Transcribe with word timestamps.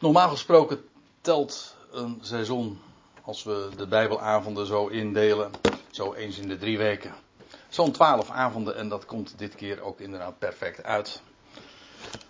Normaal 0.00 0.28
gesproken 0.28 0.84
telt 1.20 1.76
een 1.90 2.18
seizoen, 2.20 2.80
als 3.22 3.42
we 3.42 3.68
de 3.76 3.86
Bijbelavonden 3.86 4.66
zo 4.66 4.86
indelen, 4.86 5.50
zo 5.90 6.12
eens 6.12 6.38
in 6.38 6.48
de 6.48 6.58
drie 6.58 6.78
weken, 6.78 7.14
zo'n 7.68 7.92
twaalf 7.92 8.30
avonden 8.30 8.76
en 8.76 8.88
dat 8.88 9.06
komt 9.06 9.34
dit 9.36 9.54
keer 9.54 9.80
ook 9.80 10.00
inderdaad 10.00 10.38
perfect 10.38 10.82
uit. 10.82 11.22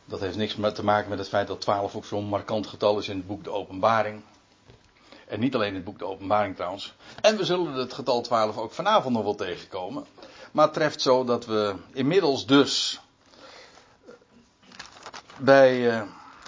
Dat 0.05 0.21
heeft 0.21 0.37
niks 0.37 0.57
te 0.75 0.85
maken 0.85 1.09
met 1.09 1.19
het 1.19 1.29
feit 1.29 1.47
dat 1.47 1.61
12 1.61 1.97
ook 1.97 2.05
zo'n 2.05 2.25
markant 2.25 2.67
getal 2.67 2.99
is 2.99 3.09
in 3.09 3.17
het 3.17 3.27
boek 3.27 3.45
De 3.45 3.51
Openbaring. 3.51 4.23
En 5.27 5.41
niet 5.41 5.55
alleen 5.55 5.69
in 5.69 5.75
het 5.75 5.85
boek 5.85 5.99
De 5.99 6.05
Openbaring 6.07 6.55
trouwens. 6.55 6.95
En 7.21 7.37
we 7.37 7.45
zullen 7.45 7.73
het 7.73 7.93
getal 7.93 8.21
12 8.21 8.59
ook 8.59 8.73
vanavond 8.73 9.15
nog 9.15 9.25
wel 9.25 9.35
tegenkomen. 9.35 10.07
Maar 10.53 10.71
treft 10.71 11.01
zo 11.01 11.25
dat 11.25 11.47
we 11.47 11.75
inmiddels 11.93 12.47
dus 12.47 13.01
bij, 15.39 16.01
uh, 16.01 16.03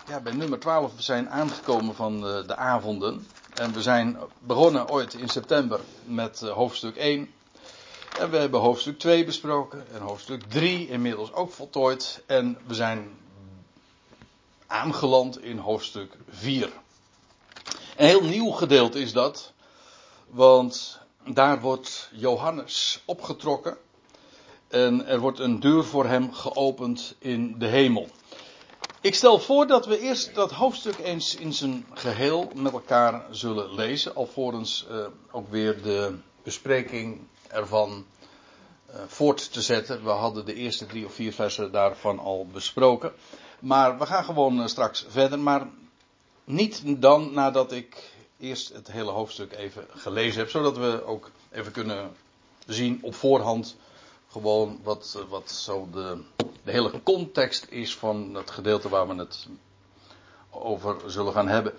ja, 0.06 0.20
bij 0.20 0.32
nummer 0.32 0.58
12 0.58 0.92
zijn 0.96 1.30
aangekomen 1.30 1.94
van 1.94 2.20
de, 2.20 2.44
de 2.46 2.56
avonden. 2.56 3.26
En 3.54 3.72
we 3.72 3.82
zijn 3.82 4.18
begonnen 4.38 4.88
ooit 4.88 5.14
in 5.14 5.28
september 5.28 5.80
met 6.04 6.40
uh, 6.44 6.50
hoofdstuk 6.50 6.96
1. 6.96 7.30
En 8.18 8.30
we 8.30 8.36
hebben 8.36 8.60
hoofdstuk 8.60 8.98
2 8.98 9.24
besproken. 9.24 9.86
En 9.92 10.00
hoofdstuk 10.00 10.42
3 10.48 10.88
inmiddels 10.88 11.32
ook 11.32 11.52
voltooid. 11.52 12.22
En 12.26 12.58
we 12.66 12.74
zijn 12.74 13.18
aangeland 14.66 15.42
in 15.42 15.58
hoofdstuk 15.58 16.16
4. 16.28 16.72
Een 17.96 18.06
heel 18.06 18.22
nieuw 18.22 18.50
gedeelte 18.50 19.00
is 19.00 19.12
dat. 19.12 19.52
Want 20.26 20.98
daar 21.26 21.60
wordt 21.60 22.10
Johannes 22.12 23.02
opgetrokken. 23.04 23.76
En 24.68 25.06
er 25.06 25.18
wordt 25.18 25.38
een 25.38 25.60
deur 25.60 25.84
voor 25.84 26.06
hem 26.06 26.32
geopend 26.32 27.14
in 27.18 27.58
de 27.58 27.66
hemel. 27.66 28.08
Ik 29.02 29.14
stel 29.14 29.38
voor 29.38 29.66
dat 29.66 29.86
we 29.86 29.98
eerst 29.98 30.34
dat 30.34 30.52
hoofdstuk 30.52 30.98
eens 30.98 31.36
in 31.36 31.52
zijn 31.52 31.86
geheel 31.92 32.50
met 32.54 32.72
elkaar 32.72 33.24
zullen 33.30 33.74
lezen. 33.74 34.14
Alvorens 34.14 34.86
uh, 34.90 35.06
ook 35.30 35.50
weer 35.50 35.82
de 35.82 36.14
bespreking 36.42 37.20
ervan 37.48 38.04
uh, 38.90 38.96
voort 39.06 39.52
te 39.52 39.62
zetten. 39.62 40.04
We 40.04 40.10
hadden 40.10 40.44
de 40.44 40.54
eerste 40.54 40.86
drie 40.86 41.06
of 41.06 41.14
vier 41.14 41.32
versen 41.32 41.72
daarvan 41.72 42.18
al 42.18 42.46
besproken. 42.52 43.12
Maar 43.60 43.98
we 43.98 44.06
gaan 44.06 44.24
gewoon 44.24 44.60
uh, 44.60 44.66
straks 44.66 45.06
verder. 45.08 45.38
Maar 45.38 45.68
niet 46.44 46.82
dan 46.86 47.32
nadat 47.32 47.72
ik 47.72 48.12
eerst 48.38 48.72
het 48.72 48.92
hele 48.92 49.10
hoofdstuk 49.10 49.52
even 49.52 49.86
gelezen 49.90 50.40
heb. 50.40 50.50
Zodat 50.50 50.76
we 50.76 51.04
ook 51.04 51.30
even 51.50 51.72
kunnen 51.72 52.16
zien 52.66 52.98
op 53.02 53.14
voorhand 53.14 53.76
gewoon 54.30 54.80
wat, 54.82 55.24
wat 55.28 55.50
zo 55.50 55.88
de, 55.92 56.22
de 56.64 56.70
hele 56.70 57.02
context 57.02 57.66
is 57.68 57.96
van 57.96 58.34
het 58.34 58.50
gedeelte 58.50 58.88
waar 58.88 59.08
we 59.08 59.14
het 59.14 59.46
over 60.50 61.10
zullen 61.10 61.32
gaan 61.32 61.48
hebben. 61.48 61.72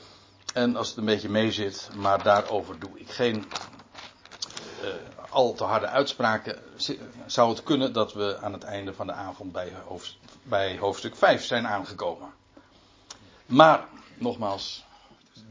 En 0.54 0.76
als 0.76 0.88
het 0.88 0.98
een 0.98 1.06
beetje 1.06 1.30
mee 1.30 1.52
zit, 1.52 1.90
maar 1.96 2.24
daarover 2.24 2.80
doe 2.80 3.00
ik 3.00 3.10
geen 3.10 3.46
uh, 4.84 4.90
al 5.30 5.54
te 5.54 5.64
harde 5.64 5.88
uitspraken. 5.88 6.60
Zou 7.26 7.50
het 7.50 7.64
kunnen 7.64 7.94
dat 7.94 8.14
we 8.14 8.38
aan 8.42 8.54
het 8.54 8.64
einde 8.64 8.94
van 8.94 9.08
de 9.08 9.14
avond 9.14 9.52
bij, 9.52 9.74
bij 10.44 10.78
hoofdstuk 10.78 11.16
5 11.16 11.44
zijn 11.46 11.68
aangekomen. 11.68 12.34
Maar, 13.46 13.88
nogmaals, 14.18 14.86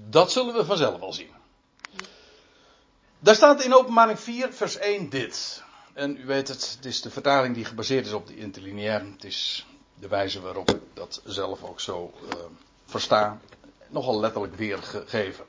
dat 0.09 0.33
zullen 0.33 0.55
we 0.55 0.65
vanzelf 0.65 1.01
al 1.01 1.13
zien. 1.13 1.31
Daar 3.19 3.35
staat 3.35 3.65
in 3.65 3.75
openbaring 3.75 4.21
4, 4.21 4.53
vers 4.53 4.77
1 4.77 5.09
dit. 5.09 5.63
En 6.01 6.17
u 6.17 6.27
weet 6.27 6.49
het, 6.49 6.75
het 6.77 6.85
is 6.85 7.03
de 7.03 7.11
vertaling 7.11 7.55
die 7.55 7.65
gebaseerd 7.65 8.07
is 8.07 8.13
op 8.13 8.27
de 8.27 8.37
interlineair. 8.37 9.05
Het 9.13 9.25
is 9.25 9.67
de 9.95 10.09
wijze 10.09 10.41
waarop 10.41 10.71
ik 10.71 10.81
dat 10.95 11.23
zelf 11.25 11.65
ook 11.65 11.81
zo 11.81 12.13
uh, 12.25 12.31
versta. 12.85 13.41
Nogal 13.89 14.21
letterlijk 14.21 14.55
weergegeven. 14.55 15.45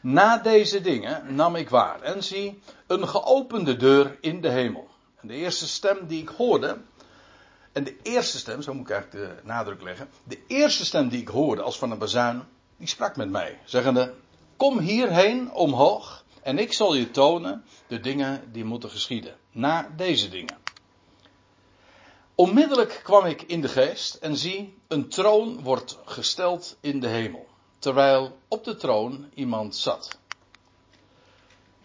Na 0.00 0.38
deze 0.38 0.80
dingen 0.80 1.34
nam 1.34 1.56
ik 1.56 1.68
waar 1.68 2.00
en 2.00 2.22
zie 2.22 2.62
een 2.86 3.08
geopende 3.08 3.76
deur 3.76 4.18
in 4.20 4.40
de 4.40 4.48
hemel. 4.48 4.88
En 5.20 5.28
de 5.28 5.34
eerste 5.34 5.68
stem 5.68 6.06
die 6.06 6.22
ik 6.22 6.28
hoorde. 6.28 6.78
En 7.72 7.84
de 7.84 7.96
eerste 8.02 8.38
stem, 8.38 8.62
zo 8.62 8.74
moet 8.74 8.88
ik 8.88 8.92
eigenlijk 8.94 9.26
de 9.28 9.46
nadruk 9.46 9.82
leggen. 9.82 10.08
De 10.24 10.38
eerste 10.46 10.84
stem 10.84 11.08
die 11.08 11.20
ik 11.20 11.28
hoorde 11.28 11.62
als 11.62 11.78
van 11.78 11.90
een 11.90 11.98
bazuin. 11.98 12.42
Die 12.76 12.88
sprak 12.88 13.16
met 13.16 13.30
mij, 13.30 13.58
zeggende: 13.64 14.14
Kom 14.56 14.78
hierheen 14.78 15.52
omhoog. 15.52 16.24
En 16.42 16.58
ik 16.58 16.72
zal 16.72 16.94
je 16.94 17.10
tonen 17.10 17.64
de 17.86 18.00
dingen 18.00 18.52
die 18.52 18.64
moeten 18.64 18.90
geschieden. 18.90 19.40
Na 19.52 19.92
deze 19.96 20.28
dingen. 20.28 20.58
Onmiddellijk 22.34 23.00
kwam 23.02 23.24
ik 23.26 23.42
in 23.42 23.60
de 23.60 23.68
geest 23.68 24.14
en 24.14 24.36
zie, 24.36 24.74
een 24.88 25.08
troon 25.08 25.62
wordt 25.62 25.98
gesteld 26.04 26.76
in 26.80 27.00
de 27.00 27.06
hemel. 27.06 27.46
Terwijl 27.78 28.38
op 28.48 28.64
de 28.64 28.76
troon 28.76 29.30
iemand 29.34 29.76
zat. 29.76 30.18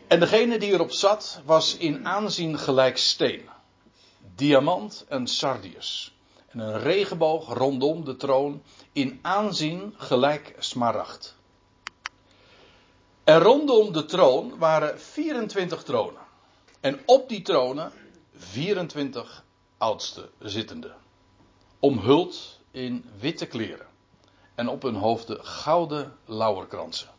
En 0.07 0.19
degene 0.19 0.57
die 0.59 0.71
erop 0.71 0.91
zat 0.91 1.41
was 1.45 1.77
in 1.77 2.07
aanzien 2.07 2.57
gelijk 2.57 2.97
steen. 2.97 3.49
Diamant 4.35 5.05
en 5.07 5.27
sardius. 5.27 6.15
En 6.47 6.59
een 6.59 6.79
regenboog 6.79 7.53
rondom 7.53 8.05
de 8.05 8.15
troon 8.15 8.63
in 8.91 9.19
aanzien 9.21 9.93
gelijk 9.97 10.55
smaragd. 10.59 11.35
En 13.23 13.39
rondom 13.39 13.93
de 13.93 14.05
troon 14.05 14.57
waren 14.57 14.99
24 14.99 15.83
tronen. 15.83 16.26
En 16.79 16.99
op 17.05 17.29
die 17.29 17.41
tronen 17.41 17.91
24 18.35 19.43
oudste 19.77 20.29
zittende. 20.39 20.93
Omhuld 21.79 22.59
in 22.71 23.05
witte 23.19 23.45
kleren. 23.45 23.85
En 24.55 24.67
op 24.67 24.81
hun 24.81 24.95
hoofden 24.95 25.45
gouden 25.45 26.17
lauwerkransen. 26.25 27.09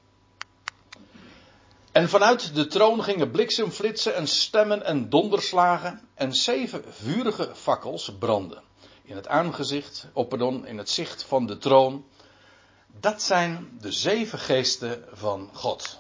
En 1.93 2.09
vanuit 2.09 2.55
de 2.55 2.67
troon 2.67 3.03
gingen 3.03 3.31
bliksemflitsen 3.31 4.15
en 4.15 4.29
stemmen 4.29 4.85
en 4.85 5.09
donderslagen. 5.09 6.09
En 6.15 6.35
zeven 6.35 6.85
vurige 6.89 7.51
fakkels 7.55 8.13
brandden. 8.19 8.63
In 9.03 9.17
het 9.17 9.29
aangezicht, 9.29 10.07
op 10.13 10.29
pardon, 10.29 10.67
in 10.67 10.79
het 10.79 10.91
zicht 10.91 11.23
van 11.23 11.47
de 11.47 11.59
troon. 11.59 12.05
Dat 13.01 13.23
zijn 13.23 13.79
de 13.81 13.93
zeven 13.93 14.39
geesten 14.39 15.05
van 15.13 15.51
God. 15.53 15.99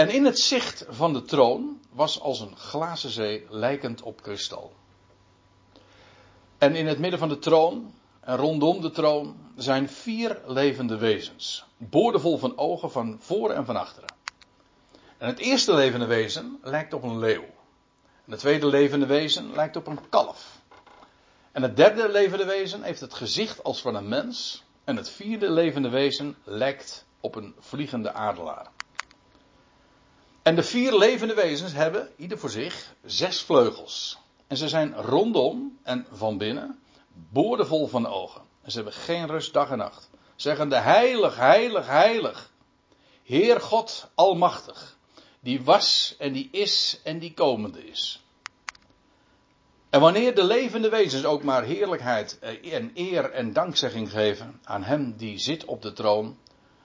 En 0.00 0.08
in 0.08 0.24
het 0.24 0.38
zicht 0.38 0.84
van 0.88 1.12
de 1.12 1.22
troon 1.22 1.80
was 1.92 2.20
als 2.20 2.40
een 2.40 2.56
glazen 2.56 3.10
zee 3.10 3.46
lijkend 3.48 4.02
op 4.02 4.22
kristal. 4.22 4.72
En 6.58 6.74
in 6.74 6.86
het 6.86 6.98
midden 6.98 7.18
van 7.18 7.28
de 7.28 7.38
troon 7.38 7.94
en 8.20 8.36
rondom 8.36 8.80
de 8.80 8.90
troon 8.90 9.36
zijn 9.56 9.88
vier 9.88 10.40
levende 10.46 10.96
wezens, 10.96 11.64
boordevol 11.76 12.38
van 12.38 12.58
ogen 12.58 12.90
van 12.90 13.16
voor 13.20 13.50
en 13.50 13.64
van 13.64 13.76
achteren. 13.76 14.10
En 15.18 15.26
het 15.26 15.38
eerste 15.38 15.74
levende 15.74 16.06
wezen 16.06 16.58
lijkt 16.62 16.92
op 16.92 17.02
een 17.02 17.18
leeuw. 17.18 17.44
En 18.24 18.30
het 18.30 18.38
tweede 18.38 18.66
levende 18.66 19.06
wezen 19.06 19.52
lijkt 19.54 19.76
op 19.76 19.86
een 19.86 20.08
kalf. 20.08 20.60
En 21.52 21.62
het 21.62 21.76
derde 21.76 22.08
levende 22.08 22.44
wezen 22.44 22.82
heeft 22.82 23.00
het 23.00 23.14
gezicht 23.14 23.62
als 23.62 23.80
van 23.80 23.94
een 23.94 24.08
mens. 24.08 24.64
En 24.84 24.96
het 24.96 25.10
vierde 25.10 25.50
levende 25.50 25.88
wezen 25.88 26.36
lijkt 26.44 27.06
op 27.20 27.34
een 27.34 27.54
vliegende 27.58 28.12
adelaar. 28.12 28.70
En 30.50 30.56
de 30.56 30.62
vier 30.62 30.96
levende 30.96 31.34
wezens 31.34 31.72
hebben, 31.72 32.08
ieder 32.16 32.38
voor 32.38 32.50
zich, 32.50 32.94
zes 33.04 33.40
vleugels. 33.40 34.18
En 34.46 34.56
ze 34.56 34.68
zijn 34.68 34.94
rondom 34.94 35.78
en 35.82 36.06
van 36.12 36.38
binnen 36.38 36.78
boordevol 37.12 37.86
van 37.86 38.06
ogen. 38.06 38.42
En 38.62 38.70
ze 38.70 38.76
hebben 38.76 38.94
geen 38.94 39.26
rust 39.26 39.52
dag 39.52 39.70
en 39.70 39.78
nacht. 39.78 40.10
Zeggende 40.36 40.76
heilig, 40.76 41.36
heilig, 41.36 41.86
heilig. 41.86 42.52
Heer 43.22 43.60
God 43.60 44.08
Almachtig. 44.14 44.96
Die 45.40 45.62
was 45.62 46.14
en 46.18 46.32
die 46.32 46.48
is 46.50 47.00
en 47.04 47.18
die 47.18 47.34
komende 47.34 47.86
is. 47.86 48.24
En 49.90 50.00
wanneer 50.00 50.34
de 50.34 50.44
levende 50.44 50.88
wezens 50.88 51.24
ook 51.24 51.42
maar 51.42 51.62
heerlijkheid 51.62 52.38
en 52.62 52.90
eer 52.94 53.30
en 53.30 53.52
dankzegging 53.52 54.10
geven 54.10 54.60
aan 54.64 54.82
hem 54.82 55.16
die 55.16 55.38
zit 55.38 55.64
op 55.64 55.82
de 55.82 55.92
troon, 55.92 56.38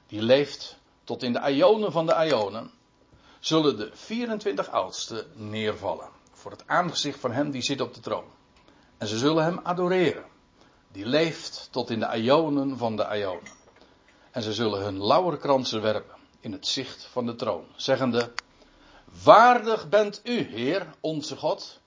die 0.08 0.22
leeft 0.22 0.78
tot 1.04 1.24
in 1.24 1.34
de 1.34 1.52
ionen 1.52 1.92
van 1.92 2.06
de 2.06 2.26
ionen, 2.28 2.72
zullen 3.46 3.78
de 3.78 3.90
24 3.94 4.70
oudsten 4.70 5.26
neervallen 5.34 6.10
voor 6.32 6.52
het 6.52 6.64
aangezicht 6.68 7.20
van 7.20 7.32
hem 7.32 7.52
die 7.52 7.62
zit 7.62 7.82
op 7.82 7.94
de 7.94 8.00
troon. 8.00 8.26
En 8.98 9.08
ze 9.08 9.18
zullen 9.18 9.44
hem 9.44 9.60
adoreren. 9.64 10.26
Die 10.92 11.06
leeft 11.06 11.68
tot 11.72 11.90
in 11.90 12.00
de 12.00 12.22
ionen 12.22 12.78
van 12.78 12.96
de 12.96 13.08
ionen. 13.12 13.52
En 14.32 14.42
ze 14.42 14.54
zullen 14.54 14.82
hun 14.82 14.98
lauwerkransen 14.98 15.82
werpen 15.82 16.16
in 16.40 16.52
het 16.52 16.68
zicht 16.68 17.04
van 17.12 17.26
de 17.26 17.36
troon, 17.36 17.66
zeggende: 17.76 18.32
Waardig 19.24 19.90
bent 19.90 20.22
u, 20.24 20.42
Heer, 20.42 20.88
onze 21.00 21.36
God, 21.36 21.80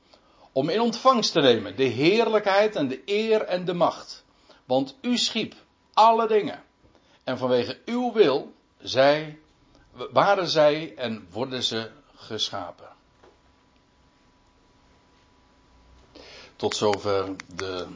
om 0.53 0.69
in 0.69 0.81
ontvangst 0.81 1.33
te 1.33 1.41
nemen 1.41 1.77
de 1.77 1.85
heerlijkheid 1.85 2.77
en 2.77 2.89
de 2.89 3.03
eer 3.05 3.43
en 3.43 3.65
de 3.65 3.75
macht. 3.75 4.25
Want 4.65 4.97
u 5.01 5.17
schiep 5.17 5.55
alle 5.93 6.29
dingen. 6.29 6.63
En 7.25 7.39
vanwege 7.39 7.79
uw 7.85 8.13
wil, 8.13 8.53
zij, 8.79 9.39
waren 10.13 10.49
zij 10.49 10.95
en 10.97 11.27
worden 11.31 11.63
ze 11.63 11.91
geschapen. 12.15 12.89
Tot 16.57 16.77
zover 16.77 17.37
de 17.55 17.87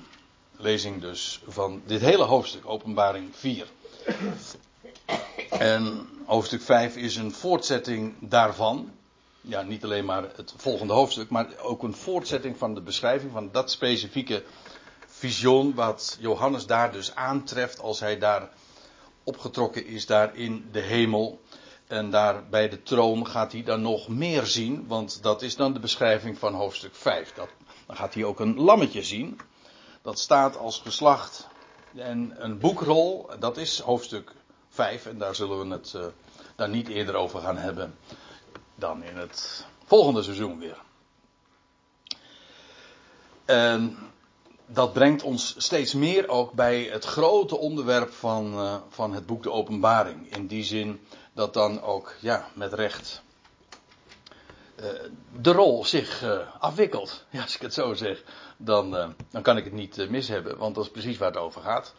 lezing 0.56 1.00
dus 1.00 1.43
van 1.46 1.82
dit 1.87 2.00
hele 2.00 2.25
hoofdstuk, 2.25 2.66
openbaring 2.66 3.37
4. 3.37 3.66
En 5.50 6.08
hoofdstuk 6.26 6.62
5 6.62 6.96
is 6.96 7.16
een 7.16 7.32
voortzetting 7.32 8.14
daarvan. 8.20 8.93
Ja, 9.40 9.62
niet 9.62 9.84
alleen 9.84 10.05
maar 10.05 10.22
het 10.37 10.55
volgende 10.56 10.93
hoofdstuk, 10.93 11.31
maar 11.31 11.46
ook 11.62 11.82
een 11.82 11.94
voortzetting 11.94 12.58
van 12.58 12.75
de 12.75 12.81
beschrijving 12.81 13.32
van 13.32 13.48
dat 13.52 13.70
specifieke 13.70 14.43
visioen 15.06 15.75
wat 15.75 16.16
Johannes 16.20 16.66
daar 16.66 16.93
dus 16.93 17.14
aantreft 17.14 17.81
als 17.81 18.00
hij 18.00 18.19
daar 18.19 18.48
opgetrokken 19.25 19.87
is, 19.87 20.06
daar 20.06 20.37
in 20.37 20.69
de 20.72 20.81
hemel. 20.81 21.40
En 21.92 22.10
daar 22.10 22.48
bij 22.48 22.68
de 22.68 22.82
troon 22.82 23.26
gaat 23.26 23.52
hij 23.52 23.62
dan 23.62 23.82
nog 23.82 24.08
meer 24.08 24.46
zien, 24.46 24.86
want 24.86 25.22
dat 25.22 25.42
is 25.42 25.56
dan 25.56 25.72
de 25.72 25.78
beschrijving 25.78 26.38
van 26.38 26.54
hoofdstuk 26.54 26.94
5. 26.94 27.32
Dat, 27.32 27.48
dan 27.86 27.96
gaat 27.96 28.14
hij 28.14 28.24
ook 28.24 28.40
een 28.40 28.60
lammetje 28.60 29.02
zien. 29.02 29.40
Dat 30.02 30.18
staat 30.18 30.56
als 30.56 30.78
geslacht 30.78 31.48
en 31.96 32.34
een 32.36 32.58
boekrol, 32.58 33.30
dat 33.38 33.56
is 33.56 33.78
hoofdstuk 33.78 34.32
5 34.68 35.06
en 35.06 35.18
daar 35.18 35.34
zullen 35.34 35.68
we 35.68 35.74
het 35.74 35.92
uh, 35.96 36.04
daar 36.56 36.68
niet 36.68 36.88
eerder 36.88 37.14
over 37.14 37.40
gaan 37.40 37.58
hebben 37.58 37.96
dan 38.74 39.02
in 39.02 39.16
het 39.16 39.66
volgende 39.84 40.22
seizoen 40.22 40.58
weer. 40.58 40.78
En 43.44 43.98
dat 44.72 44.92
brengt 44.92 45.22
ons 45.22 45.54
steeds 45.58 45.94
meer 45.94 46.28
ook 46.28 46.52
bij 46.52 46.82
het 46.82 47.04
grote 47.04 47.58
onderwerp 47.58 48.12
van, 48.12 48.54
uh, 48.54 48.76
van 48.88 49.12
het 49.12 49.26
boek 49.26 49.42
De 49.42 49.50
Openbaring. 49.50 50.34
In 50.36 50.46
die 50.46 50.64
zin 50.64 51.00
dat 51.32 51.54
dan 51.54 51.82
ook, 51.82 52.14
ja, 52.20 52.48
met 52.54 52.72
recht 52.72 53.22
uh, 54.76 54.86
de 55.40 55.52
rol 55.52 55.84
zich 55.84 56.22
uh, 56.22 56.38
afwikkelt. 56.58 57.24
Ja, 57.30 57.42
als 57.42 57.54
ik 57.54 57.60
het 57.60 57.74
zo 57.74 57.94
zeg, 57.94 58.22
dan, 58.56 59.14
dan 59.30 59.42
kan 59.42 59.56
ik 59.56 59.64
het 59.64 59.72
niet 59.72 60.10
mis 60.10 60.28
hebben, 60.28 60.58
want 60.58 60.74
dat 60.74 60.84
is 60.84 60.90
precies 60.90 61.19
waar 61.19 61.30
het 61.30 61.40
over 61.40 61.62
gaat. 61.62 61.94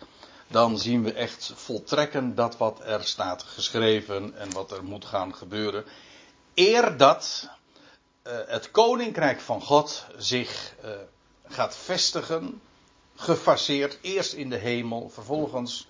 Dan 0.48 0.80
zien 0.80 1.04
we 1.04 1.14
echt 1.14 1.52
voltrekken 1.56 2.36
dat 2.36 2.58
wat 2.58 2.82
er 2.84 3.04
staat 3.04 3.44
geschreven 3.44 4.36
en 4.38 4.54
wat 4.54 4.72
er 4.72 4.84
moet 4.84 5.06
gaan 5.06 5.36
gebeuren. 5.36 5.86
Eer 6.54 6.98
dat 6.98 7.50
het 8.24 8.72
koninkrijk 8.72 9.40
van 9.40 9.62
God 9.62 10.06
zich 10.18 10.76
gaat 11.54 11.76
vestigen, 11.76 12.62
gefaseerd, 13.16 13.98
eerst 14.02 14.34
in 14.34 14.50
de 14.50 14.58
hemel, 14.58 15.10
vervolgens 15.10 15.88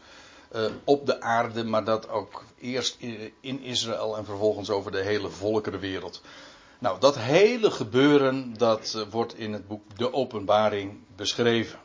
uh, 0.56 0.66
op 0.84 1.06
de 1.06 1.22
aarde, 1.22 1.64
maar 1.64 1.84
dat 1.84 2.10
ook 2.10 2.44
eerst 2.60 2.98
in 3.42 3.62
Israël 3.62 4.18
en 4.18 4.26
vervolgens 4.26 4.70
over 4.70 4.92
de 4.92 5.02
hele 5.02 5.30
volkerenwereld. 5.30 6.22
Nou, 6.80 7.00
dat 7.00 7.18
hele 7.18 7.72
gebeuren, 7.72 8.54
dat 8.58 8.94
uh, 8.96 9.04
wordt 9.10 9.38
in 9.38 9.54
het 9.54 9.68
boek 9.68 9.98
De 9.98 10.14
Openbaring 10.14 11.00
beschreven. 11.16 11.80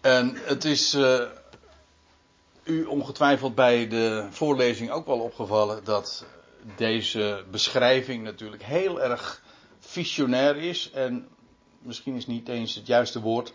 En 0.00 0.36
het 0.36 0.64
is 0.64 0.94
uh, 0.94 1.20
u 2.64 2.84
ongetwijfeld 2.84 3.54
bij 3.54 3.88
de 3.88 4.26
voorlezing 4.30 4.90
ook 4.90 5.06
wel 5.06 5.20
opgevallen 5.20 5.84
dat 5.84 6.24
deze 6.76 7.44
beschrijving 7.50 8.22
natuurlijk 8.22 8.62
heel 8.62 9.02
erg 9.02 9.42
visionair 9.80 10.56
is 10.56 10.90
en 10.90 11.28
misschien 11.86 12.16
is 12.16 12.26
niet 12.26 12.48
eens 12.48 12.74
het 12.74 12.86
juiste 12.86 13.20
woord, 13.20 13.52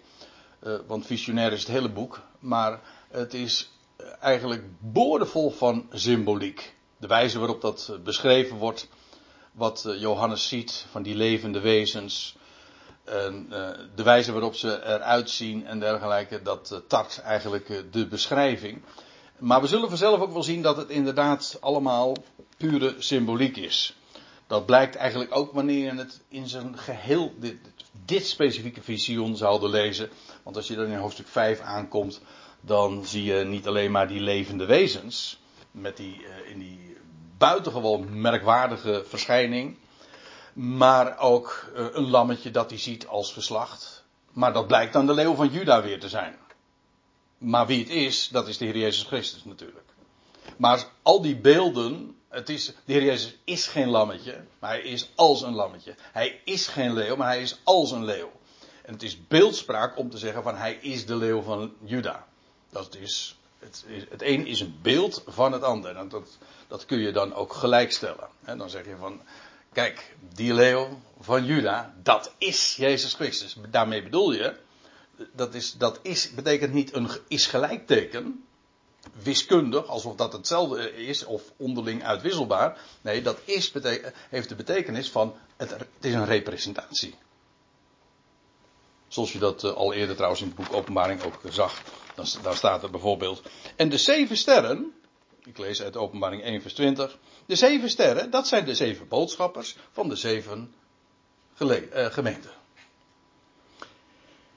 uh, 0.64 0.76
want 0.88 1.06
visionair 1.06 1.52
is 1.52 1.60
het 1.60 1.72
hele 1.72 1.90
boek, 1.90 2.22
maar 2.40 2.80
het 3.10 3.34
is 3.34 3.72
eigenlijk 4.20 4.64
boordevol 4.80 5.50
van 5.50 5.88
symboliek. 5.92 6.76
De 6.98 7.08
wijze 7.08 7.40
waarop 7.40 7.62
dat 7.62 7.98
beschreven 8.04 8.58
wordt, 8.58 8.88
wat 9.52 9.96
Johannes 9.98 10.48
ziet 10.48 10.86
van 10.92 11.04
die 11.04 11.16
levende 11.16 11.60
wezens, 11.60 12.36
en, 13.04 13.50
de 13.96 14.04
wijze 14.04 14.32
waarop 14.32 14.56
ze 14.56 14.84
eruit 14.86 15.30
zien 15.30 15.66
en 15.66 15.80
dergelijke, 15.80 16.42
dat 16.42 16.70
uh, 16.74 16.80
tart 16.88 17.22
eigenlijk 17.22 17.84
de 17.92 18.08
beschrijving. 18.08 18.82
Maar 19.40 19.62
we 19.62 19.68
zullen 19.68 19.90
vanzelf 19.90 20.20
ook 20.20 20.34
wel 20.34 20.44
zien 20.44 20.62
dat 20.62 20.78
het 20.78 20.90
inderdaad 20.90 21.58
allemaal 21.60 22.16
pure 22.58 22.96
symboliek 22.98 23.58
is. 23.58 23.96
Dat 24.52 24.66
blijkt 24.66 24.96
eigenlijk 24.96 25.36
ook 25.36 25.52
wanneer 25.52 25.94
je 25.94 26.00
het 26.00 26.22
in 26.28 26.48
zijn 26.48 26.78
geheel, 26.78 27.34
dit, 27.38 27.58
dit 28.06 28.28
specifieke 28.28 28.82
visioen 28.82 29.38
zouden 29.38 29.70
lezen. 29.70 30.10
Want 30.44 30.56
als 30.56 30.68
je 30.68 30.76
dan 30.76 30.86
in 30.86 30.98
hoofdstuk 30.98 31.28
5 31.28 31.60
aankomt, 31.60 32.22
dan 32.62 33.06
zie 33.06 33.24
je 33.24 33.44
niet 33.44 33.68
alleen 33.68 33.92
maar 33.92 34.08
die 34.08 34.20
levende 34.20 34.66
wezens. 34.66 35.40
Met 35.72 35.98
die, 35.98 36.22
uh, 36.22 36.50
in 36.50 36.60
die 36.60 36.98
buitengewoon 37.38 38.22
merkwaardige 38.22 39.04
verschijning. 39.08 39.78
Maar 40.54 41.18
ook 41.20 41.72
uh, 41.76 41.86
een 41.92 42.10
lammetje 42.10 42.52
dat 42.52 42.70
hij 42.70 42.80
ziet 42.80 43.08
als 43.08 43.34
geslacht. 43.34 44.04
Maar 44.32 44.54
dat 44.54 44.68
blijkt 44.68 44.94
dan 44.94 45.06
de 45.06 45.14
leeuw 45.14 45.36
van 45.36 45.48
Juda 45.48 45.82
weer 45.82 46.00
te 46.00 46.10
zijn. 46.10 46.36
Maar 47.38 47.68
wie 47.68 47.80
het 47.80 47.90
is, 47.90 48.30
dat 48.32 48.48
is 48.48 48.58
de 48.58 48.66
Heer 48.66 48.78
Jezus 48.78 49.04
Christus 49.04 49.44
natuurlijk. 49.44 49.90
Maar 50.58 50.86
al 51.02 51.22
die 51.22 51.36
beelden 51.36 52.16
het 52.32 52.50
is, 52.50 52.66
de 52.66 52.94
Heer 52.94 53.04
Jezus 53.04 53.38
is 53.44 53.68
geen 53.68 53.90
lammetje, 53.90 54.44
maar 54.60 54.70
hij 54.70 54.82
is 54.82 55.12
als 55.16 55.42
een 55.42 55.54
lammetje. 55.54 55.96
Hij 56.12 56.42
is 56.46 56.68
geen 56.68 56.94
leeuw, 56.94 57.16
maar 57.16 57.28
hij 57.28 57.42
is 57.42 57.60
als 57.64 57.92
een 57.92 58.06
leeuw. 58.06 58.32
En 58.84 58.94
het 58.94 59.04
is 59.04 59.28
beeldspraak 59.28 59.98
om 59.98 60.10
te 60.10 60.18
zeggen 60.18 60.44
van 60.44 60.56
hij 60.56 60.74
is 60.74 61.06
de 61.06 61.16
leeuw 61.16 61.42
van 61.42 61.74
Juda. 61.84 62.28
Dat 62.70 62.96
is, 62.96 63.40
het, 63.60 63.84
is, 63.88 64.04
het 64.10 64.22
een 64.22 64.48
is 64.48 64.60
een 64.60 64.80
beeld 64.82 65.24
van 65.28 65.52
het 65.52 65.64
ander. 65.64 66.10
Dat, 66.10 66.38
dat 66.68 66.86
kun 66.86 67.00
je 67.00 67.12
dan 67.12 67.34
ook 67.34 67.54
gelijkstellen. 67.54 68.28
En 68.44 68.58
dan 68.58 68.70
zeg 68.70 68.86
je 68.86 68.96
van, 69.00 69.22
kijk, 69.74 70.16
die 70.34 70.54
leeuw 70.54 71.00
van 71.20 71.46
Juda, 71.46 71.94
dat 72.04 72.34
is 72.38 72.76
Jezus 72.76 73.14
Christus. 73.14 73.56
Daarmee 73.70 74.04
bedoel 74.04 74.32
je, 74.32 74.56
dat, 75.34 75.54
is, 75.54 75.74
dat 75.74 76.00
is, 76.02 76.34
betekent 76.34 76.74
niet 76.74 76.94
een 76.94 77.10
is 77.28 77.46
gelijkteken 77.46 78.46
wiskundig, 79.24 79.88
alsof 79.88 80.16
dat 80.16 80.34
hetzelfde 80.34 80.96
is, 80.96 81.24
of 81.26 81.42
onderling 81.58 82.04
uitwisselbaar. 82.04 82.78
Nee, 83.02 83.22
dat 83.22 83.40
is, 83.46 83.72
heeft 84.30 84.50
de 84.50 84.56
betekenis 84.56 85.10
van, 85.10 85.36
het, 85.58 85.70
het, 85.70 85.88
is 86.00 86.14
een 86.14 86.26
representatie. 86.26 87.16
Zoals 89.08 89.32
je 89.32 89.40
dat 89.40 89.64
uh, 89.64 89.74
al 89.74 89.94
eerder 89.94 90.16
trouwens 90.16 90.42
in 90.42 90.48
het 90.48 90.56
boek 90.56 90.74
Openbaring 90.74 91.24
ook 91.24 91.44
uh, 91.44 91.52
zag. 91.52 91.82
Daar 92.42 92.56
staat 92.56 92.84
er 92.84 92.90
bijvoorbeeld. 92.90 93.42
En 93.76 93.90
de 93.90 93.98
zeven 93.98 94.38
sterren, 94.38 94.94
ik 95.44 95.58
lees 95.58 95.82
uit 95.82 95.98
Openbaring 95.98 96.44
1 96.44 96.62
vers 96.62 96.74
20. 96.74 97.18
De 97.46 97.56
zeven 97.56 97.90
sterren, 97.90 98.30
dat 98.30 98.48
zijn 98.48 98.66
de 98.66 98.76
zeven 98.76 99.08
boodschappers 99.08 99.76
van 99.92 100.10
de 100.10 100.16
zeven 100.16 100.74
uh, 101.60 102.06
gemeenten. 102.06 102.52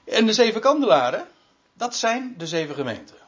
En 0.03 0.25
de 0.25 0.33
zeven 0.33 0.61
kandelaren, 0.61 1.27
dat 1.73 1.95
zijn 1.95 2.33
de 2.37 2.47
zeven 2.47 2.75
gemeenten 2.75 3.24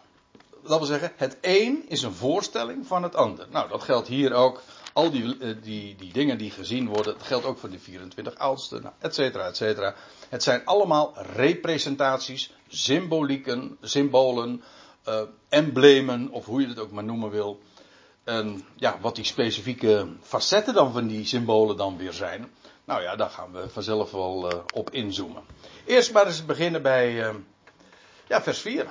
dat 0.63 0.77
wil 0.77 0.87
zeggen, 0.87 1.11
het 1.15 1.37
een 1.41 1.85
is 1.87 2.01
een 2.01 2.13
voorstelling 2.13 2.87
van 2.87 3.03
het 3.03 3.15
ander. 3.15 3.47
Nou, 3.49 3.69
dat 3.69 3.83
geldt 3.83 4.07
hier 4.07 4.33
ook. 4.33 4.61
Al 4.93 5.11
die, 5.11 5.59
die, 5.59 5.95
die 5.95 6.13
dingen 6.13 6.37
die 6.37 6.51
gezien 6.51 6.87
worden, 6.87 7.13
dat 7.13 7.27
geldt 7.27 7.45
ook 7.45 7.57
voor 7.57 7.69
de 7.69 7.79
24 7.79 8.35
oudsten, 8.35 8.81
nou, 8.81 8.93
et 8.99 9.15
cetera, 9.15 9.47
et 9.47 9.57
cetera. 9.57 9.95
Het 10.29 10.43
zijn 10.43 10.65
allemaal 10.65 11.13
representaties, 11.35 12.53
symbolieken, 12.67 13.77
symbolen, 13.81 14.63
uh, 15.07 15.21
emblemen, 15.49 16.29
of 16.29 16.45
hoe 16.45 16.61
je 16.61 16.67
het 16.67 16.79
ook 16.79 16.91
maar 16.91 17.03
noemen 17.03 17.29
wil. 17.29 17.59
En 18.23 18.65
ja, 18.75 18.97
wat 19.01 19.15
die 19.15 19.25
specifieke 19.25 20.07
facetten 20.21 20.73
dan 20.73 20.91
van 20.91 21.07
die 21.07 21.25
symbolen 21.25 21.77
dan 21.77 21.97
weer 21.97 22.13
zijn. 22.13 22.51
Nou 22.85 23.01
ja, 23.01 23.15
daar 23.15 23.29
gaan 23.29 23.51
we 23.51 23.69
vanzelf 23.69 24.11
wel 24.11 24.51
uh, 24.51 24.59
op 24.73 24.89
inzoomen. 24.89 25.43
Eerst 25.85 26.13
maar 26.13 26.25
eens 26.25 26.45
beginnen 26.45 26.81
bij 26.81 27.33
ja, 28.27 28.41
vers 28.41 28.59
4. 28.59 28.87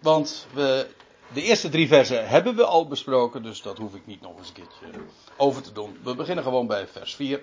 Want 0.00 0.46
we, 0.52 0.86
de 1.32 1.42
eerste 1.42 1.68
drie 1.68 1.88
versen 1.88 2.28
hebben 2.28 2.56
we 2.56 2.64
al 2.64 2.86
besproken, 2.86 3.42
dus 3.42 3.62
dat 3.62 3.78
hoef 3.78 3.94
ik 3.94 4.06
niet 4.06 4.20
nog 4.20 4.38
eens 4.38 4.48
een 4.48 4.54
keertje 4.54 5.00
over 5.36 5.62
te 5.62 5.72
doen. 5.72 5.98
We 6.02 6.14
beginnen 6.14 6.44
gewoon 6.44 6.66
bij 6.66 6.86
vers 6.86 7.14
4. 7.14 7.40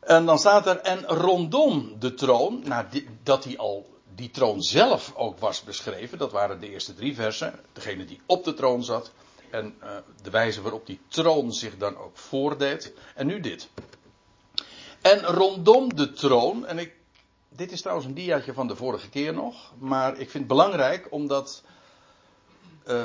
En 0.00 0.26
dan 0.26 0.38
staat 0.38 0.66
er, 0.66 0.76
en 0.76 1.04
rondom 1.06 1.96
de 1.98 2.14
troon, 2.14 2.62
nou, 2.64 2.86
dat 3.22 3.42
die 3.42 3.58
al, 3.58 3.90
die 4.14 4.30
troon 4.30 4.62
zelf 4.62 5.12
ook 5.14 5.38
was 5.38 5.62
beschreven, 5.62 6.18
dat 6.18 6.32
waren 6.32 6.60
de 6.60 6.70
eerste 6.70 6.94
drie 6.94 7.14
versen, 7.14 7.60
degene 7.72 8.04
die 8.04 8.20
op 8.26 8.44
de 8.44 8.54
troon 8.54 8.84
zat, 8.84 9.12
en 9.50 9.74
uh, 9.82 9.90
de 10.22 10.30
wijze 10.30 10.62
waarop 10.62 10.86
die 10.86 11.00
troon 11.08 11.52
zich 11.52 11.76
dan 11.76 11.96
ook 11.96 12.18
voordeed. 12.18 12.92
En 13.14 13.26
nu 13.26 13.40
dit. 13.40 13.68
En 15.00 15.22
rondom 15.22 15.94
de 15.94 16.12
troon, 16.12 16.66
en 16.66 16.78
ik 16.78 16.92
dit 17.56 17.72
is 17.72 17.80
trouwens 17.80 18.06
een 18.06 18.14
diaatje 18.14 18.52
van 18.52 18.66
de 18.66 18.76
vorige 18.76 19.08
keer 19.08 19.34
nog. 19.34 19.72
Maar 19.78 20.12
ik 20.12 20.30
vind 20.30 20.32
het 20.32 20.46
belangrijk 20.46 21.06
omdat. 21.10 21.62
Uh, 22.86 23.04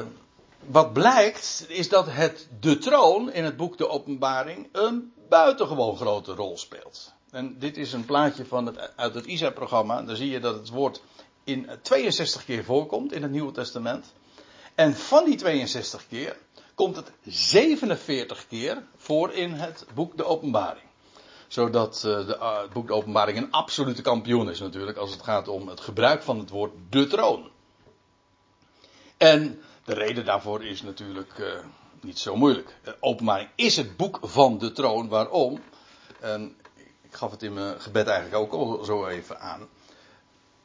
wat 0.66 0.94
blijkt 0.94 1.66
is 1.68 1.90
dat 1.90 2.06
het 2.10 2.48
de 2.60 2.78
troon 2.78 3.32
in 3.32 3.44
het 3.44 3.58
boek 3.58 3.78
De 3.78 3.88
Openbaring 3.88 4.70
een 4.72 5.14
buitengewoon 5.30 5.96
grote 5.96 6.34
rol 6.34 6.58
speelt. 6.58 7.14
En 7.30 7.60
dit 7.60 7.78
is 7.78 7.94
een 7.94 8.06
plaatje 8.06 8.46
van 8.46 8.66
het, 8.66 8.92
uit 8.96 9.14
het 9.14 9.26
ISA-programma. 9.26 10.02
Daar 10.02 10.16
zie 10.16 10.30
je 10.30 10.40
dat 10.40 10.56
het 10.56 10.70
woord 10.70 11.02
in 11.44 11.70
62 11.82 12.46
keer 12.46 12.64
voorkomt 12.64 13.12
in 13.12 13.22
het 13.22 13.32
Nieuwe 13.32 13.52
Testament. 13.52 14.14
En 14.76 14.96
van 14.96 15.26
die 15.26 15.36
62 15.36 16.08
keer 16.08 16.38
komt 16.76 16.96
het 16.96 17.12
47 17.24 18.48
keer 18.48 18.84
voor 18.98 19.34
in 19.34 19.52
het 19.52 19.86
boek 19.94 20.18
De 20.18 20.26
Openbaring 20.26 20.85
zodat 21.56 22.04
uh, 22.06 22.28
de, 22.28 22.38
uh, 22.40 22.62
het 22.62 22.74
boek 22.74 22.88
de 22.88 22.94
Openbaring 22.94 23.38
een 23.38 23.52
absolute 23.52 24.02
kampioen 24.02 24.50
is 24.50 24.60
natuurlijk 24.60 24.98
als 24.98 25.12
het 25.12 25.24
gaat 25.24 25.48
om 25.48 25.68
het 25.68 25.80
gebruik 25.80 26.24
van 26.24 26.40
het 26.40 26.50
woord 26.50 26.74
de 26.90 27.08
troon. 27.08 27.50
En 29.18 29.62
de 29.84 29.94
reden 29.94 30.26
daarvoor 30.26 30.66
is 30.66 30.82
natuurlijk 30.82 31.38
uh, 31.38 31.48
niet 32.02 32.20
zo 32.20 32.36
moeilijk. 32.36 32.76
Openbaring 33.00 33.50
is 33.56 33.76
het 33.76 33.98
boek 33.98 34.20
van 34.22 34.58
de 34.58 34.72
troon. 34.72 35.08
Waarom? 35.08 35.62
Ik 37.02 37.16
gaf 37.16 37.32
het 37.32 37.44
in 37.44 37.54
mijn 37.54 37.82
gebed 37.82 38.08
eigenlijk 38.08 38.44
ook 38.44 38.54
al 38.54 38.84
zo 38.84 39.08
even 39.08 39.40
aan. 39.40 39.68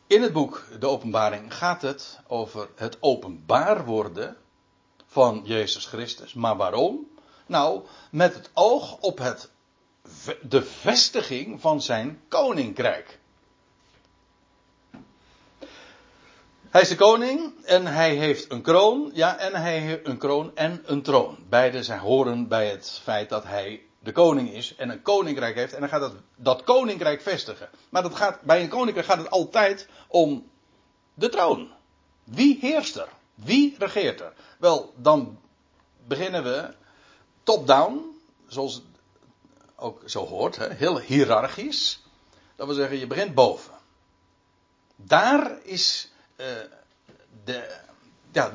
In 0.07 0.23
het 0.23 0.33
boek 0.33 0.67
De 0.81 0.87
Openbaring 0.87 1.55
gaat 1.55 1.83
het 1.83 2.21
over 2.27 2.69
het 2.75 2.97
openbaar 3.01 3.85
worden 3.85 4.37
van 5.07 5.41
Jezus 5.45 5.87
Christus. 5.87 6.35
Maar 6.35 6.57
waarom? 6.57 7.09
Nou, 7.47 7.83
met 8.11 8.35
het 8.35 8.51
oog 8.55 8.97
op 9.01 9.19
het, 9.19 9.51
de 10.43 10.63
vestiging 10.63 11.61
van 11.61 11.83
zijn 11.83 12.21
koninkrijk. 12.29 13.19
Hij 16.71 16.81
is 16.81 16.89
de 16.89 16.97
koning 16.97 17.65
en 17.65 17.87
hij 17.87 18.15
heeft 18.15 18.53
een 18.53 18.63
kroon. 18.63 19.11
Ja, 19.15 19.39
en 19.39 19.55
hij 19.55 19.79
heeft 19.79 20.07
een 20.07 20.19
kroon 20.19 20.57
en 20.57 20.83
een 20.87 21.03
troon. 21.03 21.39
Beide 21.49 21.83
zijn 21.83 22.01
horen 22.01 22.49
bij 22.49 22.69
het 22.69 23.01
feit 23.03 23.29
dat 23.29 23.45
hij 23.45 23.83
de 23.99 24.13
koning 24.13 24.53
is 24.53 24.75
en 24.77 24.91
een 24.91 25.03
koninkrijk 25.03 25.55
heeft. 25.55 25.73
En 25.73 25.81
dan 25.81 25.89
gaat 25.89 26.01
dat, 26.01 26.15
dat 26.37 26.65
koninkrijk 26.65 27.23
vestigen. 27.23 27.69
Maar 27.89 28.03
dat 28.03 28.15
gaat, 28.15 28.41
bij 28.43 28.63
een 28.63 28.69
koninkrijk 28.69 29.07
gaat 29.07 29.19
het 29.19 29.31
altijd 29.31 29.89
om 30.09 30.51
de 31.15 31.29
troon. 31.29 31.71
Wie 32.25 32.59
heerst 32.61 32.97
er? 32.97 33.09
Wie 33.35 33.75
regeert 33.79 34.21
er? 34.21 34.33
Wel, 34.59 34.93
dan 34.97 35.39
beginnen 36.07 36.43
we 36.43 36.75
top-down, 37.43 38.21
zoals 38.49 38.83
ook 39.81 40.03
zo 40.07 40.27
hoort, 40.27 40.57
hè? 40.57 40.75
heel 40.75 40.99
hiërarchisch. 40.99 42.03
Dat 42.57 42.67
wil 42.67 42.77
zeggen, 42.77 42.99
je 42.99 43.07
begint 43.07 43.35
boven. 43.35 43.73
Daar 44.97 45.59
is 45.63 46.11
uh, 46.37 46.47
de, 47.45 47.77
ja, 48.33 48.51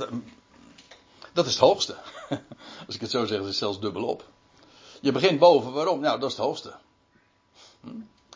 dat 1.33 1.45
is 1.45 1.51
het 1.51 1.61
hoogste. 1.61 1.95
Als 2.85 2.95
ik 2.95 3.01
het 3.01 3.11
zo 3.11 3.25
zeg, 3.25 3.39
is 3.39 3.45
het 3.45 3.55
zelfs 3.55 3.79
dubbelop. 3.79 4.29
Je 5.01 5.11
begint 5.11 5.39
boven, 5.39 5.71
waarom? 5.71 5.99
Nou, 5.99 6.19
dat 6.19 6.29
is 6.29 6.37
het 6.37 6.45
hoogste. 6.45 6.73
Hm? 7.81 7.89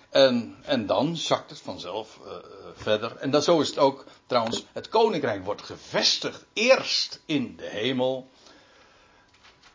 En, 0.10 0.56
en 0.62 0.86
dan 0.86 1.18
zakt 1.18 1.50
het 1.50 1.60
vanzelf 1.60 2.20
uh, 2.26 2.32
verder. 2.74 3.16
En 3.16 3.32
dat, 3.32 3.44
zo 3.44 3.60
is 3.60 3.68
het 3.68 3.78
ook 3.78 4.06
trouwens. 4.26 4.66
Het 4.72 4.90
koninkrijk 4.90 5.46
wordt 5.46 5.62
gevestigd 5.62 6.46
eerst 6.54 7.22
in 7.26 7.56
de 7.56 7.68
hemel. 7.68 8.30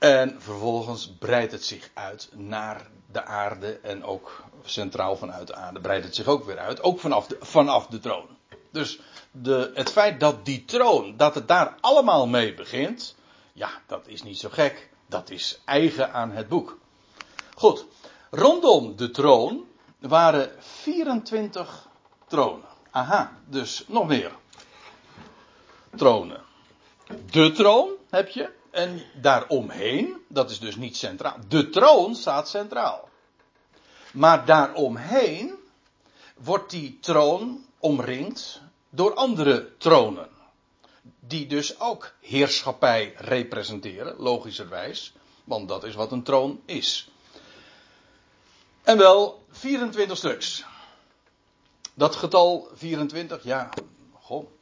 En 0.05 0.37
vervolgens 0.39 1.13
breidt 1.19 1.53
het 1.53 1.65
zich 1.65 1.91
uit 1.95 2.29
naar 2.33 2.87
de 3.13 3.25
aarde. 3.25 3.79
En 3.83 4.05
ook 4.05 4.43
centraal 4.65 5.17
vanuit 5.17 5.47
de 5.47 5.55
aarde 5.55 5.81
breidt 5.81 6.05
het 6.05 6.15
zich 6.15 6.27
ook 6.27 6.45
weer 6.45 6.59
uit. 6.59 6.83
Ook 6.83 7.01
vanaf 7.01 7.27
de, 7.27 7.37
vanaf 7.41 7.87
de 7.87 7.99
troon. 7.99 8.27
Dus 8.71 9.01
de, 9.31 9.71
het 9.75 9.91
feit 9.91 10.21
dat 10.21 10.45
die 10.45 10.65
troon, 10.65 11.17
dat 11.17 11.35
het 11.35 11.49
daar 11.49 11.77
allemaal 11.81 12.27
mee 12.27 12.55
begint. 12.55 13.15
Ja, 13.53 13.71
dat 13.87 14.07
is 14.07 14.23
niet 14.23 14.39
zo 14.39 14.49
gek. 14.49 14.91
Dat 15.07 15.31
is 15.31 15.61
eigen 15.65 16.13
aan 16.13 16.31
het 16.31 16.49
boek. 16.49 16.79
Goed. 17.55 17.85
Rondom 18.31 18.97
de 18.97 19.11
troon 19.11 19.65
waren 19.99 20.51
24 20.59 21.89
tronen. 22.27 22.69
Aha, 22.91 23.33
dus 23.47 23.85
nog 23.87 24.07
meer 24.07 24.33
tronen. 25.97 26.41
De 27.31 27.53
troon 27.53 27.91
heb 28.11 28.29
je. 28.29 28.63
En 28.75 29.03
daaromheen, 29.21 30.25
dat 30.29 30.51
is 30.51 30.59
dus 30.59 30.77
niet 30.77 30.97
centraal. 30.97 31.37
De 31.49 31.71
troon 31.71 32.15
staat 32.15 32.49
centraal. 32.49 33.09
Maar 34.13 34.45
daaromheen 34.45 35.55
wordt 36.37 36.71
die 36.71 36.99
troon 37.01 37.67
omringd 37.79 38.61
door 38.91 39.15
andere 39.15 39.77
tronen. 39.77 40.29
Die 41.21 41.47
dus 41.47 41.81
ook 41.81 42.13
heerschappij 42.21 43.15
representeren, 43.17 44.17
logischerwijs. 44.19 45.13
Want 45.45 45.69
dat 45.69 45.85
is 45.85 45.95
wat 45.95 46.13
een 46.13 46.23
troon 46.23 46.61
is. 46.65 47.09
En 48.83 48.99
wel 48.99 49.45
24 49.51 50.17
stuks. 50.17 50.65
Dat 51.95 52.17
getal 52.17 52.69
24, 52.75 53.45
ja, 53.45 53.69
goh. 54.13 54.54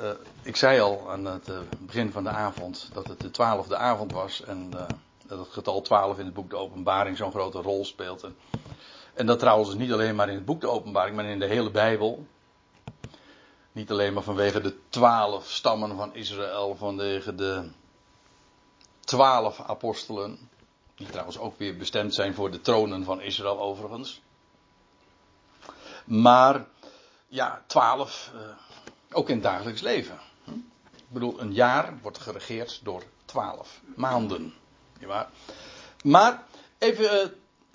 Uh, 0.00 0.10
ik 0.42 0.56
zei 0.56 0.80
al 0.80 1.10
aan 1.10 1.24
het 1.24 1.48
uh, 1.48 1.58
begin 1.78 2.12
van 2.12 2.24
de 2.24 2.30
avond 2.30 2.90
dat 2.92 3.08
het 3.08 3.20
de 3.20 3.30
twaalfde 3.30 3.76
avond 3.76 4.12
was. 4.12 4.42
En 4.42 4.70
uh, 4.74 4.82
dat 5.26 5.38
het 5.38 5.48
getal 5.48 5.80
12 5.80 6.18
in 6.18 6.24
het 6.24 6.34
boek 6.34 6.50
De 6.50 6.56
Openbaring 6.56 7.16
zo'n 7.16 7.30
grote 7.30 7.60
rol 7.60 7.84
speelt. 7.84 8.22
En, 8.22 8.36
en 9.14 9.26
dat 9.26 9.38
trouwens 9.38 9.74
niet 9.74 9.92
alleen 9.92 10.14
maar 10.14 10.28
in 10.28 10.34
het 10.34 10.44
boek 10.44 10.60
De 10.60 10.68
Openbaring, 10.68 11.16
maar 11.16 11.24
in 11.24 11.38
de 11.38 11.46
hele 11.46 11.70
Bijbel. 11.70 12.26
Niet 13.72 13.90
alleen 13.90 14.12
maar 14.12 14.22
vanwege 14.22 14.60
de 14.60 14.76
twaalf 14.88 15.50
stammen 15.50 15.96
van 15.96 16.14
Israël, 16.14 16.76
vanwege 16.76 17.34
de 17.34 17.70
twaalf 19.00 19.60
apostelen. 19.60 20.48
Die 20.94 21.08
trouwens 21.08 21.38
ook 21.38 21.58
weer 21.58 21.76
bestemd 21.76 22.14
zijn 22.14 22.34
voor 22.34 22.50
de 22.50 22.60
tronen 22.60 23.04
van 23.04 23.20
Israël 23.20 23.60
overigens. 23.60 24.20
Maar 26.04 26.66
ja, 27.28 27.62
twaalf, 27.66 28.30
ook 29.12 29.28
in 29.28 29.34
het 29.34 29.44
dagelijks 29.44 29.80
leven. 29.80 30.18
Hm? 30.44 30.50
Ik 30.96 31.08
bedoel, 31.08 31.40
een 31.40 31.52
jaar 31.52 31.98
wordt 32.02 32.18
geregeerd 32.18 32.80
door 32.82 33.02
twaalf 33.24 33.80
maanden. 33.96 34.54
Ja, 34.98 35.30
maar 36.02 36.46
even, 36.78 37.04
uh, 37.04 37.32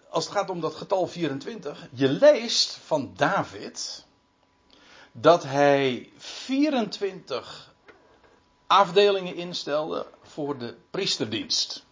als 0.09 0.25
het 0.25 0.33
gaat 0.33 0.49
om 0.49 0.59
dat 0.59 0.75
getal 0.75 1.07
24. 1.07 1.87
Je 1.91 2.09
leest 2.09 2.79
van 2.85 3.13
David 3.15 4.05
dat 5.11 5.43
hij 5.43 6.11
24 6.17 7.73
afdelingen 8.67 9.35
instelde 9.35 10.07
voor 10.21 10.57
de 10.57 10.75
priesterdienst. 10.89 11.85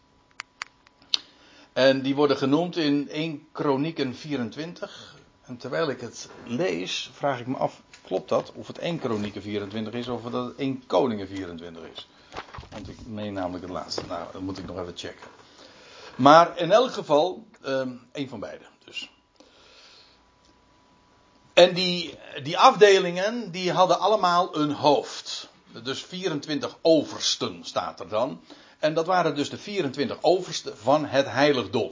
En 1.73 2.01
die 2.01 2.15
worden 2.15 2.37
genoemd 2.37 2.77
in 2.77 3.09
1 3.09 3.47
Kronieken 3.51 4.15
24. 4.15 5.15
En 5.41 5.57
terwijl 5.57 5.89
ik 5.89 6.01
het 6.01 6.29
lees, 6.45 7.11
vraag 7.13 7.39
ik 7.39 7.47
me 7.47 7.57
af, 7.57 7.81
klopt 8.03 8.29
dat? 8.29 8.51
Of 8.55 8.67
het 8.67 8.77
1 8.77 8.99
Kronieken 8.99 9.41
24 9.41 9.93
is, 9.93 10.07
of 10.07 10.21
dat 10.21 10.45
het 10.45 10.55
1 10.55 10.83
Koningen 10.87 11.27
24 11.27 11.83
is. 11.93 12.07
Want 12.69 12.89
ik 12.89 12.97
meen 13.05 13.33
namelijk 13.33 13.63
het 13.63 13.73
laatste. 13.73 14.01
Nou, 14.07 14.27
dat 14.31 14.41
moet 14.41 14.57
ik 14.57 14.65
nog 14.65 14.79
even 14.79 14.97
checken. 14.97 15.27
Maar 16.15 16.57
in 16.57 16.71
elk 16.71 16.91
geval, 16.91 17.47
um, 17.65 18.01
één 18.11 18.29
van 18.29 18.39
beide. 18.39 18.63
Dus. 18.85 19.11
En 21.53 21.73
die, 21.73 22.17
die 22.43 22.57
afdelingen, 22.57 23.51
die 23.51 23.71
hadden 23.71 23.99
allemaal 23.99 24.57
een 24.57 24.71
hoofd. 24.71 25.49
Dus 25.83 26.03
24 26.03 26.77
oversten 26.81 27.63
staat 27.63 27.99
er 27.99 28.09
dan. 28.09 28.41
En 28.79 28.93
dat 28.93 29.05
waren 29.05 29.35
dus 29.35 29.49
de 29.49 29.57
24 29.57 30.17
oversten 30.21 30.77
van 30.77 31.05
het 31.05 31.29
heiligdom. 31.29 31.91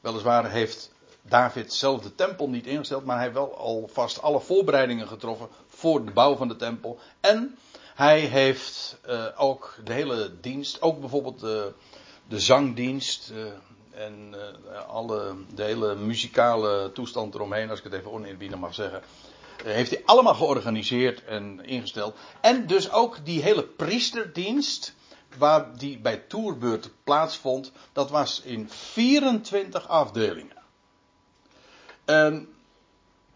Weliswaar 0.00 0.50
heeft 0.50 0.90
David 1.28 1.72
zelf 1.72 2.02
de 2.02 2.14
tempel 2.14 2.48
niet 2.48 2.66
ingesteld, 2.66 3.04
maar 3.04 3.18
hij 3.18 3.32
wel 3.32 3.56
alvast 3.56 4.22
alle 4.22 4.40
voorbereidingen 4.40 5.08
getroffen 5.08 5.48
voor 5.66 6.04
de 6.04 6.10
bouw 6.10 6.36
van 6.36 6.48
de 6.48 6.56
tempel. 6.56 6.98
En 7.20 7.58
hij 7.94 8.20
heeft 8.20 8.98
uh, 9.08 9.24
ook 9.36 9.78
de 9.84 9.92
hele 9.92 10.40
dienst, 10.40 10.82
ook 10.82 11.00
bijvoorbeeld 11.00 11.40
de, 11.40 11.72
de 12.28 12.40
zangdienst 12.40 13.30
uh, 13.30 13.44
en 13.90 14.34
uh, 14.34 14.88
alle, 14.88 15.34
de 15.54 15.62
hele 15.62 15.94
muzikale 15.94 16.92
toestand 16.92 17.34
eromheen, 17.34 17.70
als 17.70 17.78
ik 17.78 17.84
het 17.84 17.92
even 17.92 18.12
oneerbiedig 18.12 18.58
mag 18.58 18.74
zeggen, 18.74 19.02
heeft 19.64 19.90
hij 19.90 20.02
allemaal 20.04 20.34
georganiseerd 20.34 21.24
en 21.24 21.64
ingesteld. 21.64 22.16
En 22.40 22.66
dus 22.66 22.92
ook 22.92 23.24
die 23.24 23.42
hele 23.42 23.64
priesterdienst, 23.64 24.94
waar 25.38 25.76
die 25.76 25.98
bij 25.98 26.16
toerbeurt 26.16 26.90
plaatsvond, 27.04 27.72
dat 27.92 28.10
was 28.10 28.40
in 28.40 28.70
24 28.70 29.88
afdelingen. 29.88 30.55
En 32.06 32.54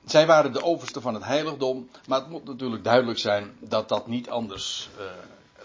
zij 0.05 0.27
waren 0.27 0.53
de 0.53 0.63
overste 0.63 1.01
van 1.01 1.15
het 1.15 1.25
heiligdom, 1.25 1.91
maar 2.07 2.21
het 2.21 2.29
moet 2.29 2.45
natuurlijk 2.45 2.85
duidelijk 2.85 3.19
zijn 3.19 3.57
dat 3.61 3.89
dat 3.89 4.07
niet 4.07 4.31
anders, 4.31 4.89
uh, 4.99 5.05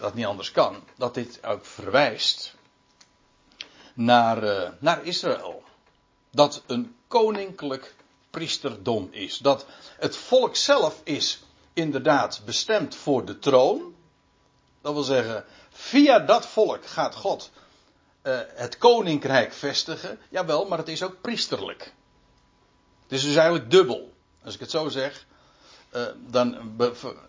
dat 0.00 0.14
niet 0.14 0.26
anders 0.26 0.52
kan. 0.52 0.82
Dat 0.96 1.14
dit 1.14 1.44
ook 1.44 1.64
verwijst 1.64 2.54
naar, 3.94 4.44
uh, 4.44 4.68
naar 4.78 5.04
Israël. 5.04 5.62
Dat 6.30 6.62
een 6.66 6.96
koninklijk 7.08 7.94
priesterdom 8.30 9.08
is. 9.10 9.38
Dat 9.38 9.66
het 9.98 10.16
volk 10.16 10.56
zelf 10.56 11.00
is 11.04 11.42
inderdaad 11.72 12.42
bestemd 12.44 12.94
voor 12.94 13.24
de 13.24 13.38
troon. 13.38 13.94
Dat 14.80 14.92
wil 14.92 15.02
zeggen, 15.02 15.44
via 15.70 16.18
dat 16.18 16.46
volk 16.46 16.86
gaat 16.86 17.14
God 17.14 17.50
uh, 18.22 18.38
het 18.54 18.78
koninkrijk 18.78 19.52
vestigen. 19.52 20.18
Jawel, 20.28 20.68
maar 20.68 20.78
het 20.78 20.88
is 20.88 21.02
ook 21.02 21.20
priesterlijk. 21.20 21.92
Het 23.06 23.18
is 23.18 23.24
dus 23.24 23.34
eigenlijk 23.34 23.70
dubbel. 23.70 24.12
Als 24.44 24.54
ik 24.54 24.60
het 24.60 24.70
zo 24.70 24.88
zeg, 24.88 25.26
uh, 25.94 26.06
dan 26.26 26.76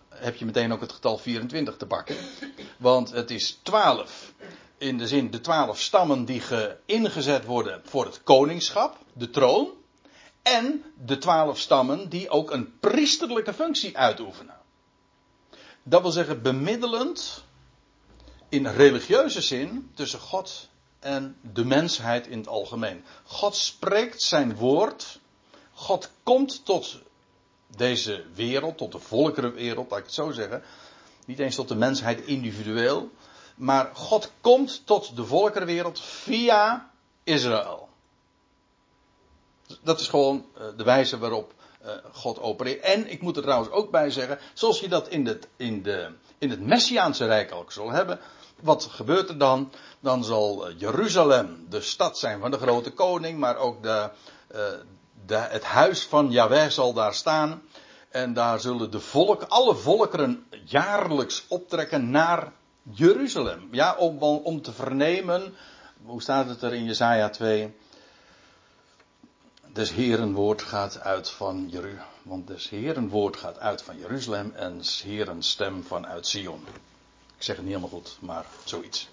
heb 0.08 0.36
je 0.36 0.44
meteen 0.44 0.72
ook 0.72 0.80
het 0.80 0.92
getal 0.92 1.18
24 1.18 1.76
te 1.76 1.86
pakken. 1.86 2.16
Want 2.76 3.10
het 3.10 3.30
is 3.30 3.58
12. 3.62 4.32
In 4.78 4.98
de 4.98 5.06
zin 5.06 5.30
de 5.30 5.40
12 5.40 5.80
stammen 5.80 6.24
die 6.24 6.40
ge 6.40 6.76
ingezet 6.84 7.44
worden 7.44 7.80
voor 7.84 8.04
het 8.04 8.22
koningschap, 8.22 8.96
de 9.12 9.30
troon. 9.30 9.70
En 10.42 10.84
de 11.04 11.18
12 11.18 11.58
stammen 11.58 12.08
die 12.08 12.28
ook 12.30 12.50
een 12.50 12.78
priesterlijke 12.78 13.54
functie 13.54 13.96
uitoefenen. 13.96 14.56
Dat 15.82 16.02
wil 16.02 16.10
zeggen 16.10 16.42
bemiddelend 16.42 17.44
in 18.48 18.66
religieuze 18.66 19.40
zin 19.40 19.90
tussen 19.94 20.20
God 20.20 20.68
en 20.98 21.36
de 21.52 21.64
mensheid 21.64 22.26
in 22.26 22.38
het 22.38 22.48
algemeen. 22.48 23.04
God 23.24 23.56
spreekt 23.56 24.22
zijn 24.22 24.56
woord. 24.56 25.20
God 25.78 26.10
komt 26.22 26.64
tot 26.64 26.98
deze 27.76 28.24
wereld, 28.34 28.78
tot 28.78 28.92
de 28.92 28.98
volkerenwereld, 28.98 29.90
laat 29.90 29.98
ik 29.98 30.04
het 30.04 30.14
zo 30.14 30.30
zeggen. 30.30 30.62
Niet 31.24 31.38
eens 31.38 31.54
tot 31.54 31.68
de 31.68 31.74
mensheid 31.74 32.20
individueel. 32.20 33.10
Maar 33.54 33.90
God 33.94 34.30
komt 34.40 34.86
tot 34.86 35.16
de 35.16 35.24
volkerenwereld 35.24 36.00
via 36.00 36.90
Israël. 37.24 37.88
Dat 39.82 40.00
is 40.00 40.08
gewoon 40.08 40.46
eh, 40.56 40.62
de 40.76 40.84
wijze 40.84 41.18
waarop 41.18 41.54
eh, 41.80 41.92
God 42.12 42.40
opereert. 42.40 42.80
En 42.80 43.10
ik 43.10 43.22
moet 43.22 43.36
er 43.36 43.42
trouwens 43.42 43.70
ook 43.70 43.90
bij 43.90 44.10
zeggen, 44.10 44.38
zoals 44.54 44.80
je 44.80 44.88
dat 44.88 45.08
in, 45.08 45.26
het 45.26 45.48
in, 45.56 45.82
de, 45.82 46.12
in 46.38 46.50
het 46.50 46.60
Messiaanse 46.60 47.26
Rijk 47.26 47.52
ook 47.52 47.72
zal 47.72 47.90
hebben. 47.90 48.20
Wat 48.60 48.84
gebeurt 48.84 49.28
er 49.28 49.38
dan? 49.38 49.72
Dan 50.00 50.24
zal 50.24 50.68
eh, 50.68 50.74
Jeruzalem 50.78 51.66
de 51.68 51.80
stad 51.80 52.18
zijn 52.18 52.40
van 52.40 52.50
de 52.50 52.58
grote 52.58 52.92
koning, 52.92 53.38
maar 53.38 53.56
ook 53.56 53.82
de, 53.82 54.10
het 55.36 55.64
huis 55.64 56.04
van 56.06 56.30
Yahweh 56.30 56.68
zal 56.68 56.92
daar 56.92 57.14
staan. 57.14 57.62
En 58.08 58.32
daar 58.32 58.60
zullen 58.60 58.90
de 58.90 59.00
volk, 59.00 59.42
alle 59.42 59.74
volkeren 59.74 60.46
jaarlijks 60.64 61.44
optrekken 61.48 62.10
naar 62.10 62.52
Jeruzalem. 62.82 63.68
Ja, 63.70 63.94
om, 63.96 64.18
om 64.22 64.62
te 64.62 64.72
vernemen, 64.72 65.54
hoe 66.02 66.22
staat 66.22 66.48
het 66.48 66.62
er 66.62 66.74
in 66.74 66.84
Jesaja 66.84 67.28
2? 67.28 67.76
Des 69.72 69.92
Heren 69.92 70.32
woord 70.32 70.62
gaat 70.62 71.00
uit 71.00 71.30
van 71.30 71.68
Jeruzalem. 71.68 72.06
Want 72.22 72.46
des 72.46 72.68
Heren 72.68 73.08
woord 73.08 73.36
gaat 73.36 73.58
uit 73.58 73.82
van 73.82 73.98
Jeruzalem 73.98 74.52
en 74.54 74.78
des 74.78 75.02
Heren 75.02 75.42
stem 75.42 75.84
vanuit 75.84 76.26
Sion. 76.26 76.66
Ik 77.36 77.42
zeg 77.42 77.56
het 77.56 77.64
niet 77.64 77.74
helemaal 77.74 77.98
goed, 77.98 78.16
maar 78.20 78.44
zoiets. 78.64 79.08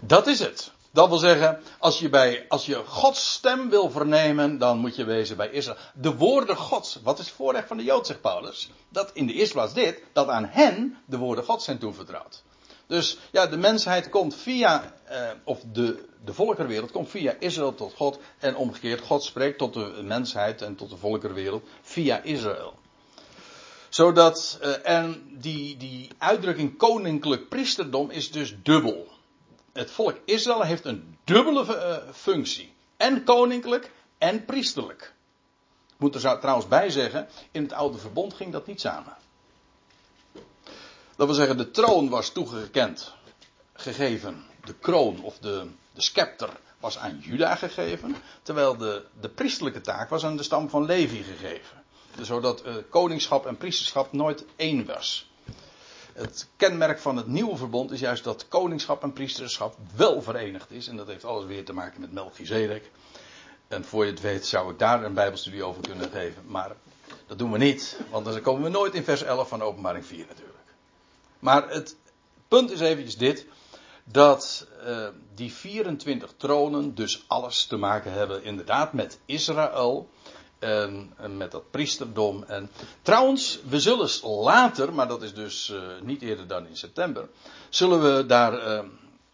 Dat 0.00 0.26
is 0.26 0.38
het. 0.38 0.72
Dat 0.94 1.08
wil 1.08 1.18
zeggen, 1.18 1.60
als 1.78 1.98
je, 1.98 2.08
bij, 2.08 2.44
als 2.48 2.66
je 2.66 2.82
Gods 2.86 3.32
stem 3.32 3.70
wil 3.70 3.90
vernemen, 3.90 4.58
dan 4.58 4.78
moet 4.78 4.96
je 4.96 5.04
wezen 5.04 5.36
bij 5.36 5.50
Israël. 5.50 5.78
De 5.94 6.16
woorden 6.16 6.56
Gods, 6.56 7.00
wat 7.02 7.18
is 7.18 7.26
het 7.26 7.34
voorrecht 7.34 7.68
van 7.68 7.76
de 7.76 7.82
Jood, 7.82 8.06
zegt 8.06 8.20
Paulus? 8.20 8.70
Dat 8.88 9.10
in 9.12 9.26
de 9.26 9.32
eerste 9.32 9.54
plaats 9.54 9.74
dit, 9.74 10.02
dat 10.12 10.28
aan 10.28 10.44
hen 10.44 10.98
de 11.06 11.18
woorden 11.18 11.44
Gods 11.44 11.64
zijn 11.64 11.78
toevertrouwd. 11.78 12.42
Dus 12.86 13.18
ja, 13.30 13.46
de 13.46 13.56
mensheid 13.56 14.08
komt 14.08 14.34
via, 14.34 14.94
eh, 15.04 15.30
of 15.44 15.60
de, 15.72 16.04
de 16.24 16.34
volkerwereld 16.34 16.90
komt 16.90 17.10
via 17.10 17.36
Israël 17.38 17.74
tot 17.74 17.94
God. 17.94 18.18
En 18.38 18.56
omgekeerd, 18.56 19.00
God 19.00 19.24
spreekt 19.24 19.58
tot 19.58 19.74
de 19.74 20.00
mensheid 20.02 20.62
en 20.62 20.76
tot 20.76 20.90
de 20.90 20.96
volkerwereld 20.96 21.64
via 21.82 22.22
Israël. 22.22 22.74
Zodat, 23.88 24.58
eh, 24.60 24.72
en 24.82 25.36
die, 25.38 25.76
die 25.76 26.10
uitdrukking 26.18 26.76
koninklijk 26.76 27.48
priesterdom 27.48 28.10
is 28.10 28.30
dus 28.30 28.56
dubbel. 28.62 29.12
Het 29.74 29.90
volk 29.90 30.20
Israël 30.24 30.62
heeft 30.62 30.84
een 30.84 31.18
dubbele 31.24 31.64
uh, 31.64 32.12
functie. 32.14 32.72
En 32.96 33.24
koninklijk 33.24 33.90
en 34.18 34.44
priesterlijk. 34.44 35.14
Ik 35.86 36.00
moet 36.00 36.14
er 36.14 36.38
trouwens 36.38 36.68
bij 36.68 36.90
zeggen, 36.90 37.28
in 37.50 37.62
het 37.62 37.72
oude 37.72 37.98
verbond 37.98 38.34
ging 38.34 38.52
dat 38.52 38.66
niet 38.66 38.80
samen. 38.80 39.16
Dat 41.16 41.26
wil 41.26 41.34
zeggen, 41.34 41.56
de 41.56 41.70
troon 41.70 42.08
was 42.08 42.30
toegekend, 42.30 43.14
gegeven. 43.72 44.44
De 44.64 44.74
kroon 44.74 45.22
of 45.22 45.38
de, 45.38 45.66
de 45.92 46.02
scepter 46.02 46.50
was 46.80 46.98
aan 46.98 47.18
Juda 47.18 47.54
gegeven. 47.54 48.16
Terwijl 48.42 48.76
de, 48.76 49.04
de 49.20 49.28
priestelijke 49.28 49.80
taak 49.80 50.08
was 50.08 50.24
aan 50.24 50.36
de 50.36 50.42
stam 50.42 50.68
van 50.68 50.84
Levi 50.84 51.22
gegeven. 51.22 51.82
Zodat 52.20 52.66
uh, 52.66 52.74
koningschap 52.90 53.46
en 53.46 53.56
priesterschap 53.56 54.12
nooit 54.12 54.44
één 54.56 54.86
was. 54.86 55.30
Het 56.14 56.48
kenmerk 56.56 56.98
van 56.98 57.16
het 57.16 57.26
nieuwe 57.26 57.56
verbond 57.56 57.90
is 57.90 58.00
juist 58.00 58.24
dat 58.24 58.48
koningschap 58.48 59.02
en 59.02 59.12
priesterschap 59.12 59.76
wel 59.96 60.22
verenigd 60.22 60.70
is. 60.70 60.88
En 60.88 60.96
dat 60.96 61.06
heeft 61.06 61.24
alles 61.24 61.44
weer 61.44 61.64
te 61.64 61.72
maken 61.72 62.00
met 62.00 62.12
Melchizedek. 62.12 62.90
En 63.68 63.84
voor 63.84 64.04
je 64.04 64.10
het 64.10 64.20
weet 64.20 64.46
zou 64.46 64.72
ik 64.72 64.78
daar 64.78 65.04
een 65.04 65.14
bijbelstudie 65.14 65.64
over 65.64 65.82
kunnen 65.82 66.10
geven. 66.10 66.42
Maar 66.46 66.76
dat 67.26 67.38
doen 67.38 67.52
we 67.52 67.58
niet. 67.58 68.00
Want 68.10 68.24
dan 68.24 68.40
komen 68.40 68.62
we 68.62 68.68
nooit 68.68 68.94
in 68.94 69.04
vers 69.04 69.22
11 69.22 69.48
van 69.48 69.62
openbaring 69.62 70.06
4 70.06 70.26
natuurlijk. 70.28 70.68
Maar 71.38 71.68
het 71.68 71.96
punt 72.48 72.70
is 72.70 72.80
eventjes 72.80 73.16
dit. 73.16 73.46
Dat 74.04 74.66
uh, 74.86 75.08
die 75.34 75.52
24 75.52 76.32
tronen 76.36 76.94
dus 76.94 77.24
alles 77.26 77.66
te 77.66 77.76
maken 77.76 78.12
hebben 78.12 78.44
inderdaad 78.44 78.92
met 78.92 79.18
Israël. 79.26 80.08
En, 80.64 81.36
met 81.36 81.50
dat 81.50 81.70
priesterdom. 81.70 82.44
En 82.44 82.70
trouwens, 83.02 83.58
we 83.68 83.80
zullen 83.80 84.08
later, 84.22 84.92
maar 84.92 85.08
dat 85.08 85.22
is 85.22 85.34
dus 85.34 85.68
uh, 85.68 85.80
niet 86.02 86.22
eerder 86.22 86.46
dan 86.46 86.66
in 86.66 86.76
september. 86.76 87.28
Zullen 87.68 88.16
we 88.16 88.26
daar 88.26 88.84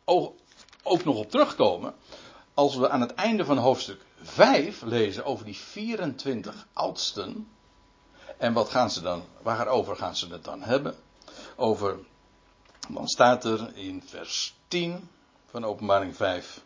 ook, 0.04 0.34
ook 0.82 1.04
nog 1.04 1.16
op 1.16 1.30
terugkomen. 1.30 1.94
Als 2.54 2.76
we 2.76 2.88
aan 2.88 3.00
het 3.00 3.14
einde 3.14 3.44
van 3.44 3.58
hoofdstuk 3.58 4.00
5 4.22 4.82
lezen 4.82 5.24
over 5.24 5.44
die 5.44 5.56
24 5.56 6.66
oudsten. 6.72 7.48
En 8.36 8.52
wat 8.52 8.68
gaan 8.68 8.90
ze 8.90 9.00
dan, 9.00 9.22
waarover 9.42 9.96
gaan 9.96 10.16
ze 10.16 10.26
het 10.28 10.44
dan 10.44 10.62
hebben? 10.62 10.96
over. 11.60 11.98
Dan 12.88 13.08
staat 13.08 13.44
er 13.44 13.76
in 13.76 14.02
vers 14.06 14.54
10 14.68 15.08
van 15.50 15.64
Openbaring 15.64 16.16
5. 16.16 16.60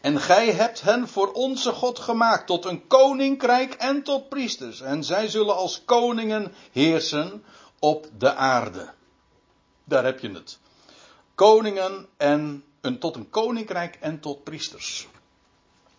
En 0.00 0.20
gij 0.20 0.52
hebt 0.52 0.80
hen 0.80 1.08
voor 1.08 1.32
onze 1.32 1.72
God 1.72 1.98
gemaakt 1.98 2.46
tot 2.46 2.64
een 2.64 2.86
koninkrijk 2.86 3.74
en 3.74 4.02
tot 4.02 4.28
priesters. 4.28 4.80
En 4.80 5.04
zij 5.04 5.28
zullen 5.28 5.56
als 5.56 5.84
koningen 5.84 6.54
heersen 6.72 7.44
op 7.78 8.08
de 8.18 8.34
aarde. 8.34 8.92
Daar 9.84 10.04
heb 10.04 10.18
je 10.18 10.30
het. 10.30 10.58
Koningen 11.34 12.06
en 12.16 12.64
een, 12.80 12.98
tot 12.98 13.16
een 13.16 13.30
koninkrijk 13.30 13.96
en 14.00 14.20
tot 14.20 14.44
priesters. 14.44 15.08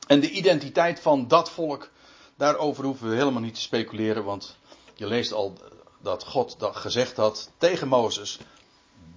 En 0.08 0.20
de 0.20 0.30
identiteit 0.30 1.00
van 1.00 1.28
dat 1.28 1.52
volk, 1.52 1.90
daarover 2.36 2.84
hoeven 2.84 3.10
we 3.10 3.16
helemaal 3.16 3.42
niet 3.42 3.56
te 3.56 3.62
speculeren, 3.62 4.24
want 4.24 4.56
je 4.96 5.08
leest 5.08 5.32
al 5.32 5.58
dat 6.02 6.24
God 6.24 6.60
dat 6.60 6.76
gezegd 6.76 7.18
had 7.18 7.50
tegen 7.58 7.88
Mozes. 7.88 8.40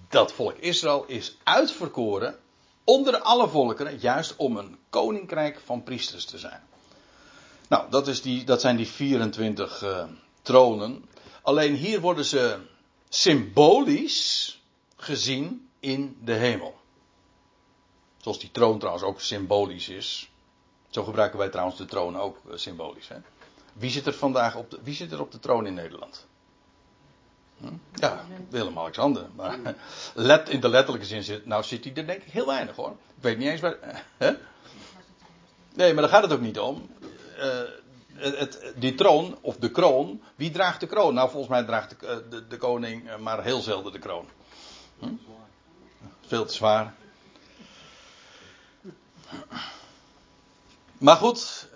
Dat 0.09 0.33
volk 0.33 0.57
Israël 0.57 1.05
is 1.07 1.37
uitverkoren 1.43 2.39
onder 2.85 3.19
alle 3.19 3.49
volkeren, 3.49 3.99
juist 3.99 4.37
om 4.37 4.57
een 4.57 4.79
koninkrijk 4.91 5.61
van 5.65 5.83
priesters 5.83 6.25
te 6.25 6.39
zijn. 6.39 6.63
Nou, 7.69 7.91
dat, 7.91 8.09
is 8.09 8.23
die, 8.23 8.45
dat 8.45 8.61
zijn 8.61 8.77
die 8.77 8.89
24 8.89 9.83
uh, 9.83 9.99
eh, 9.99 10.09
tronen. 10.43 11.05
Alleen 11.43 11.75
hier 11.75 12.01
worden 12.01 12.25
ze 12.25 12.59
symbolisch 13.09 14.61
gezien 14.97 15.69
in 15.81 16.17
de 16.25 16.33
hemel. 16.33 16.75
Zoals 18.17 18.39
die 18.39 18.51
troon 18.51 18.79
trouwens 18.79 19.05
ook 19.05 19.21
symbolisch 19.21 19.89
is. 19.89 20.31
Zo 20.91 21.05
gebruiken 21.05 21.39
wij 21.39 21.49
trouwens 21.49 21.79
de 21.79 21.85
troon 21.85 22.17
ook 22.19 22.41
uh, 22.49 22.57
symbolisch. 22.57 23.09
Hè? 23.09 23.17
Wie 23.73 23.91
zit 23.91 24.07
er 24.07 24.15
vandaag 24.15 24.57
op 24.57 24.71
de, 24.71 24.79
wie 24.83 24.95
zit 24.95 25.13
er 25.13 25.21
op 25.21 25.33
de 25.33 25.39
troon 25.39 25.67
in 25.67 25.75
Nederland? 25.75 26.27
Ja, 27.95 28.25
Willem-Alexander. 28.49 29.27
Maar 29.37 29.59
let, 30.15 30.49
in 30.49 30.61
de 30.61 30.69
letterlijke 30.69 31.07
zin 31.07 31.23
zit, 31.23 31.47
nou 31.47 31.63
zit 31.63 31.85
hij 31.85 31.95
er 31.95 32.07
denk 32.07 32.23
ik 32.23 32.33
heel 32.33 32.47
weinig 32.47 32.77
hoor. 32.77 32.91
Ik 32.91 33.23
weet 33.23 33.39
niet 33.39 33.49
eens 33.49 33.61
waar. 33.61 33.77
Hè? 34.17 34.33
Nee, 35.75 35.93
maar 35.93 36.03
daar 36.03 36.13
gaat 36.13 36.23
het 36.23 36.33
ook 36.33 36.41
niet 36.41 36.59
om. 36.59 36.91
Uh, 37.39 37.61
het, 38.15 38.73
die 38.77 38.95
troon, 38.95 39.39
of 39.41 39.57
de 39.57 39.71
kroon, 39.71 40.23
wie 40.35 40.51
draagt 40.51 40.81
de 40.81 40.87
kroon? 40.87 41.15
Nou, 41.15 41.31
volgens 41.31 41.51
mij 41.51 41.65
draagt 41.65 42.01
de, 42.01 42.07
eh, 42.07 42.39
de, 42.49 42.57
koning 42.57 43.09
eh, 43.09 43.19
maar 43.19 43.43
heel 43.43 43.61
zelden 43.61 43.93
de 43.93 43.99
kroon. 43.99 44.29
Hm? 44.99 45.15
Veel 46.27 46.45
te 46.45 46.53
zwaar. 46.53 46.95
Maar 50.99 51.17
goed, 51.17 51.69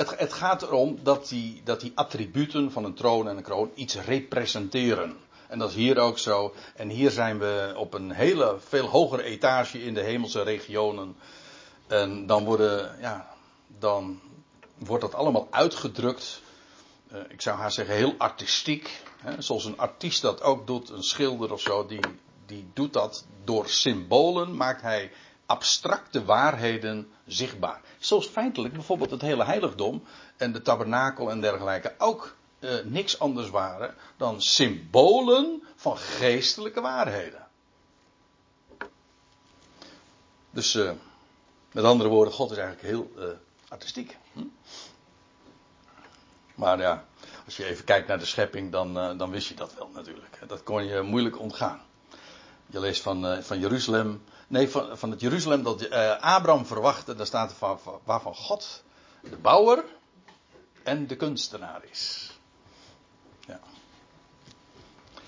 het, 0.00 0.18
het, 0.18 0.32
gaat 0.32 0.62
erom 0.62 0.98
dat 1.02 1.28
die, 1.28 1.60
dat 1.64 1.80
die 1.80 1.92
attributen 1.94 2.72
van 2.72 2.84
een 2.84 2.94
troon 2.94 3.28
en 3.28 3.36
een 3.36 3.42
kroon 3.42 3.70
iets 3.74 3.94
representeren. 3.94 5.16
En 5.48 5.58
dat 5.58 5.68
is 5.68 5.74
hier 5.74 5.98
ook 5.98 6.18
zo. 6.18 6.54
En 6.74 6.88
hier 6.88 7.10
zijn 7.10 7.38
we 7.38 7.72
op 7.76 7.94
een 7.94 8.10
hele 8.10 8.56
veel 8.68 8.86
hogere 8.86 9.22
etage 9.22 9.82
in 9.82 9.94
de 9.94 10.00
hemelse 10.00 10.42
regionen. 10.42 11.16
En 11.86 12.26
dan, 12.26 12.44
worden, 12.44 12.96
ja, 13.00 13.34
dan 13.78 14.20
wordt 14.78 15.02
dat 15.02 15.14
allemaal 15.14 15.48
uitgedrukt. 15.50 16.42
Uh, 17.12 17.18
ik 17.28 17.40
zou 17.40 17.58
haar 17.58 17.72
zeggen 17.72 17.94
heel 17.94 18.14
artistiek. 18.18 19.02
Hè, 19.18 19.42
zoals 19.42 19.64
een 19.64 19.78
artiest 19.78 20.22
dat 20.22 20.42
ook 20.42 20.66
doet, 20.66 20.90
een 20.90 21.02
schilder 21.02 21.52
of 21.52 21.60
zo. 21.60 21.86
Die, 21.86 22.00
die 22.46 22.70
doet 22.72 22.92
dat 22.92 23.26
door 23.44 23.68
symbolen. 23.68 24.56
Maakt 24.56 24.82
hij 24.82 25.10
abstracte 25.50 26.24
waarheden 26.24 27.12
zichtbaar. 27.26 27.80
Zoals 27.98 28.26
feitelijk 28.26 28.74
bijvoorbeeld 28.74 29.10
het 29.10 29.20
hele 29.20 29.44
heiligdom 29.44 30.02
en 30.36 30.52
de 30.52 30.62
tabernakel 30.62 31.30
en 31.30 31.40
dergelijke 31.40 31.94
ook 31.98 32.36
eh, 32.58 32.74
niks 32.84 33.18
anders 33.18 33.50
waren 33.50 33.94
dan 34.16 34.42
symbolen 34.42 35.62
van 35.76 35.96
geestelijke 35.96 36.80
waarheden. 36.80 37.46
Dus 40.50 40.74
uh, 40.74 40.90
met 41.72 41.84
andere 41.84 42.08
woorden, 42.08 42.34
God 42.34 42.50
is 42.50 42.56
eigenlijk 42.56 42.88
heel 42.88 43.10
uh, 43.16 43.24
artistiek. 43.68 44.16
Hm? 44.32 44.40
Maar 46.54 46.78
ja, 46.78 47.04
als 47.44 47.56
je 47.56 47.64
even 47.64 47.84
kijkt 47.84 48.08
naar 48.08 48.18
de 48.18 48.24
schepping, 48.24 48.72
dan, 48.72 49.18
dan 49.18 49.30
wist 49.30 49.48
je 49.48 49.54
dat 49.54 49.74
wel 49.74 49.90
natuurlijk. 49.94 50.38
Dat 50.46 50.62
kon 50.62 50.84
je 50.84 51.02
moeilijk 51.02 51.38
ontgaan. 51.38 51.80
Je 52.66 52.80
leest 52.80 53.02
van, 53.02 53.26
uh, 53.26 53.38
van 53.38 53.58
Jeruzalem. 53.58 54.22
Nee, 54.50 54.68
van, 54.68 54.98
van 54.98 55.10
het 55.10 55.20
Jeruzalem 55.20 55.62
dat 55.62 55.82
uh, 55.82 56.20
Abraham 56.20 56.66
verwachtte. 56.66 57.14
Daar 57.14 57.26
staat 57.26 57.52
van, 57.52 57.78
waarvan 58.04 58.34
God 58.34 58.82
de 59.22 59.36
bouwer 59.36 59.84
en 60.82 61.06
de 61.06 61.16
kunstenaar 61.16 61.82
is. 61.90 62.30
Ja. 63.46 63.60
Dat 65.14 65.22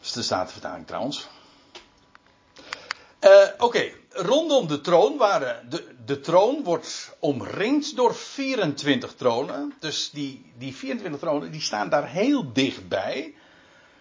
is 0.00 0.12
de 0.12 0.22
Statenvertaling 0.22 0.86
trouwens. 0.86 1.28
Uh, 3.20 3.48
Oké, 3.58 3.92
rondom 4.08 4.66
de 4.66 4.80
troon 4.80 5.16
waren. 5.16 5.70
De, 5.70 5.94
de 6.04 6.20
troon 6.20 6.62
wordt 6.62 7.16
omringd 7.18 7.96
door 7.96 8.14
24 8.14 9.14
tronen. 9.14 9.74
Dus 9.78 10.10
die, 10.10 10.52
die 10.58 10.76
24 10.76 11.20
tronen 11.20 11.50
die 11.52 11.60
staan 11.60 11.88
daar 11.88 12.08
heel 12.08 12.52
dichtbij. 12.52 13.34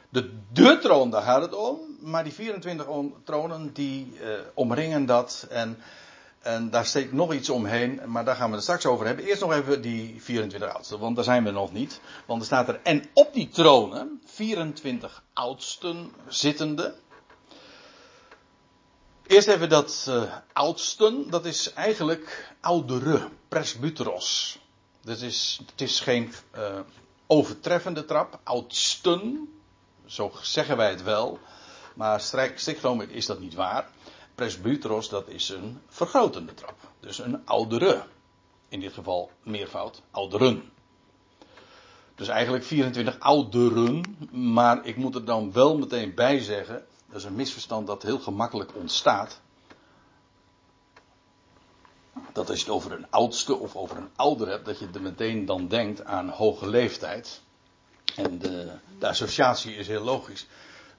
De, 0.10 0.40
de 0.52 0.80
troon, 0.80 1.10
daar 1.10 1.22
gaat 1.22 1.42
het 1.42 1.54
om. 1.54 1.91
Maar 2.02 2.24
die 2.24 2.34
24 2.34 2.86
tronen 3.24 3.74
die 3.74 4.14
uh, 4.22 4.30
omringen 4.54 5.06
dat. 5.06 5.46
En, 5.50 5.78
en 6.40 6.70
daar 6.70 6.86
steekt 6.86 7.14
nog 7.14 7.34
iets 7.34 7.50
omheen. 7.50 8.02
Maar 8.06 8.26
daar 8.26 8.36
gaan 8.36 8.50
we 8.50 8.56
het 8.56 8.64
straks 8.64 8.86
over 8.86 9.06
hebben. 9.06 9.26
Eerst 9.26 9.42
nog 9.42 9.54
even 9.54 9.82
die 9.82 10.22
24 10.22 10.74
oudsten. 10.74 11.00
Want 11.00 11.16
daar 11.16 11.24
zijn 11.26 11.44
we 11.44 11.52
nog 11.52 11.74
niet. 11.74 12.00
Want 12.26 12.40
er 12.40 12.46
staat 12.46 12.68
er. 12.68 12.80
En 12.84 13.04
op 13.14 13.34
die 13.34 13.50
tronen 13.50 14.22
24 14.26 15.24
oudsten 15.34 16.12
zittende. 16.28 16.96
Eerst 19.28 19.48
even 19.48 19.70
dat 19.70 20.06
uh, 20.10 20.24
oudsten, 20.54 21.30
dat 21.30 21.46
is 21.46 21.74
eigenlijk 21.74 22.54
oudere, 22.62 23.30
presbyteros. 23.48 24.60
Dat 25.02 25.22
is, 25.22 25.60
het 25.66 25.82
is 25.82 26.00
geen 26.00 26.34
uh, 26.58 26.80
overtreffende 27.28 28.06
trap, 28.06 28.40
oudsten, 28.44 29.50
zo 30.06 30.32
zeggen 30.42 30.78
wij 30.78 30.90
het 30.90 31.04
wel, 31.04 31.40
maar 31.96 32.20
strikt 32.20 32.68
is 33.10 33.26
dat 33.26 33.40
niet 33.40 33.54
waar. 33.54 33.90
Presbyteros, 34.36 35.10
dat 35.10 35.28
is 35.28 35.50
een 35.50 35.82
vergrotende 35.88 36.54
trap, 36.54 36.76
dus 37.00 37.20
een 37.20 37.46
oudere. 37.46 38.04
In 38.70 38.80
dit 38.80 38.94
geval 38.94 39.32
meervoud, 39.44 40.02
ouderen. 40.12 40.72
Dus 42.16 42.28
eigenlijk 42.28 42.64
24 42.64 43.20
ouderen, 43.20 44.18
maar 44.32 44.86
ik 44.86 44.96
moet 44.96 45.16
er 45.16 45.26
dan 45.26 45.52
wel 45.52 45.78
meteen 45.78 46.16
bij 46.16 46.40
zeggen, 46.40 46.86
dat 47.08 47.20
is 47.20 47.24
een 47.24 47.36
misverstand 47.36 47.88
dat 47.88 48.04
heel 48.04 48.20
gemakkelijk 48.20 48.76
ontstaat. 48.76 49.42
Dat 52.34 52.50
als 52.50 52.60
je 52.60 52.66
het 52.66 52.74
over 52.74 52.92
een 52.92 53.10
oudste 53.10 53.56
of 53.56 53.76
over 53.76 53.98
een 53.98 54.10
ouder 54.16 54.48
hebt, 54.48 54.66
dat 54.66 54.80
je 54.80 54.88
er 54.94 55.02
meteen 55.02 55.46
dan 55.46 55.68
denkt 55.68 56.06
aan 56.06 56.30
hoge 56.30 56.70
leeftijd. 56.70 57.42
En 58.16 58.40
de, 58.40 58.72
de 59.00 59.08
associatie 59.08 59.76
is 59.76 59.88
heel 59.88 60.04
logisch. 60.04 60.48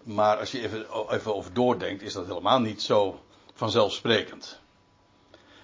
Maar 0.03 0.39
als 0.39 0.51
je 0.51 0.61
even, 0.61 0.87
even 1.11 1.35
over 1.35 1.53
doordenkt, 1.53 2.03
is 2.03 2.13
dat 2.13 2.27
helemaal 2.27 2.61
niet 2.61 2.83
zo 2.83 3.21
vanzelfsprekend. 3.55 4.61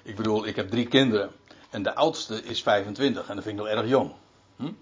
Ik 0.02 0.16
bedoel, 0.16 0.46
ik 0.46 0.56
heb 0.56 0.70
drie 0.70 0.86
kinderen. 0.86 1.30
En 1.70 1.82
de 1.82 1.94
oudste 1.94 2.42
is 2.42 2.62
25. 2.62 3.28
En 3.28 3.34
dat 3.34 3.44
vind 3.44 3.58
ik 3.58 3.64
nog 3.64 3.72
erg 3.72 3.88
jong. 3.88 4.12
Hm? 4.56 4.72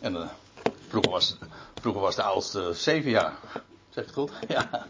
En 0.00 0.14
uh, 0.14 0.28
vroeger, 0.88 1.10
was, 1.10 1.36
was 1.82 2.14
de 2.14 2.22
oudste 2.22 2.72
zeven 2.72 3.10
jaar. 3.10 3.38
Zeg 3.88 4.04
het 4.04 4.14
goed? 4.14 4.30
Ja. 4.48 4.86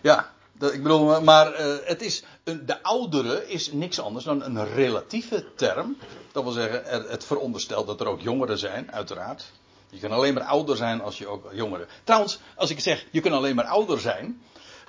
Ja, 0.00 0.32
dat, 0.52 0.72
ik 0.72 0.82
bedoel, 0.82 1.20
maar 1.20 1.60
uh, 1.60 1.76
het 1.84 2.02
is, 2.02 2.24
een, 2.44 2.66
de 2.66 2.82
oudere 2.82 3.48
is 3.48 3.72
niks 3.72 4.00
anders 4.00 4.24
dan 4.24 4.42
een 4.42 4.74
relatieve 4.74 5.54
term. 5.54 5.96
Dat 6.32 6.42
wil 6.42 6.52
zeggen, 6.52 6.86
er, 6.86 7.10
het 7.10 7.24
veronderstelt 7.24 7.86
dat 7.86 8.00
er 8.00 8.06
ook 8.06 8.20
jongeren 8.20 8.58
zijn, 8.58 8.92
uiteraard. 8.92 9.52
Je 9.94 10.00
kan 10.00 10.10
alleen 10.10 10.34
maar 10.34 10.42
ouder 10.42 10.76
zijn 10.76 11.00
als 11.00 11.18
je 11.18 11.26
ook 11.26 11.52
jongeren. 11.52 11.88
Trouwens, 12.04 12.38
als 12.56 12.70
ik 12.70 12.80
zeg, 12.80 13.06
je 13.10 13.20
kunt 13.20 13.34
alleen 13.34 13.54
maar 13.54 13.64
ouder 13.64 14.00
zijn, 14.00 14.42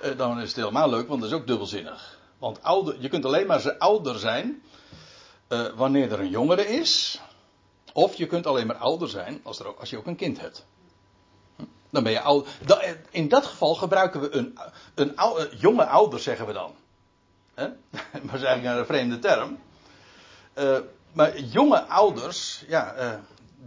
uh, 0.04 0.18
dan 0.18 0.40
is 0.40 0.48
het 0.48 0.56
helemaal 0.56 0.90
leuk, 0.90 1.08
want 1.08 1.20
dat 1.20 1.30
is 1.30 1.36
ook 1.36 1.46
dubbelzinnig. 1.46 2.18
Want 2.38 2.62
ouder, 2.62 2.96
je 3.00 3.08
kunt 3.08 3.24
alleen 3.24 3.46
maar 3.46 3.76
ouder 3.78 4.18
zijn 4.18 4.62
uh, 5.48 5.66
wanneer 5.74 6.12
er 6.12 6.20
een 6.20 6.30
jongere 6.30 6.66
is. 6.66 7.20
Of 7.92 8.14
je 8.14 8.26
kunt 8.26 8.46
alleen 8.46 8.66
maar 8.66 8.76
ouder 8.76 9.08
zijn 9.08 9.40
als, 9.42 9.58
er 9.58 9.74
als 9.74 9.90
je 9.90 9.96
ook 9.96 10.06
een 10.06 10.16
kind 10.16 10.40
hebt. 10.40 10.66
Dan 11.90 12.02
ben 12.02 12.12
je 12.12 12.20
oud. 12.20 12.48
In 13.10 13.28
dat 13.28 13.46
geval 13.46 13.74
gebruiken 13.74 14.20
we 14.20 14.34
een, 14.34 14.58
een, 14.94 15.14
jonge 15.58 15.86
ouder, 15.86 16.20
zeggen 16.20 16.46
we 16.46 16.52
dan. 16.52 16.74
Maar 18.12 18.32
dat 18.32 18.34
is 18.34 18.42
eigenlijk 18.42 18.78
een 18.78 18.86
vreemde 18.86 19.18
term. 19.18 19.58
Maar 21.12 21.40
jonge 21.40 21.82
ouders, 21.82 22.64
ja, 22.68 22.94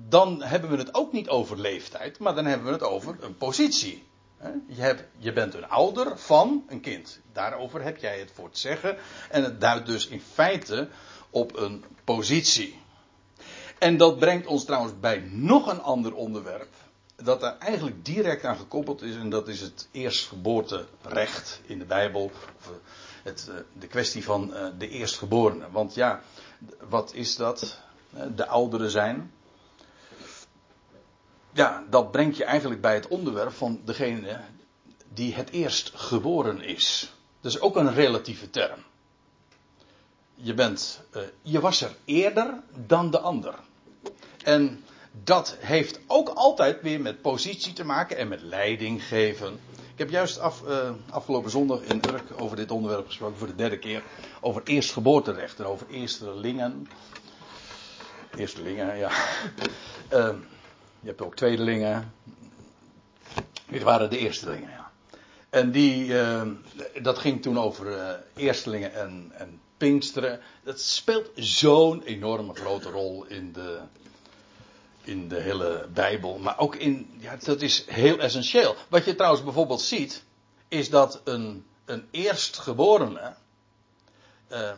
dan 0.07 0.43
hebben 0.43 0.69
we 0.69 0.77
het 0.77 0.93
ook 0.93 1.11
niet 1.11 1.29
over 1.29 1.59
leeftijd, 1.59 2.19
maar 2.19 2.35
dan 2.35 2.45
hebben 2.45 2.67
we 2.67 2.73
het 2.73 2.83
over 2.83 3.15
een 3.19 3.37
positie. 3.37 4.07
Je, 4.67 4.81
hebt, 4.81 5.03
je, 5.17 5.33
bent 5.33 5.53
een 5.53 5.69
ouder 5.69 6.17
van 6.17 6.63
een 6.67 6.81
kind. 6.81 7.19
Daarover 7.33 7.83
heb 7.83 7.97
jij 7.97 8.19
het 8.19 8.31
voor 8.33 8.49
te 8.49 8.59
zeggen. 8.59 8.97
En 9.29 9.43
het 9.43 9.61
duidt 9.61 9.85
dus 9.85 10.07
in 10.07 10.21
feite 10.21 10.87
op 11.29 11.57
een 11.57 11.83
positie. 12.03 12.79
En 13.79 13.97
dat 13.97 14.19
brengt 14.19 14.47
ons 14.47 14.65
trouwens 14.65 14.99
bij 14.99 15.19
nog 15.31 15.67
een 15.67 15.81
ander 15.81 16.15
onderwerp 16.15 16.75
dat 17.23 17.39
daar 17.39 17.57
eigenlijk 17.57 18.05
direct 18.05 18.43
aan 18.43 18.57
gekoppeld 18.57 19.01
is. 19.01 19.15
En 19.15 19.29
dat 19.29 19.47
is 19.47 19.61
het 19.61 19.87
eerstgeboorterecht 19.91 21.61
in 21.65 21.79
de 21.79 21.85
Bijbel. 21.85 22.23
Of 22.23 22.47
eh, 22.61 22.69
het, 23.23 23.47
eh, 23.49 23.55
de 23.79 23.87
kwestie 23.87 24.23
van 24.23 24.53
eh, 24.53 24.67
de 24.77 24.89
eerstgeborene. 24.89 25.71
Want 25.71 25.93
ja, 25.93 26.21
wat 26.89 27.13
is 27.13 27.35
dat? 27.35 27.79
De 28.35 28.47
ouderen 28.47 28.89
zijn. 28.89 29.31
Ja, 31.51 31.83
dat 31.89 32.11
brengt 32.11 32.37
je 32.37 32.43
eigenlijk 32.43 32.81
bij 32.81 32.93
het 32.93 33.07
onderwerp 33.07 33.53
van 33.53 33.81
degene 33.85 34.39
die 35.13 35.33
het 35.33 35.49
eerst 35.49 35.91
geboren 35.95 36.61
is. 36.61 37.13
Dat 37.41 37.51
is 37.51 37.59
ook 37.59 37.75
een 37.75 37.93
relatieve 37.93 38.49
term. 38.49 38.79
Je 40.35 40.53
bent, 40.53 41.01
je 41.41 41.59
was 41.59 41.81
er 41.81 41.95
eerder 42.05 42.61
dan 42.85 43.11
de 43.11 43.19
ander. 43.19 43.55
En 44.43 44.83
dat 45.23 45.55
heeft 45.59 45.99
ook 46.07 46.29
altijd 46.29 46.81
weer 46.81 47.01
met 47.01 47.21
positie 47.21 47.73
te 47.73 47.83
maken 47.83 48.17
en 48.17 48.27
met 48.27 48.41
leiding 48.41 49.03
geven. 49.03 49.59
Ik 49.93 50.05
heb 50.05 50.09
juist 50.09 50.39
af, 50.39 50.61
uh, 50.67 50.89
afgelopen 51.09 51.51
zondag 51.51 51.81
in 51.81 52.01
Urk 52.09 52.41
over 52.41 52.55
dit 52.55 52.71
onderwerp 52.71 53.07
gesproken 53.07 53.37
voor 53.37 53.47
de 53.47 53.55
derde 53.55 53.79
keer. 53.79 54.03
Over 54.41 54.61
eerstgeboorterecht 54.63 55.59
en 55.59 55.65
over 55.65 55.87
eerstelingen. 55.89 56.87
Eerstelingen, 58.35 58.97
ja. 58.97 59.11
Uh, 60.13 60.29
je 61.01 61.07
hebt 61.07 61.21
ook 61.21 61.35
tweedelingen. 61.35 62.13
Dit 63.65 63.83
waren 63.83 64.09
de 64.09 64.17
eerstelingen, 64.17 64.69
ja. 64.69 64.91
En 65.49 65.71
die, 65.71 66.05
uh, 66.05 66.41
dat 67.01 67.17
ging 67.17 67.41
toen 67.41 67.59
over 67.59 68.19
eerstelingen 68.35 68.93
en, 68.93 69.31
en 69.33 69.61
Pinksteren. 69.79 70.39
Dat 70.63 70.81
speelt 70.81 71.29
zo'n 71.35 72.03
enorme 72.03 72.53
grote 72.53 72.89
rol 72.89 73.25
in 73.25 73.51
de, 73.53 73.79
in 75.01 75.27
de 75.27 75.39
hele 75.39 75.87
Bijbel. 75.93 76.37
Maar 76.37 76.59
ook 76.59 76.75
in, 76.75 77.09
ja, 77.19 77.35
dat 77.43 77.61
is 77.61 77.85
heel 77.87 78.17
essentieel. 78.17 78.75
Wat 78.87 79.05
je 79.05 79.15
trouwens 79.15 79.43
bijvoorbeeld 79.43 79.81
ziet, 79.81 80.23
is 80.67 80.89
dat 80.89 81.21
een, 81.23 81.65
een 81.85 82.07
eerstgeborene. 82.11 83.35
Uh, 84.51 84.71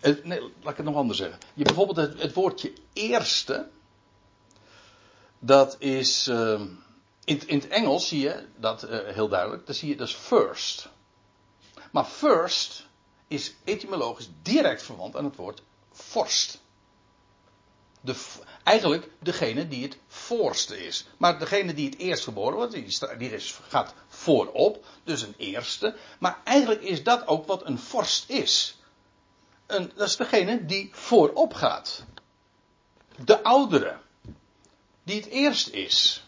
nee, 0.00 0.40
laat 0.40 0.70
ik 0.70 0.76
het 0.76 0.84
nog 0.84 0.96
anders 0.96 1.18
zeggen. 1.18 1.38
Je 1.54 1.64
bijvoorbeeld 1.64 2.18
het 2.18 2.32
woordje 2.32 2.72
eerste. 2.92 3.68
Dat 5.44 5.76
is. 5.78 6.28
Uh, 6.28 6.60
in, 7.24 7.46
in, 7.46 7.58
het 7.58 7.68
Engels 7.68 8.08
zie 8.08 8.20
je 8.20 8.46
dat 8.56 8.84
uh, 8.84 8.98
heel 9.04 9.28
duidelijk. 9.28 9.66
Dan 9.66 9.74
zie 9.74 9.96
je 9.96 10.02
is 10.02 10.14
first. 10.14 10.88
Maar 11.90 12.04
first 12.04 12.86
is 13.28 13.54
etymologisch 13.64 14.28
direct 14.42 14.82
verwant 14.82 15.16
aan 15.16 15.24
het 15.24 15.36
woord 15.36 15.62
vorst. 15.92 16.60
De, 18.00 18.14
eigenlijk 18.62 19.10
degene 19.18 19.68
die 19.68 19.82
het 19.82 19.98
voorste 20.06 20.86
is. 20.86 21.06
Maar 21.16 21.38
degene 21.38 21.74
die 21.74 21.88
het 21.90 21.98
eerst 21.98 22.24
geboren 22.24 22.56
wordt, 22.56 22.72
die, 22.72 22.98
die 23.18 23.38
gaat 23.68 23.94
voorop, 24.08 24.84
dus 25.04 25.22
een 25.22 25.34
eerste. 25.36 25.96
Maar 26.18 26.40
eigenlijk 26.44 26.82
is 26.82 27.02
dat 27.02 27.26
ook 27.26 27.46
wat 27.46 27.66
een 27.66 27.78
vorst 27.78 28.30
is. 28.30 28.78
Een, 29.66 29.92
dat 29.94 30.08
is 30.08 30.16
degene 30.16 30.64
die 30.64 30.90
voorop 30.92 31.54
gaat. 31.54 32.04
De 33.24 33.42
oudere. 33.42 33.98
Die 35.02 35.16
het 35.16 35.26
eerst 35.26 35.68
is. 35.68 36.26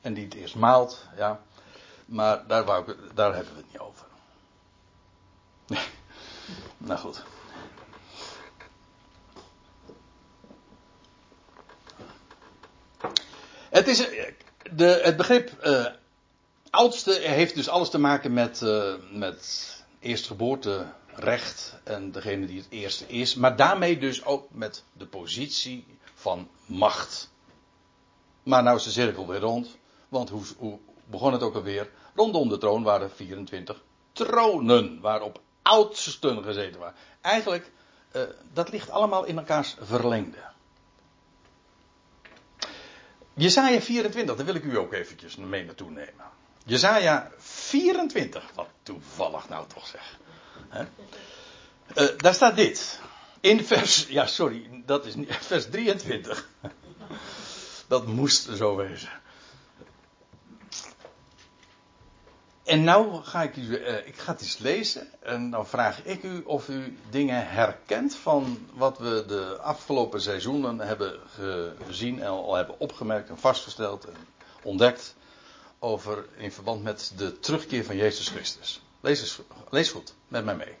En 0.00 0.14
die 0.14 0.24
het 0.24 0.34
eerst 0.34 0.54
maalt, 0.54 1.06
ja. 1.16 1.42
Maar 2.04 2.46
daar, 2.46 2.64
wou 2.64 2.90
ik, 2.90 2.98
daar 3.14 3.34
hebben 3.34 3.54
we 3.54 3.60
het 3.60 3.72
niet 3.72 3.80
over. 3.80 4.06
Nou 6.76 6.98
goed. 6.98 7.22
Het, 13.70 13.88
is, 13.88 14.06
de, 14.72 15.00
het 15.02 15.16
begrip 15.16 15.64
uh, 15.64 15.86
oudste 16.70 17.12
heeft 17.12 17.54
dus 17.54 17.68
alles 17.68 17.90
te 17.90 17.98
maken 17.98 18.32
met, 18.32 18.60
uh, 18.60 18.94
met 19.10 19.84
eerstgeboorterecht 20.00 21.74
en 21.84 22.12
degene 22.12 22.46
die 22.46 22.58
het 22.58 22.70
eerste 22.70 23.06
is. 23.06 23.34
Maar 23.34 23.56
daarmee 23.56 23.98
dus 23.98 24.24
ook 24.24 24.46
met 24.50 24.82
de 24.92 25.06
positie 25.06 25.86
van 26.22 26.48
macht. 26.66 27.30
Maar 28.42 28.62
nou 28.62 28.76
is 28.76 28.84
de 28.84 28.90
cirkel 28.90 29.26
weer 29.26 29.40
rond. 29.40 29.76
Want 30.08 30.28
hoe, 30.28 30.78
begon 31.04 31.32
het 31.32 31.42
ook 31.42 31.54
alweer? 31.54 31.90
Rondom 32.14 32.48
de 32.48 32.58
troon 32.58 32.82
waren 32.82 33.10
24 33.10 33.82
tronen. 34.12 35.00
Waarop 35.00 35.40
oudsten 35.62 36.42
gezeten 36.42 36.80
waren. 36.80 36.96
Eigenlijk, 37.20 37.70
uh, 38.12 38.22
dat 38.52 38.70
ligt 38.70 38.90
allemaal 38.90 39.24
in 39.24 39.38
elkaars 39.38 39.76
verlengde. 39.80 40.50
Jezaja 43.34 43.80
24, 43.80 44.36
daar 44.36 44.46
wil 44.46 44.54
ik 44.54 44.64
u 44.64 44.76
ook 44.76 44.92
eventjes 44.92 45.36
mee 45.36 45.64
naartoe 45.64 45.90
nemen. 45.90 46.24
Jezaja 46.64 47.30
24, 47.38 48.50
wat 48.54 48.68
toevallig 48.82 49.48
nou 49.48 49.66
toch 49.74 49.86
zeg. 49.86 50.18
Uh, 51.94 52.08
daar 52.16 52.34
staat 52.34 52.56
dit. 52.56 53.00
In 53.42 53.64
vers, 53.64 54.06
ja 54.08 54.26
sorry, 54.26 54.82
dat 54.86 55.06
is 55.06 55.14
niet, 55.14 55.36
vers 55.36 55.70
23. 55.70 56.48
Dat 57.88 58.06
moest 58.06 58.48
zo 58.56 58.76
wezen. 58.76 59.10
En 62.64 62.84
nou 62.84 63.22
ga 63.22 63.42
ik 63.42 63.56
u, 63.56 63.62
uh, 63.62 64.06
ik 64.06 64.16
ga 64.16 64.32
het 64.32 64.40
eens 64.40 64.58
lezen 64.58 65.08
en 65.22 65.50
dan 65.50 65.66
vraag 65.66 66.04
ik 66.04 66.22
u 66.22 66.42
of 66.42 66.68
u 66.68 66.98
dingen 67.10 67.48
herkent 67.48 68.14
van 68.14 68.68
wat 68.72 68.98
we 68.98 69.24
de 69.26 69.58
afgelopen 69.60 70.20
seizoenen 70.20 70.78
hebben 70.78 71.20
gezien 71.86 72.20
en 72.20 72.28
al 72.28 72.54
hebben 72.54 72.80
opgemerkt 72.80 73.28
en 73.28 73.38
vastgesteld 73.38 74.04
en 74.04 74.16
ontdekt 74.62 75.14
over 75.78 76.24
in 76.36 76.52
verband 76.52 76.82
met 76.82 77.12
de 77.16 77.38
terugkeer 77.38 77.84
van 77.84 77.96
Jezus 77.96 78.28
Christus. 78.28 78.82
Lees, 79.00 79.20
eens, 79.20 79.40
lees 79.70 79.90
goed 79.90 80.14
met 80.28 80.44
mij 80.44 80.56
mee. 80.56 80.74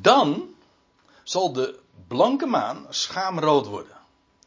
Dan 0.00 0.54
zal 1.22 1.52
de 1.52 1.78
blanke 2.06 2.46
maan 2.46 2.86
schaamrood 2.88 3.66
worden 3.66 3.96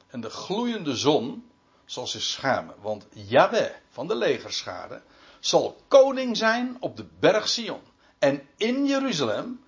en 0.07 0.21
de 0.21 0.29
gloeiende 0.29 0.95
zon 0.95 1.49
zal 1.85 2.07
zich 2.07 2.21
schamen, 2.21 2.75
want 2.81 3.05
Yahweh 3.11 3.71
van 3.89 4.07
de 4.07 4.15
legerschade 4.15 5.01
zal 5.39 5.77
koning 5.87 6.37
zijn 6.37 6.77
op 6.79 6.97
de 6.97 7.05
berg 7.19 7.47
Sion 7.47 7.81
en 8.19 8.47
in 8.57 8.85
Jeruzalem. 8.85 9.63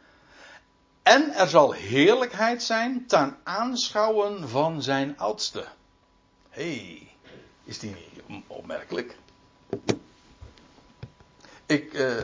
En 1.04 1.32
er 1.34 1.48
zal 1.48 1.72
heerlijkheid 1.72 2.64
zijn 2.64 3.08
ten 3.08 3.38
aanschouwen 3.44 4.50
van 4.50 4.82
zijn 4.82 5.18
oudste. 5.18 5.66
hey, 6.50 7.08
is 7.64 7.80
die 7.80 7.96
niet 8.28 8.44
opmerkelijk? 8.48 9.18
Ik, 11.66 11.94
uh, 11.94 12.20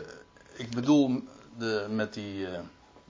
ik 0.54 0.70
bedoel 0.70 1.24
de, 1.58 1.88
met, 1.90 2.14
die, 2.14 2.38
uh, 2.38 2.60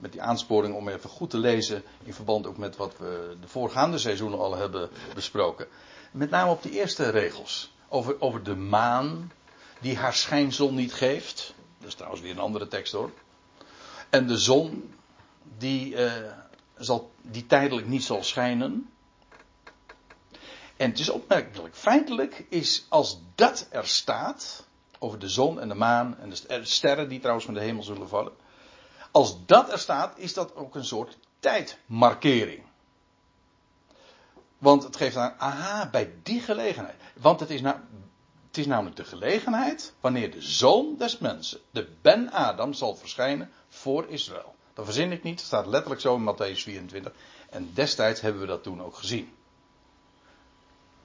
met 0.02 0.12
die 0.12 0.22
aansporing 0.22 0.74
om 0.74 0.88
even 0.88 1.10
goed 1.10 1.30
te 1.30 1.38
lezen 1.38 1.82
in 2.02 2.14
verband 2.14 2.46
ook 2.46 2.56
met 2.56 2.76
wat 2.76 2.98
we 2.98 3.36
de 3.40 3.48
voorgaande 3.48 3.98
seizoenen 3.98 4.38
al 4.38 4.56
hebben 4.56 4.90
besproken. 5.14 5.66
Met 6.10 6.30
name 6.30 6.50
op 6.50 6.62
die 6.62 6.72
eerste 6.72 7.10
regels. 7.10 7.72
Over, 7.88 8.20
over 8.20 8.42
de 8.42 8.54
maan, 8.54 9.32
die 9.80 9.96
haar 9.96 10.14
schijnsel 10.14 10.72
niet 10.72 10.92
geeft. 10.92 11.54
Dat 11.78 11.88
is 11.88 11.94
trouwens 11.94 12.22
weer 12.22 12.30
een 12.30 12.38
andere 12.38 12.68
tekst 12.68 12.92
hoor. 12.92 13.10
En 14.10 14.26
de 14.26 14.38
zon 14.38 14.94
die, 15.58 15.94
uh, 15.94 16.12
zal, 16.76 17.10
die 17.20 17.46
tijdelijk 17.46 17.86
niet 17.86 18.04
zal 18.04 18.22
schijnen. 18.22 18.90
En 20.76 20.90
het 20.90 20.98
is 20.98 21.08
opmerkelijk. 21.08 21.74
Feitelijk 21.74 22.44
is 22.48 22.86
als 22.88 23.18
dat 23.34 23.66
er 23.70 23.86
staat. 23.86 24.66
Over 24.98 25.18
de 25.18 25.28
zon 25.28 25.60
en 25.60 25.68
de 25.68 25.74
maan 25.74 26.18
en 26.18 26.30
de 26.30 26.64
sterren 26.64 27.08
die 27.08 27.18
trouwens 27.18 27.44
van 27.44 27.54
de 27.54 27.60
hemel 27.60 27.82
zullen 27.82 28.08
vallen. 28.08 28.32
Als 29.12 29.46
dat 29.46 29.72
er 29.72 29.78
staat, 29.78 30.18
is 30.18 30.34
dat 30.34 30.54
ook 30.54 30.74
een 30.74 30.84
soort 30.84 31.18
tijdmarkering. 31.40 32.62
Want 34.58 34.82
het 34.82 34.96
geeft 34.96 35.16
aan, 35.16 35.34
aha, 35.38 35.88
bij 35.90 36.12
die 36.22 36.40
gelegenheid. 36.40 36.96
Want 37.14 37.40
het 37.40 37.50
is, 37.50 37.60
nou, 37.60 37.76
het 38.46 38.58
is 38.58 38.66
namelijk 38.66 38.96
de 38.96 39.04
gelegenheid 39.04 39.92
wanneer 40.00 40.30
de 40.30 40.42
zoon 40.42 40.96
des 40.98 41.18
mensen, 41.18 41.60
de 41.70 41.88
Ben 42.02 42.30
Adam, 42.30 42.72
zal 42.72 42.94
verschijnen 42.94 43.50
voor 43.68 44.08
Israël. 44.08 44.54
Dat 44.74 44.84
verzin 44.84 45.12
ik 45.12 45.22
niet, 45.22 45.38
het 45.38 45.46
staat 45.46 45.66
letterlijk 45.66 46.00
zo 46.00 46.16
in 46.16 46.34
Matthäus 46.34 46.62
24. 46.62 47.12
En 47.50 47.70
destijds 47.74 48.20
hebben 48.20 48.40
we 48.40 48.46
dat 48.46 48.62
toen 48.62 48.82
ook 48.82 48.94
gezien. 48.94 49.32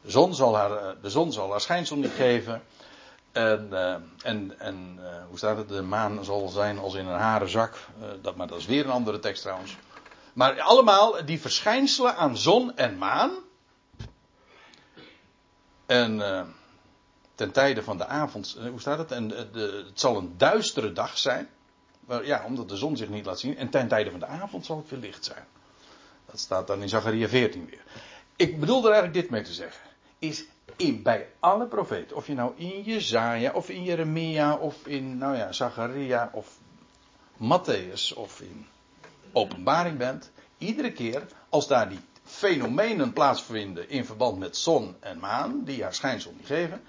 De 0.02 0.12
zon 0.12 0.36
zal 0.36 0.56
haar, 0.56 0.72
eh, 0.72 0.96
de 1.02 1.10
zon 1.10 1.32
zal 1.32 1.52
haar 1.52 1.62
schijnsel 1.62 1.96
niet 1.96 2.12
geven. 2.12 2.63
En, 3.38 3.69
uh, 3.71 3.95
en, 4.23 4.60
en 4.60 5.00
uh, 5.00 5.26
hoe 5.28 5.38
staat 5.38 5.58
het? 5.58 5.69
De 5.69 5.82
maan 5.82 6.26
zal 6.26 6.47
zijn 6.47 6.78
als 6.78 6.93
in 6.93 7.08
een 7.08 7.19
haren 7.19 7.50
zak. 7.50 7.73
Uh, 8.02 8.08
dat, 8.21 8.36
maar 8.36 8.47
dat 8.47 8.60
is 8.60 8.65
weer 8.65 8.86
een 8.86 8.91
andere 8.91 9.19
tekst 9.19 9.41
trouwens. 9.41 9.78
Maar 10.34 10.62
allemaal 10.62 11.26
die 11.26 11.41
verschijnselen 11.41 12.15
aan 12.15 12.38
zon 12.38 12.78
en 12.78 12.97
maan. 12.97 13.32
En 15.86 16.21
ten 17.36 17.52
tijde 17.52 17.84
van 17.84 17.97
de 17.97 18.06
avond, 18.06 18.58
hoe 18.69 18.80
staat 18.80 18.97
het? 18.97 19.12
En 19.12 19.28
de, 19.28 19.84
het 19.88 20.00
zal 20.00 20.17
een 20.17 20.34
duistere 20.38 20.93
dag 20.93 21.17
zijn. 21.17 21.50
Ja, 22.23 22.43
omdat 22.45 22.69
de 22.69 22.78
zon 22.78 22.97
zich 22.97 23.10
niet 23.10 23.26
laat 23.26 23.39
zien. 23.39 23.58
En 23.58 23.69
ten 23.69 23.88
tijde 23.88 24.12
van 24.12 24.19
de 24.19 24.26
avond 24.26 24.65
zal 24.65 24.78
het 24.78 24.89
weer 24.89 25.00
licht 25.00 25.26
zijn. 25.26 25.45
Dat 26.26 26.39
staat 26.39 26.67
dan 26.67 26.82
in 26.82 26.89
Zachariah 26.89 27.30
14 27.30 27.65
weer. 27.65 27.84
Ik 28.36 28.60
bedoel 28.60 28.86
er 28.86 28.91
eigenlijk 28.91 29.21
dit 29.21 29.30
mee 29.30 29.43
te 29.43 29.54
zeggen. 29.54 29.82
Is 30.19 30.45
in, 30.75 31.01
bij 31.03 31.27
alle 31.39 31.65
profeten, 31.65 32.15
of 32.15 32.27
je 32.27 32.34
nou 32.34 32.53
in 32.56 32.82
Jezaja, 32.82 33.51
of 33.51 33.69
in 33.69 33.84
Jeremia, 33.84 34.56
of 34.56 34.88
in, 34.88 35.17
nou 35.17 35.38
ja, 35.38 35.51
Zachariah, 35.51 36.36
of 36.36 36.58
Matthäus, 37.38 38.13
of 38.15 38.41
in 38.41 38.65
openbaring 39.32 39.97
bent. 39.97 40.32
Iedere 40.58 40.91
keer 40.91 41.27
als 41.49 41.67
daar 41.67 41.89
die 41.89 41.99
fenomenen 42.23 43.13
plaatsvinden 43.13 43.89
in 43.89 44.06
verband 44.06 44.38
met 44.38 44.58
zon 44.58 44.95
en 44.99 45.19
maan, 45.19 45.63
die 45.63 45.84
haar 45.84 45.93
schijnsel 45.93 46.34
niet 46.38 46.45
geven, 46.45 46.84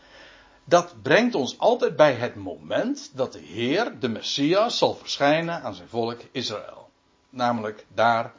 dat 0.65 1.03
brengt 1.03 1.35
ons 1.35 1.59
altijd 1.59 1.97
bij 1.97 2.15
het 2.15 2.35
moment 2.35 3.11
dat 3.15 3.33
de 3.33 3.39
Heer, 3.39 3.99
de 4.01 4.09
Messias, 4.09 4.79
zal 4.79 4.95
verschijnen 4.95 5.63
aan 5.63 5.75
zijn 5.75 5.89
volk 5.89 6.21
Israël. 6.33 6.91
Namelijk 7.31 7.87
daar 7.95 8.33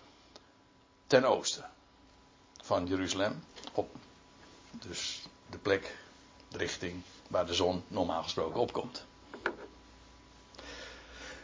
ten 1.08 1.26
oosten 1.26 1.66
van 2.62 2.86
Jeruzalem. 2.86 3.44
Op 3.74 3.96
dus 4.72 5.19
de 5.50 5.58
plek, 5.58 5.96
de 6.48 6.58
richting 6.58 7.02
waar 7.28 7.46
de 7.46 7.54
zon 7.54 7.84
normaal 7.88 8.24
gesproken 8.24 8.60
opkomt. 8.60 9.06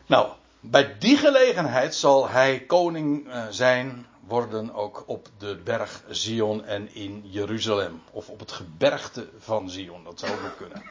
Nou, 0.05 0.31
bij 0.59 0.97
die 0.97 1.17
gelegenheid 1.17 1.95
zal 1.95 2.29
hij 2.29 2.59
koning 2.59 3.27
eh, 3.27 3.45
zijn 3.49 4.07
worden 4.19 4.73
ook 4.73 5.03
op 5.05 5.27
de 5.37 5.55
berg 5.55 6.03
Zion 6.09 6.65
en 6.65 6.93
in 6.93 7.21
Jeruzalem. 7.23 8.01
Of 8.11 8.29
op 8.29 8.39
het 8.39 8.51
gebergte 8.51 9.29
van 9.39 9.69
Zion, 9.69 10.03
dat 10.03 10.19
zou 10.19 10.31
ook 10.45 10.57
kunnen. 10.57 10.83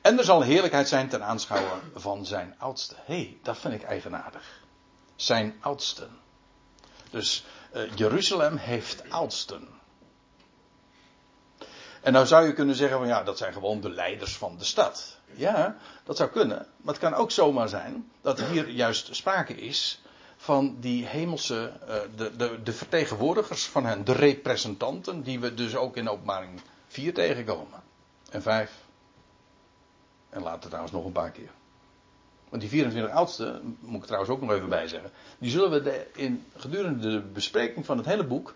En 0.00 0.18
er 0.18 0.24
zal 0.24 0.42
heerlijkheid 0.42 0.88
zijn 0.88 1.08
ten 1.08 1.24
aanschouwen 1.24 1.80
van 1.94 2.26
zijn 2.26 2.54
oudste. 2.58 2.94
Hé, 3.04 3.14
hey, 3.14 3.38
dat 3.42 3.58
vind 3.58 3.74
ik 3.74 3.82
eigenaardig. 3.82 4.60
Zijn 5.16 5.56
oudsten. 5.60 6.18
Dus 7.10 7.44
uh, 7.74 7.82
Jeruzalem 7.94 8.56
heeft 8.56 9.10
oudsten. 9.10 9.68
En 12.02 12.12
nou 12.12 12.26
zou 12.26 12.46
je 12.46 12.52
kunnen 12.52 12.74
zeggen 12.74 12.98
van 12.98 13.06
ja, 13.06 13.22
dat 13.22 13.38
zijn 13.38 13.52
gewoon 13.52 13.80
de 13.80 13.90
leiders 13.90 14.36
van 14.36 14.56
de 14.58 14.64
stad. 14.64 15.18
Ja, 15.34 15.76
dat 16.04 16.16
zou 16.16 16.30
kunnen. 16.30 16.66
Maar 16.76 16.94
het 16.94 17.02
kan 17.02 17.14
ook 17.14 17.30
zomaar 17.30 17.68
zijn 17.68 18.10
dat 18.20 18.40
hier 18.40 18.68
juist 18.68 19.14
sprake 19.16 19.54
is 19.54 20.02
van 20.36 20.76
die 20.80 21.06
hemelse, 21.06 21.72
uh, 21.88 21.94
de, 22.16 22.36
de, 22.36 22.62
de, 22.62 22.72
vertegenwoordigers 22.72 23.66
van 23.66 23.84
hen, 23.84 24.04
de 24.04 24.12
representanten, 24.12 25.22
die 25.22 25.40
we 25.40 25.54
dus 25.54 25.76
ook 25.76 25.96
in 25.96 26.08
openbaring 26.08 26.60
4 26.86 27.14
tegenkomen. 27.14 27.82
En 28.30 28.42
5. 28.42 28.72
En 30.30 30.42
later 30.42 30.68
trouwens 30.68 30.92
nog 30.92 31.04
een 31.04 31.12
paar 31.12 31.30
keer. 31.30 31.50
Want 32.48 32.62
die 32.62 32.70
24 32.70 33.12
oudste, 33.12 33.60
moet 33.80 34.00
ik 34.00 34.06
trouwens 34.06 34.32
ook 34.32 34.40
nog 34.40 34.52
even 34.52 34.68
bij 34.68 34.88
zeggen, 34.88 35.10
die 35.38 35.50
zullen 35.50 35.82
we 35.82 36.06
in, 36.14 36.44
gedurende 36.56 37.10
de 37.10 37.20
bespreking 37.20 37.86
van 37.86 37.96
het 37.96 38.06
hele 38.06 38.24
boek 38.24 38.54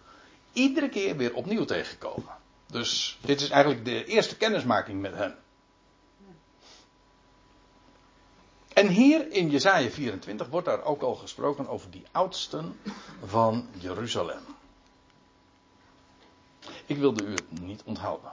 iedere 0.53 0.89
keer 0.89 1.17
weer 1.17 1.35
opnieuw 1.35 1.65
tegenkomen. 1.65 2.45
Dus 2.67 3.19
dit 3.21 3.41
is 3.41 3.51
eigenlijk 3.51 3.85
de 3.85 4.05
eerste 4.05 4.37
kennismaking 4.37 5.01
met 5.01 5.15
hen. 5.15 5.37
En 8.77 8.89
hier 8.89 9.33
in 9.33 9.51
Jesaja 9.51 9.91
24 9.91 10.49
wordt 10.49 10.67
daar 10.67 10.85
ook 10.85 11.03
al 11.03 11.15
gesproken 11.15 11.69
over 11.69 11.91
die 11.91 12.05
oudsten 12.13 12.81
van 13.25 13.69
Jeruzalem. 13.79 14.43
Ik 16.87 16.97
wilde 16.97 17.25
u 17.25 17.31
het 17.31 17.61
niet 17.61 17.83
onthouden. 17.85 18.33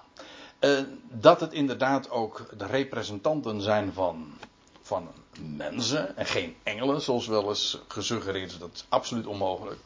Uh, 0.60 0.80
dat 1.10 1.40
het 1.40 1.54
inderdaad 1.54 2.10
ook 2.10 2.46
de 2.58 2.66
representanten 2.66 3.62
zijn 3.62 3.94
van, 3.94 4.34
van 4.82 5.08
mensen 5.40 6.18
en 6.18 6.26
geen 6.26 6.56
engelen, 6.64 7.02
zoals 7.02 7.28
wel 7.28 7.50
eens 7.50 7.82
gesuggereerd 7.88 8.52
is, 8.52 8.58
dat 8.58 8.74
is 8.74 8.86
absoluut 8.90 9.28
onmogelijk. 9.28 9.80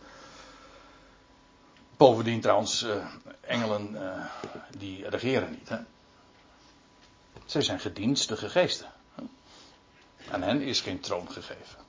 Bovendien 1.98 2.42
trouwens, 2.42 2.84
uh, 2.84 3.06
engelen 3.42 3.92
uh, 3.94 4.26
die 4.78 5.10
regeren 5.10 5.52
niet. 5.52 5.70
Hè? 5.70 5.78
Zij 7.46 7.62
zijn 7.62 7.80
gedienstige 7.80 8.50
geesten. 8.50 8.88
Aan 10.32 10.42
hen 10.42 10.62
is 10.62 10.82
geen 10.82 11.00
troon 11.00 11.32
gegeven. 11.32 11.86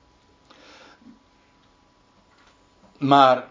Maar 2.99 3.49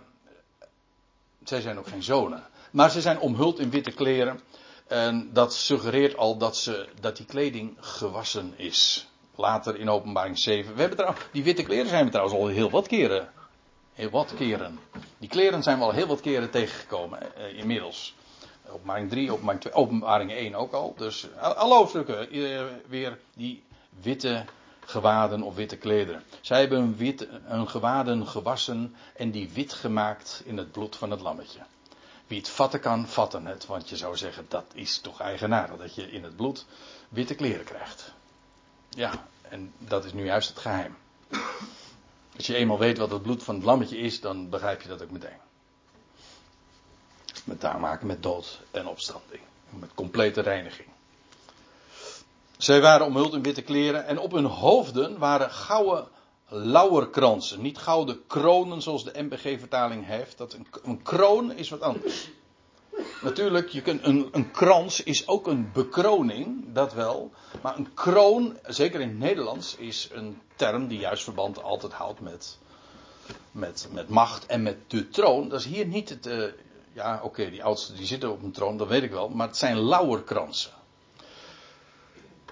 zij 1.43 1.61
zijn 1.61 1.79
ook 1.79 1.87
geen 1.87 2.03
zonen. 2.03 2.43
Maar 2.71 2.91
ze 2.91 3.01
zijn 3.01 3.19
omhuld 3.19 3.59
in 3.59 3.69
witte 3.69 3.91
kleren. 3.91 4.39
En 4.87 5.33
dat 5.33 5.53
suggereert 5.53 6.17
al 6.17 6.37
dat, 6.37 6.57
ze, 6.57 6.89
dat 6.99 7.17
die 7.17 7.25
kleding 7.25 7.77
gewassen 7.79 8.53
is. 8.55 9.07
Later 9.35 9.79
in 9.79 9.89
openbaring 9.89 10.37
7. 10.39 10.75
We 10.75 10.81
hebben 10.81 11.15
die 11.31 11.43
witte 11.43 11.63
kleren 11.63 11.87
zijn 11.87 12.05
we 12.05 12.11
trouwens 12.11 12.37
al 12.37 12.47
heel 12.47 12.69
wat 12.69 12.87
keren. 12.87 13.29
Heel 13.97 14.09
wat 14.09 14.33
keren. 14.35 14.79
Die 15.17 15.29
kleren 15.29 15.63
zijn 15.63 15.77
we 15.77 15.83
al 15.83 15.91
heel 15.91 16.07
wat 16.07 16.21
keren 16.21 16.49
tegengekomen 16.49 17.35
eh, 17.35 17.57
inmiddels. 17.57 18.15
Openbaring 18.69 19.09
3, 19.09 19.31
openbaring 19.31 19.61
2, 19.61 19.73
openbaring 19.73 20.31
1 20.31 20.55
ook 20.55 20.73
al. 20.73 20.93
Dus 20.97 21.27
alle 21.39 21.75
hoofdstukken 21.75 22.31
eh, 22.31 22.65
weer 22.87 23.19
die 23.33 23.63
witte 24.01 24.45
gewaden 24.79 25.41
of 25.41 25.55
witte 25.55 25.77
klederen. 25.77 26.23
Zij 26.41 26.59
hebben 26.59 26.79
een, 26.79 26.95
wit, 26.95 27.27
een 27.47 27.69
gewaden 27.69 28.27
gewassen 28.27 28.95
en 29.15 29.31
die 29.31 29.49
wit 29.53 29.73
gemaakt 29.73 30.41
in 30.45 30.57
het 30.57 30.71
bloed 30.71 30.95
van 30.95 31.11
het 31.11 31.21
lammetje. 31.21 31.59
Wie 32.27 32.37
het 32.37 32.49
vatten 32.49 32.79
kan, 32.79 33.07
vatten 33.07 33.45
het. 33.45 33.65
Want 33.65 33.89
je 33.89 33.97
zou 33.97 34.17
zeggen, 34.17 34.45
dat 34.47 34.65
is 34.73 34.99
toch 34.99 35.19
eigenaardig 35.19 35.77
dat 35.77 35.95
je 35.95 36.11
in 36.11 36.23
het 36.23 36.35
bloed 36.35 36.65
witte 37.09 37.35
kleren 37.35 37.65
krijgt. 37.65 38.13
Ja, 38.89 39.27
en 39.41 39.73
dat 39.77 40.05
is 40.05 40.13
nu 40.13 40.25
juist 40.25 40.49
het 40.49 40.59
geheim. 40.59 40.97
Als 42.37 42.47
je 42.47 42.55
eenmaal 42.55 42.77
weet 42.77 42.97
wat 42.97 43.11
het 43.11 43.21
bloed 43.21 43.43
van 43.43 43.55
het 43.55 43.63
lammetje 43.63 43.97
is, 43.97 44.21
dan 44.21 44.49
begrijp 44.49 44.81
je 44.81 44.87
dat 44.87 45.01
ook 45.01 45.11
meteen. 45.11 45.37
Met 47.43 47.59
te 47.59 47.77
maken 47.79 48.07
met 48.07 48.23
dood 48.23 48.61
en 48.71 48.87
opstanding. 48.87 49.41
Met 49.69 49.93
complete 49.93 50.41
reiniging. 50.41 50.87
Zij 52.57 52.81
waren 52.81 53.05
omhuld 53.05 53.33
in 53.33 53.43
witte 53.43 53.61
kleren 53.61 54.05
en 54.05 54.19
op 54.19 54.31
hun 54.31 54.45
hoofden 54.45 55.17
waren 55.17 55.51
gouden 55.51 56.07
lauwerkransen. 56.47 57.61
Niet 57.61 57.77
gouden 57.77 58.27
kronen 58.27 58.81
zoals 58.81 59.03
de 59.03 59.21
MBG-vertaling 59.21 60.05
heeft. 60.05 60.37
Dat 60.37 60.53
een, 60.53 60.67
een, 60.83 61.01
kroon 61.01 61.51
is 61.51 61.69
wat 61.69 61.81
anders. 61.81 62.29
Natuurlijk, 63.21 63.69
je 63.69 63.81
kunt, 63.81 64.03
een, 64.03 64.27
een 64.31 64.51
krans 64.51 65.03
is 65.03 65.27
ook 65.27 65.47
een 65.47 65.71
bekroning, 65.73 66.73
dat 66.73 66.93
wel. 66.93 67.31
Maar 67.61 67.77
een 67.77 67.93
kroon, 67.93 68.57
zeker 68.63 69.01
in 69.01 69.09
het 69.09 69.17
Nederlands, 69.17 69.75
is 69.75 70.09
een 70.11 70.41
term 70.55 70.87
die 70.87 70.99
juist 70.99 71.23
verband 71.23 71.63
altijd 71.63 71.93
houdt 71.93 72.19
met, 72.19 72.57
met, 73.51 73.87
met 73.91 74.09
macht 74.09 74.45
en 74.45 74.63
met 74.63 74.77
de 74.87 75.09
troon. 75.09 75.49
Dat 75.49 75.59
is 75.59 75.65
hier 75.65 75.85
niet 75.85 76.09
het. 76.09 76.27
Uh, 76.27 76.43
ja, 76.93 77.19
oké, 77.23 77.49
die 77.49 77.63
oudsten 77.63 77.95
die 77.95 78.05
zitten 78.05 78.31
op 78.31 78.43
een 78.43 78.51
troon, 78.51 78.77
dat 78.77 78.87
weet 78.87 79.03
ik 79.03 79.11
wel. 79.11 79.29
Maar 79.29 79.47
het 79.47 79.57
zijn 79.57 79.79
lauwerkransen. 79.79 80.71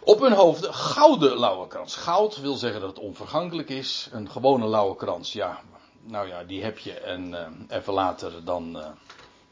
Op 0.05 0.19
hun 0.19 0.33
hoofden 0.33 0.73
gouden 0.73 1.37
lauwerkrans. 1.39 1.95
Goud 1.95 2.41
wil 2.41 2.55
zeggen 2.55 2.81
dat 2.81 2.89
het 2.89 2.99
onvergankelijk 2.99 3.69
is. 3.69 4.09
Een 4.11 4.29
gewone 4.29 4.67
lauwerkrans, 4.67 5.33
ja, 5.33 5.61
nou 6.01 6.27
ja, 6.27 6.43
die 6.43 6.63
heb 6.63 6.77
je 6.77 6.93
en 6.93 7.31
uh, 7.31 7.77
even 7.77 7.93
later 7.93 8.43
dan, 8.43 8.77
uh, 8.77 8.87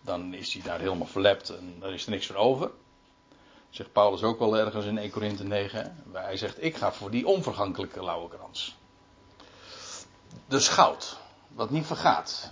dan 0.03 0.33
is 0.33 0.51
die 0.51 0.63
daar 0.63 0.79
helemaal 0.79 1.07
verlept 1.07 1.49
en 1.49 1.75
dan 1.79 1.93
is 1.93 2.05
er 2.05 2.11
niks 2.11 2.27
voor 2.27 2.35
over. 2.35 2.71
Zegt 3.69 3.91
Paulus 3.91 4.23
ook 4.23 4.39
wel 4.39 4.57
ergens 4.57 4.85
in 4.85 4.97
1 4.97 5.09
Korinthe 5.09 5.43
9. 5.43 6.03
Waar 6.05 6.23
hij 6.23 6.37
zegt, 6.37 6.63
ik 6.63 6.75
ga 6.75 6.91
voor 6.91 7.11
die 7.11 7.27
onvergankelijke 7.27 8.03
lauwerkrans. 8.03 8.75
Dus 10.47 10.67
goud, 10.67 11.17
wat 11.47 11.69
niet 11.69 11.85
vergaat. 11.85 12.51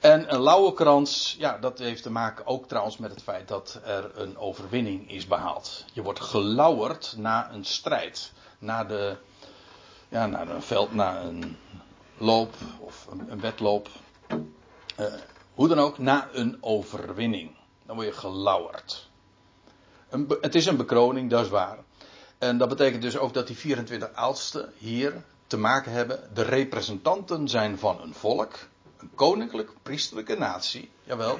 En 0.00 0.34
een 0.34 0.40
lauwe 0.40 0.72
krans, 0.72 1.36
ja, 1.38 1.58
dat 1.58 1.78
heeft 1.78 2.02
te 2.02 2.10
maken 2.10 2.46
ook 2.46 2.68
trouwens 2.68 2.96
met 2.96 3.10
het 3.10 3.22
feit 3.22 3.48
dat 3.48 3.80
er 3.84 4.18
een 4.18 4.38
overwinning 4.38 5.10
is 5.10 5.26
behaald. 5.26 5.84
Je 5.92 6.02
wordt 6.02 6.20
gelauwerd 6.20 7.14
na 7.16 7.52
een 7.52 7.64
strijd. 7.64 8.32
Na, 8.58 8.84
de, 8.84 9.16
ja, 10.08 10.26
na 10.26 10.40
een 10.40 10.62
veld, 10.62 10.92
na 10.92 11.20
een 11.20 11.56
loop 12.18 12.54
of 12.78 13.06
een, 13.10 13.32
een 13.32 13.40
wedloop. 13.40 13.88
Uh, 15.00 15.06
hoe 15.54 15.68
dan 15.68 15.78
ook, 15.78 15.98
na 15.98 16.28
een 16.32 16.58
overwinning. 16.60 17.56
Dan 17.86 17.96
word 17.96 18.08
je 18.08 18.14
gelauwerd. 18.14 19.08
Een, 20.08 20.36
het 20.40 20.54
is 20.54 20.66
een 20.66 20.76
bekroning, 20.76 21.30
dat 21.30 21.44
is 21.44 21.50
waar. 21.50 21.78
En 22.38 22.58
dat 22.58 22.68
betekent 22.68 23.02
dus 23.02 23.18
ook 23.18 23.34
dat 23.34 23.46
die 23.46 23.56
24 23.56 24.12
oudsten 24.12 24.72
hier 24.78 25.24
te 25.46 25.56
maken 25.56 25.92
hebben. 25.92 26.30
De 26.34 26.42
representanten 26.42 27.48
zijn 27.48 27.78
van 27.78 28.00
een 28.00 28.14
volk 28.14 28.58
een 29.00 29.10
koninklijk 29.14 29.70
priesterlijke 29.82 30.36
natie, 30.36 30.90
jawel, 31.02 31.38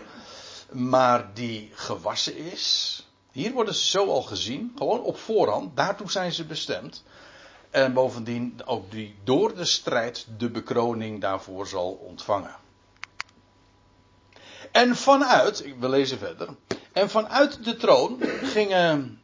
maar 0.72 1.30
die 1.34 1.70
gewassen 1.72 2.36
is. 2.36 2.96
Hier 3.32 3.52
worden 3.52 3.74
ze 3.74 3.86
zo 3.86 4.08
al 4.08 4.22
gezien, 4.22 4.72
gewoon 4.76 5.02
op 5.02 5.18
voorhand, 5.18 5.76
daartoe 5.76 6.10
zijn 6.10 6.32
ze 6.32 6.44
bestemd. 6.44 7.04
En 7.70 7.92
bovendien 7.92 8.60
ook 8.64 8.90
die 8.90 9.14
door 9.24 9.54
de 9.54 9.64
strijd 9.64 10.26
de 10.38 10.50
bekroning 10.50 11.20
daarvoor 11.20 11.66
zal 11.66 11.90
ontvangen. 11.90 12.56
En 14.70 14.96
vanuit, 14.96 15.64
we 15.78 15.88
lezen 15.88 16.18
verder, 16.18 16.48
en 16.92 17.10
vanuit 17.10 17.64
de 17.64 17.76
troon 17.76 18.18
gingen 18.42 19.20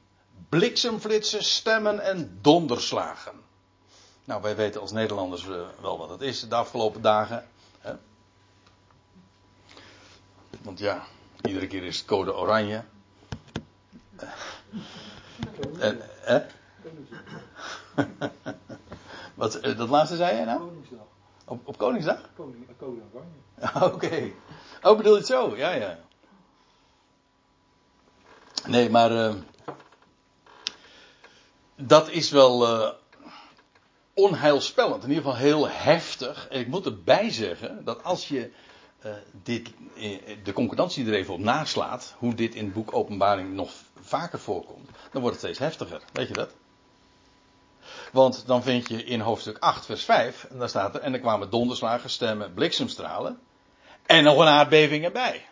bliksemflitsen, 0.48 1.44
stemmen 1.44 2.00
en 2.00 2.38
donderslagen. 2.42 3.44
Nou, 4.24 4.42
wij 4.42 4.56
weten 4.56 4.80
als 4.80 4.92
Nederlanders 4.92 5.46
wel 5.80 5.98
wat 5.98 6.10
het 6.10 6.20
is 6.20 6.48
de 6.48 6.54
afgelopen 6.54 7.02
dagen. 7.02 7.48
Want 10.62 10.78
ja, 10.78 11.04
iedere 11.42 11.66
keer 11.66 11.84
is 11.84 11.98
het 11.98 12.06
code 12.06 12.34
oranje. 12.34 12.84
En, 15.78 16.00
hè? 16.20 16.40
Wat, 19.34 19.54
eh, 19.54 19.78
dat 19.78 19.88
laatste 19.88 20.16
zei 20.16 20.36
jij 20.36 20.44
nou? 20.44 20.70
Op, 21.48 21.68
op 21.68 21.78
Koningsdag? 21.78 22.30
Koning, 22.36 22.66
oranje. 23.12 23.92
Oké. 23.94 24.32
Oh, 24.82 24.96
bedoel 24.96 25.12
je 25.12 25.18
het 25.18 25.26
zo? 25.26 25.56
Ja, 25.56 25.70
ja. 25.70 25.98
Nee, 28.66 28.90
maar. 28.90 29.12
Uh, 29.12 29.34
dat 31.76 32.10
is 32.10 32.30
wel. 32.30 32.66
Uh, 32.66 32.90
onheilspellend. 34.14 35.02
In 35.02 35.08
ieder 35.08 35.24
geval 35.24 35.38
heel 35.38 35.68
heftig. 35.68 36.48
En 36.48 36.60
ik 36.60 36.66
moet 36.66 36.86
erbij 36.86 37.30
zeggen 37.30 37.84
dat 37.84 38.04
als 38.04 38.28
je 38.28 38.52
uh, 39.04 39.12
dit, 39.42 39.72
de 40.42 40.52
concordantie 40.52 41.06
er 41.06 41.14
even 41.14 41.34
op 41.34 41.40
naslaat, 41.40 42.14
hoe 42.18 42.34
dit 42.34 42.54
in 42.54 42.64
het 42.64 42.74
boek 42.74 42.94
Openbaring 42.94 43.54
nog 43.54 43.72
vaker 44.00 44.38
voorkomt, 44.38 44.88
dan 45.12 45.22
wordt 45.22 45.36
het 45.36 45.44
steeds 45.44 45.58
heftiger. 45.58 46.02
Weet 46.12 46.28
je 46.28 46.34
dat? 46.34 46.54
Want 48.12 48.46
dan 48.46 48.62
vind 48.62 48.88
je 48.88 49.04
in 49.04 49.20
hoofdstuk 49.20 49.56
8, 49.58 49.86
vers 49.86 50.04
5, 50.04 50.46
en 50.50 50.58
daar 50.58 50.68
staat 50.68 50.94
er, 50.94 51.00
en 51.00 51.12
er 51.12 51.20
kwamen 51.20 51.50
donderslagen, 51.50 52.10
stemmen, 52.10 52.54
bliksemstralen, 52.54 53.38
en 54.06 54.24
nog 54.24 54.38
een 54.38 54.46
aardbeving 54.46 55.04
erbij. 55.04 55.44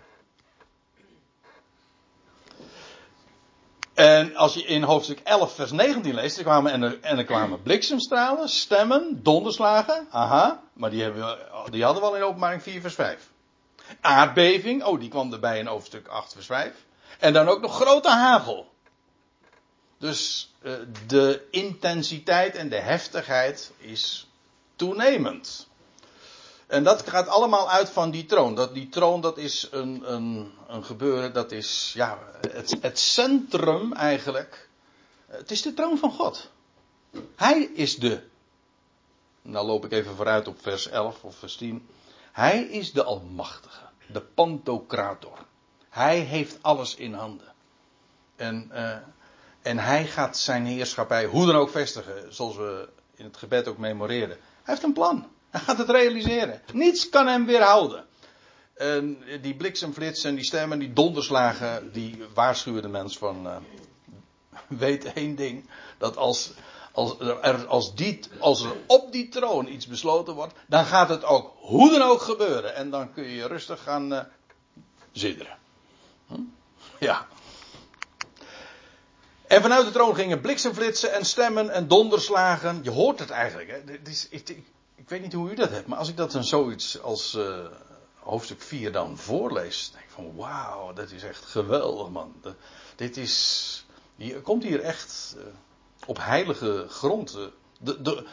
En 3.94 4.36
als 4.36 4.54
je 4.54 4.64
in 4.64 4.82
hoofdstuk 4.82 5.20
11, 5.24 5.54
vers 5.54 5.70
19 5.70 6.14
leest, 6.14 6.36
er 6.36 6.42
kwamen, 6.42 6.72
en, 6.72 6.82
er, 6.82 7.00
en 7.00 7.18
er 7.18 7.24
kwamen 7.24 7.62
bliksemstralen, 7.62 8.48
stemmen, 8.48 9.20
donderslagen, 9.22 10.06
aha, 10.10 10.62
maar 10.72 10.90
die, 10.90 11.02
hebben 11.02 11.38
die 11.70 11.84
hadden 11.84 12.02
we 12.02 12.08
al 12.08 12.16
in 12.16 12.22
openbaring 12.22 12.62
4, 12.62 12.80
vers 12.80 12.94
5. 12.94 13.30
Aardbeving, 14.00 14.84
oh 14.84 15.00
die 15.00 15.08
kwam 15.08 15.32
erbij 15.32 15.58
in 15.58 15.66
hoofdstuk 15.66 16.08
8 16.08 16.32
vers 16.32 16.46
5. 16.46 16.72
En 17.18 17.32
dan 17.32 17.48
ook 17.48 17.60
nog 17.60 17.74
grote 17.74 18.10
hagel. 18.10 18.73
Dus 20.04 20.52
uh, 20.62 20.74
de 21.06 21.46
intensiteit 21.50 22.54
en 22.54 22.68
de 22.68 22.80
heftigheid 22.80 23.72
is 23.78 24.28
toenemend. 24.76 25.68
En 26.66 26.84
dat 26.84 27.08
gaat 27.08 27.28
allemaal 27.28 27.70
uit 27.70 27.90
van 27.90 28.10
die 28.10 28.26
troon. 28.26 28.54
Dat, 28.54 28.74
die 28.74 28.88
troon 28.88 29.20
dat 29.20 29.38
is 29.38 29.68
een, 29.70 30.12
een, 30.12 30.52
een 30.66 30.84
gebeuren, 30.84 31.32
dat 31.32 31.52
is 31.52 31.92
ja, 31.94 32.18
het, 32.40 32.76
het 32.80 32.98
centrum 32.98 33.92
eigenlijk. 33.92 34.68
Het 35.26 35.50
is 35.50 35.62
de 35.62 35.74
troon 35.74 35.98
van 35.98 36.12
God. 36.12 36.50
Hij 37.36 37.62
is 37.62 37.96
de. 37.96 38.22
Nou 39.42 39.66
loop 39.66 39.84
ik 39.84 39.92
even 39.92 40.16
vooruit 40.16 40.48
op 40.48 40.62
vers 40.62 40.88
11 40.88 41.22
of 41.22 41.36
vers 41.36 41.56
10. 41.56 41.88
Hij 42.32 42.62
is 42.62 42.92
de 42.92 43.04
Almachtige, 43.04 43.84
de 44.06 44.20
Pantocrator. 44.20 45.38
Hij 45.88 46.18
heeft 46.18 46.58
alles 46.60 46.94
in 46.94 47.14
handen. 47.14 47.52
En, 48.36 48.70
uh, 48.72 48.96
en 49.64 49.78
hij 49.78 50.06
gaat 50.06 50.38
zijn 50.38 50.66
heerschappij 50.66 51.24
hoe 51.24 51.46
dan 51.46 51.56
ook 51.56 51.70
vestigen, 51.70 52.34
zoals 52.34 52.56
we 52.56 52.88
in 53.16 53.24
het 53.24 53.36
gebed 53.36 53.68
ook 53.68 53.78
memoreren. 53.78 54.36
Hij 54.38 54.74
heeft 54.74 54.82
een 54.82 54.92
plan. 54.92 55.26
Hij 55.50 55.60
gaat 55.60 55.78
het 55.78 55.90
realiseren. 55.90 56.62
Niets 56.72 57.08
kan 57.08 57.26
hem 57.26 57.46
weerhouden. 57.46 58.04
En 58.74 59.18
die 59.42 59.54
bliksemflitsen 59.54 60.30
en 60.30 60.36
die 60.36 60.44
stemmen, 60.44 60.78
die 60.78 60.92
donderslagen, 60.92 61.92
die 61.92 62.24
waarschuwen 62.34 62.82
de 62.82 62.88
mens 62.88 63.18
van. 63.18 63.46
Uh, 63.46 63.56
weet 64.84 65.12
één 65.12 65.34
ding: 65.34 65.68
dat 65.98 66.16
als 66.16 66.52
als 66.92 67.18
er, 67.18 67.66
als, 67.66 67.92
als 68.38 68.62
er 68.62 68.72
op 68.86 69.12
die 69.12 69.28
troon 69.28 69.68
iets 69.68 69.86
besloten 69.86 70.34
wordt, 70.34 70.54
dan 70.66 70.84
gaat 70.84 71.08
het 71.08 71.24
ook 71.24 71.52
hoe 71.56 71.90
dan 71.90 72.02
ook 72.02 72.20
gebeuren. 72.20 72.74
En 72.74 72.90
dan 72.90 73.12
kun 73.12 73.24
je 73.24 73.46
rustig 73.46 73.82
gaan 73.82 74.12
uh. 74.12 74.20
Hm? 76.26 76.40
Ja. 76.98 77.26
En 79.54 79.62
vanuit 79.62 79.84
de 79.84 79.92
troon 79.92 80.14
gingen 80.14 80.40
bliksemflitsen 80.40 81.12
en 81.12 81.24
stemmen 81.24 81.70
en 81.70 81.88
donderslagen. 81.88 82.80
Je 82.82 82.90
hoort 82.90 83.18
het 83.18 83.30
eigenlijk. 83.30 83.70
Hè? 83.70 84.10
Is, 84.10 84.28
ik, 84.30 85.08
weet 85.08 85.22
niet 85.22 85.32
hoe 85.32 85.50
u 85.50 85.54
dat 85.54 85.70
hebt, 85.70 85.86
maar 85.86 85.98
als 85.98 86.08
ik 86.08 86.16
dat 86.16 86.32
dan 86.32 86.44
zoiets 86.44 87.02
als, 87.02 87.34
uh, 87.34 87.66
hoofdstuk 88.18 88.62
4 88.62 88.92
dan 88.92 89.18
voorlees, 89.18 89.90
denk 89.92 90.04
ik 90.04 90.10
van 90.10 90.34
wauw, 90.36 90.92
dat 90.92 91.10
is 91.10 91.22
echt 91.22 91.44
geweldig 91.44 92.08
man. 92.08 92.34
dit 92.96 93.16
is, 93.16 93.86
je 94.16 94.40
komt 94.40 94.62
hier 94.62 94.80
echt 94.80 95.36
uh, 95.38 95.44
op 96.06 96.18
heilige 96.20 96.86
grond. 96.88 97.38
de, 97.80 98.02
de, 98.02 98.26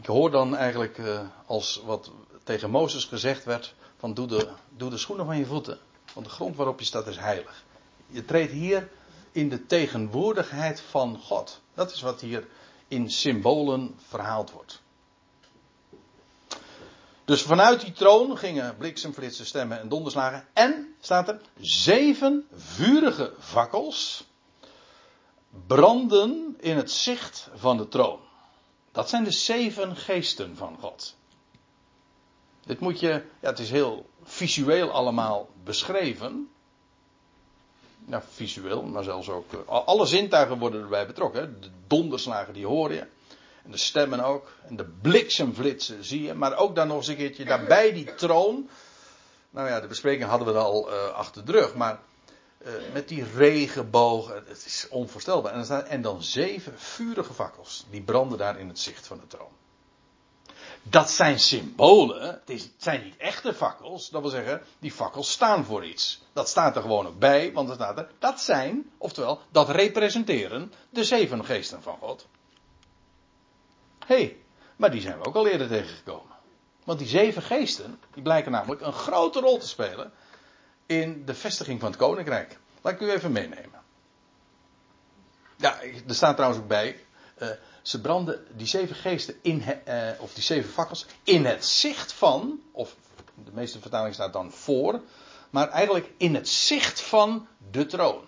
ik 0.00 0.06
hoor 0.06 0.30
dan 0.30 0.56
eigenlijk 0.56 1.00
als 1.46 1.82
wat 1.84 2.10
tegen 2.44 2.70
Mozes 2.70 3.04
gezegd 3.04 3.44
werd, 3.44 3.74
van 3.98 4.14
doe 4.14 4.26
de, 4.26 4.48
doe 4.76 4.90
de 4.90 4.98
schoenen 4.98 5.26
van 5.26 5.38
je 5.38 5.46
voeten. 5.46 5.78
Want 6.14 6.26
de 6.26 6.32
grond 6.32 6.56
waarop 6.56 6.78
je 6.78 6.86
staat 6.86 7.06
is 7.06 7.18
heilig. 7.18 7.64
Je 8.06 8.24
treedt 8.24 8.52
hier 8.52 8.88
in 9.34 9.48
de 9.48 9.66
tegenwoordigheid 9.66 10.80
van 10.80 11.18
God. 11.18 11.60
Dat 11.74 11.92
is 11.92 12.00
wat 12.00 12.20
hier 12.20 12.46
in 12.88 13.10
symbolen 13.10 13.98
verhaald 14.08 14.50
wordt. 14.50 14.82
Dus 17.24 17.42
vanuit 17.42 17.80
die 17.80 17.92
troon 17.92 18.38
gingen 18.38 18.76
bliksemflitsen, 18.76 19.46
stemmen 19.46 19.80
en 19.80 19.88
donderslagen. 19.88 20.46
En, 20.52 20.94
staat 21.00 21.28
er, 21.28 21.40
zeven 21.60 22.46
vurige 22.52 23.32
vakkels 23.38 24.24
branden 25.66 26.56
in 26.60 26.76
het 26.76 26.90
zicht 26.90 27.48
van 27.54 27.76
de 27.76 27.88
troon. 27.88 28.18
Dat 28.92 29.08
zijn 29.08 29.24
de 29.24 29.30
zeven 29.30 29.96
geesten 29.96 30.56
van 30.56 30.76
God. 30.80 31.16
Dit 32.66 32.80
moet 32.80 33.00
je, 33.00 33.24
ja, 33.40 33.48
het 33.48 33.58
is 33.58 33.70
heel 33.70 34.10
visueel 34.22 34.90
allemaal 34.90 35.48
beschreven. 35.64 36.48
Ja, 38.06 38.22
visueel, 38.30 38.82
maar 38.82 39.02
zelfs 39.02 39.28
ook. 39.28 39.52
Eh, 39.52 39.86
alle 39.86 40.06
zintuigen 40.06 40.58
worden 40.58 40.82
erbij 40.82 41.06
betrokken. 41.06 41.60
De 41.60 41.68
donderslagen 41.86 42.54
die 42.54 42.66
hoor 42.66 42.92
je. 42.92 43.06
En 43.64 43.70
de 43.70 43.76
stemmen 43.76 44.20
ook. 44.20 44.52
En 44.68 44.76
de 44.76 44.84
bliksemflitsen 44.84 46.04
zie 46.04 46.22
je. 46.22 46.34
Maar 46.34 46.56
ook 46.56 46.74
dan 46.74 46.86
nog 46.86 46.96
eens 46.96 47.08
een 47.08 47.16
keertje 47.16 47.44
daarbij 47.44 47.92
die 47.92 48.14
troon. 48.14 48.68
Nou 49.50 49.68
ja, 49.68 49.80
de 49.80 49.86
bespreking 49.86 50.28
hadden 50.28 50.52
we 50.52 50.58
al 50.60 50.92
uh, 50.92 51.08
achter 51.08 51.44
de 51.44 51.52
rug. 51.52 51.74
Maar 51.74 52.00
uh, 52.66 52.72
met 52.92 53.08
die 53.08 53.24
regenbogen. 53.36 54.34
Het 54.46 54.64
is 54.66 54.86
onvoorstelbaar. 54.90 55.52
En 55.52 55.86
en 55.86 56.02
dan 56.02 56.22
zeven 56.22 56.78
vurige 56.78 57.34
fakkels. 57.34 57.86
Die 57.90 58.02
branden 58.02 58.38
daar 58.38 58.58
in 58.58 58.68
het 58.68 58.78
zicht 58.78 59.06
van 59.06 59.18
de 59.18 59.26
troon. 59.26 59.52
Dat 60.88 61.10
zijn 61.10 61.38
symbolen. 61.38 62.40
Het, 62.44 62.70
zijn 62.76 63.04
niet 63.04 63.16
echte 63.16 63.54
fakkels. 63.54 64.10
Dat 64.10 64.20
wil 64.20 64.30
zeggen, 64.30 64.62
die 64.78 64.92
fakkels 64.92 65.30
staan 65.30 65.64
voor 65.64 65.84
iets. 65.84 66.22
Dat 66.32 66.48
staat 66.48 66.76
er 66.76 66.82
gewoon 66.82 67.06
ook 67.06 67.18
bij, 67.18 67.52
want 67.52 67.68
er 67.68 67.74
staat 67.74 67.98
er. 67.98 68.10
Dat 68.18 68.40
zijn, 68.40 68.90
oftewel, 68.98 69.40
dat 69.50 69.68
representeren 69.68 70.72
de 70.90 71.04
zeven 71.04 71.44
geesten 71.44 71.82
van 71.82 71.96
God. 72.00 72.26
Hé, 74.06 74.16
hey, 74.16 74.36
maar 74.76 74.90
die 74.90 75.00
zijn 75.00 75.18
we 75.18 75.24
ook 75.24 75.34
al 75.34 75.46
eerder 75.46 75.68
tegengekomen. 75.68 76.32
Want 76.84 76.98
die 76.98 77.08
zeven 77.08 77.42
geesten, 77.42 78.00
die 78.14 78.22
blijken 78.22 78.52
namelijk 78.52 78.80
een 78.80 78.92
grote 78.92 79.40
rol 79.40 79.58
te 79.58 79.68
spelen 79.68 80.12
in 80.86 81.24
de 81.24 81.34
vestiging 81.34 81.80
van 81.80 81.88
het 81.88 81.98
koninkrijk. 81.98 82.58
Laat 82.80 82.92
ik 82.92 83.00
u 83.00 83.10
even 83.10 83.32
meenemen. 83.32 83.82
Ja, 85.56 85.80
er 85.82 86.14
staat 86.14 86.36
trouwens 86.36 86.62
ook 86.62 86.68
bij. 86.68 87.04
Uh, 87.38 87.48
ze 87.84 88.00
branden 88.00 88.44
die 88.56 88.66
zeven 88.66 88.96
geesten 88.96 89.34
in, 89.42 89.62
uh, 89.88 90.08
of 90.18 90.34
die 90.34 90.42
zeven 90.42 90.70
fakkels 90.70 91.06
in 91.22 91.44
het 91.44 91.66
zicht 91.66 92.12
van, 92.12 92.60
of 92.72 92.96
de 93.44 93.50
meeste 93.52 93.80
vertalingen 93.80 94.14
staat 94.14 94.32
dan 94.32 94.52
voor, 94.52 95.00
maar 95.50 95.68
eigenlijk 95.68 96.10
in 96.16 96.34
het 96.34 96.48
zicht 96.48 97.00
van 97.00 97.46
de 97.70 97.86
troon. 97.86 98.24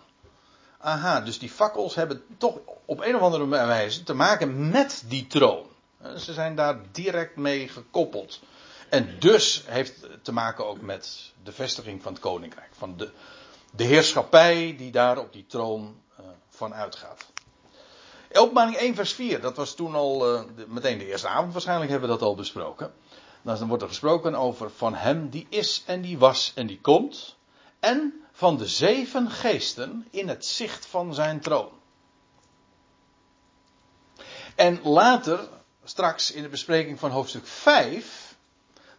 Aha, 0.78 1.20
dus 1.20 1.38
die 1.38 1.50
fakkels 1.50 1.94
hebben 1.94 2.24
toch 2.38 2.58
op 2.84 3.00
een 3.00 3.14
of 3.16 3.20
andere 3.20 3.46
wijze 3.46 4.02
te 4.02 4.14
maken 4.14 4.70
met 4.70 5.02
die 5.06 5.26
troon. 5.26 5.66
Eh, 5.98 6.14
ze 6.14 6.32
zijn 6.32 6.54
daar 6.54 6.78
direct 6.92 7.36
mee 7.36 7.68
gekoppeld. 7.68 8.40
En 8.88 9.16
dus 9.18 9.62
heeft 9.66 10.02
het 10.02 10.24
te 10.24 10.32
maken 10.32 10.66
ook 10.66 10.80
met 10.80 11.32
de 11.42 11.52
vestiging 11.52 12.02
van 12.02 12.12
het 12.12 12.22
koninkrijk. 12.22 12.70
Van 12.72 12.96
de, 12.96 13.10
de 13.70 13.84
heerschappij 13.84 14.74
die 14.76 14.90
daar 14.90 15.18
op 15.18 15.32
die 15.32 15.46
troon 15.46 16.00
uh, 16.20 16.26
van 16.48 16.74
uitgaat. 16.74 17.26
Openbaring 18.32 18.76
1 18.76 18.94
vers 18.94 19.12
4, 19.12 19.40
dat 19.40 19.56
was 19.56 19.74
toen 19.74 19.94
al 19.94 20.18
de, 20.18 20.64
meteen 20.68 20.98
de 20.98 21.06
eerste 21.06 21.28
avond 21.28 21.52
waarschijnlijk 21.52 21.90
hebben 21.90 22.08
we 22.08 22.14
dat 22.16 22.28
al 22.28 22.34
besproken. 22.34 22.94
Dan 23.42 23.68
wordt 23.68 23.82
er 23.82 23.88
gesproken 23.88 24.34
over 24.34 24.70
van 24.70 24.94
hem 24.94 25.28
die 25.28 25.46
is 25.48 25.82
en 25.86 26.00
die 26.00 26.18
was 26.18 26.52
en 26.54 26.66
die 26.66 26.80
komt. 26.80 27.36
En 27.80 28.24
van 28.32 28.56
de 28.56 28.66
zeven 28.66 29.30
geesten 29.30 30.06
in 30.10 30.28
het 30.28 30.46
zicht 30.46 30.86
van 30.86 31.14
zijn 31.14 31.40
troon. 31.40 31.70
En 34.54 34.80
later, 34.82 35.48
straks 35.84 36.30
in 36.30 36.42
de 36.42 36.48
bespreking 36.48 36.98
van 36.98 37.10
hoofdstuk 37.10 37.46
5, 37.46 38.36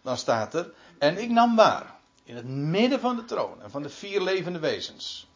dan 0.02 0.18
staat 0.18 0.54
er, 0.54 0.74
en 0.98 1.18
ik 1.18 1.30
nam 1.30 1.56
waar, 1.56 1.96
in 2.24 2.36
het 2.36 2.48
midden 2.48 3.00
van 3.00 3.16
de 3.16 3.26
troon 3.26 3.62
en 3.62 3.72
van 3.72 3.82
de 3.82 3.90
vier 3.90 4.22
levende 4.22 4.60
wezens. 4.60 5.28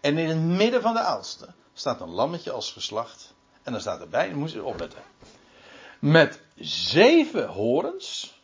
En 0.00 0.18
in 0.18 0.28
het 0.28 0.38
midden 0.38 0.82
van 0.82 0.94
de 0.94 1.02
oudste 1.02 1.48
staat 1.74 2.00
een 2.00 2.10
lammetje 2.10 2.50
als 2.50 2.72
geslacht. 2.72 3.34
En 3.62 3.72
dan 3.72 3.80
staat 3.80 4.00
erbij, 4.00 4.28
dan 4.28 4.38
moet 4.38 4.52
je 4.52 4.64
opletten. 4.64 5.02
Met 5.98 6.40
zeven 6.56 7.48
horens 7.48 8.34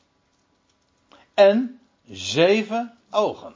en 1.35 1.81
zeven 2.11 2.99
ogen. 3.11 3.55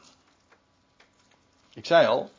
Ik 1.74 1.86
zei 1.86 2.06
al, 2.06 2.30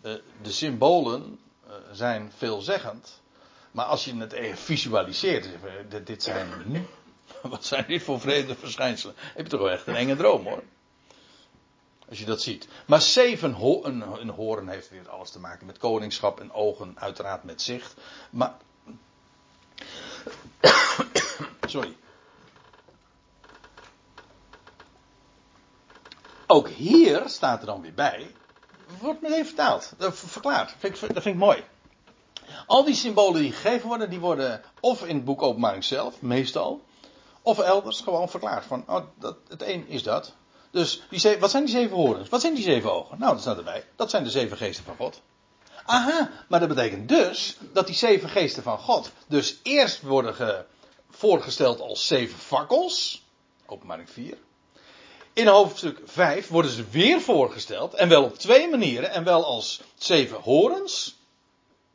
eh, 0.00 0.14
de 0.42 0.52
symbolen 0.52 1.38
eh, 1.66 1.74
zijn 1.92 2.32
veelzeggend. 2.36 3.22
Maar 3.70 3.84
als 3.84 4.04
je 4.04 4.16
het 4.16 4.58
visualiseert, 4.58 5.48
dit 6.04 6.22
zijn, 6.22 6.48
wat 7.42 7.64
zijn 7.64 7.84
dit 7.86 8.02
voor 8.02 8.20
vreemde 8.20 8.54
verschijnselen? 8.54 9.14
Heb 9.18 9.44
je 9.44 9.50
toch 9.50 9.60
wel 9.60 9.70
echt 9.70 9.86
een 9.86 9.96
enge 9.96 10.16
droom 10.16 10.44
hoor. 10.44 10.62
Als 12.08 12.18
je 12.18 12.24
dat 12.24 12.42
ziet. 12.42 12.68
Maar 12.86 13.02
zeven 13.02 13.52
ho 13.52 13.84
een, 13.84 14.20
een 14.20 14.28
horen 14.28 14.68
heeft 14.68 14.90
weer 14.90 15.08
alles 15.08 15.30
te 15.30 15.40
maken 15.40 15.66
met 15.66 15.78
koningschap 15.78 16.40
en 16.40 16.52
ogen, 16.52 16.92
uiteraard 16.98 17.44
met 17.44 17.62
zicht. 17.62 17.94
Maar. 18.30 18.56
Sorry. 21.60 21.96
Ook 26.46 26.68
hier 26.68 27.22
staat 27.26 27.60
er 27.60 27.66
dan 27.66 27.80
weer 27.80 27.94
bij. 27.94 28.34
Wordt 29.00 29.20
meteen 29.20 29.46
vertaald, 29.46 29.92
verklaard. 29.98 30.68
Dat 30.68 30.78
vind, 30.78 31.02
ik, 31.02 31.14
dat 31.14 31.22
vind 31.22 31.34
ik 31.34 31.40
mooi. 31.40 31.64
Al 32.66 32.84
die 32.84 32.94
symbolen 32.94 33.40
die 33.40 33.52
gegeven 33.52 33.88
worden, 33.88 34.10
die 34.10 34.20
worden 34.20 34.62
of 34.80 35.04
in 35.04 35.14
het 35.14 35.24
boek 35.24 35.42
Openbaring 35.42 35.84
zelf, 35.84 36.20
meestal. 36.20 36.82
Of 37.42 37.58
elders 37.58 38.00
gewoon 38.00 38.28
verklaard. 38.28 38.64
Van, 38.64 38.84
oh, 38.86 39.04
dat, 39.18 39.36
het 39.48 39.62
een 39.62 39.88
is 39.88 40.02
dat. 40.02 40.34
Dus 40.74 41.02
wat 41.38 41.50
zijn 41.50 41.64
die 41.64 41.74
zeven 41.74 41.96
horens? 41.96 42.28
Wat 42.28 42.40
zijn 42.40 42.54
die 42.54 42.64
zeven 42.64 42.92
ogen? 42.92 43.18
Nou, 43.18 43.32
dat 43.32 43.40
staat 43.40 43.56
erbij. 43.56 43.84
Dat 43.96 44.10
zijn 44.10 44.24
de 44.24 44.30
zeven 44.30 44.56
geesten 44.56 44.84
van 44.84 44.96
God. 44.96 45.20
Aha, 45.84 46.30
maar 46.48 46.60
dat 46.60 46.68
betekent 46.68 47.08
dus 47.08 47.56
dat 47.72 47.86
die 47.86 47.94
zeven 47.94 48.28
geesten 48.28 48.62
van 48.62 48.78
God 48.78 49.10
dus 49.26 49.58
eerst 49.62 50.02
worden 50.02 50.66
voorgesteld 51.10 51.80
als 51.80 52.06
zeven 52.06 52.38
fakkels. 52.38 53.24
Openbaring 53.66 54.10
4. 54.10 54.36
In 55.32 55.46
hoofdstuk 55.46 56.00
5 56.04 56.48
worden 56.48 56.70
ze 56.70 56.84
weer 56.90 57.20
voorgesteld. 57.20 57.94
En 57.94 58.08
wel 58.08 58.24
op 58.24 58.38
twee 58.38 58.68
manieren. 58.68 59.10
En 59.10 59.24
wel 59.24 59.44
als 59.44 59.80
zeven 59.94 60.40
horens. 60.40 61.16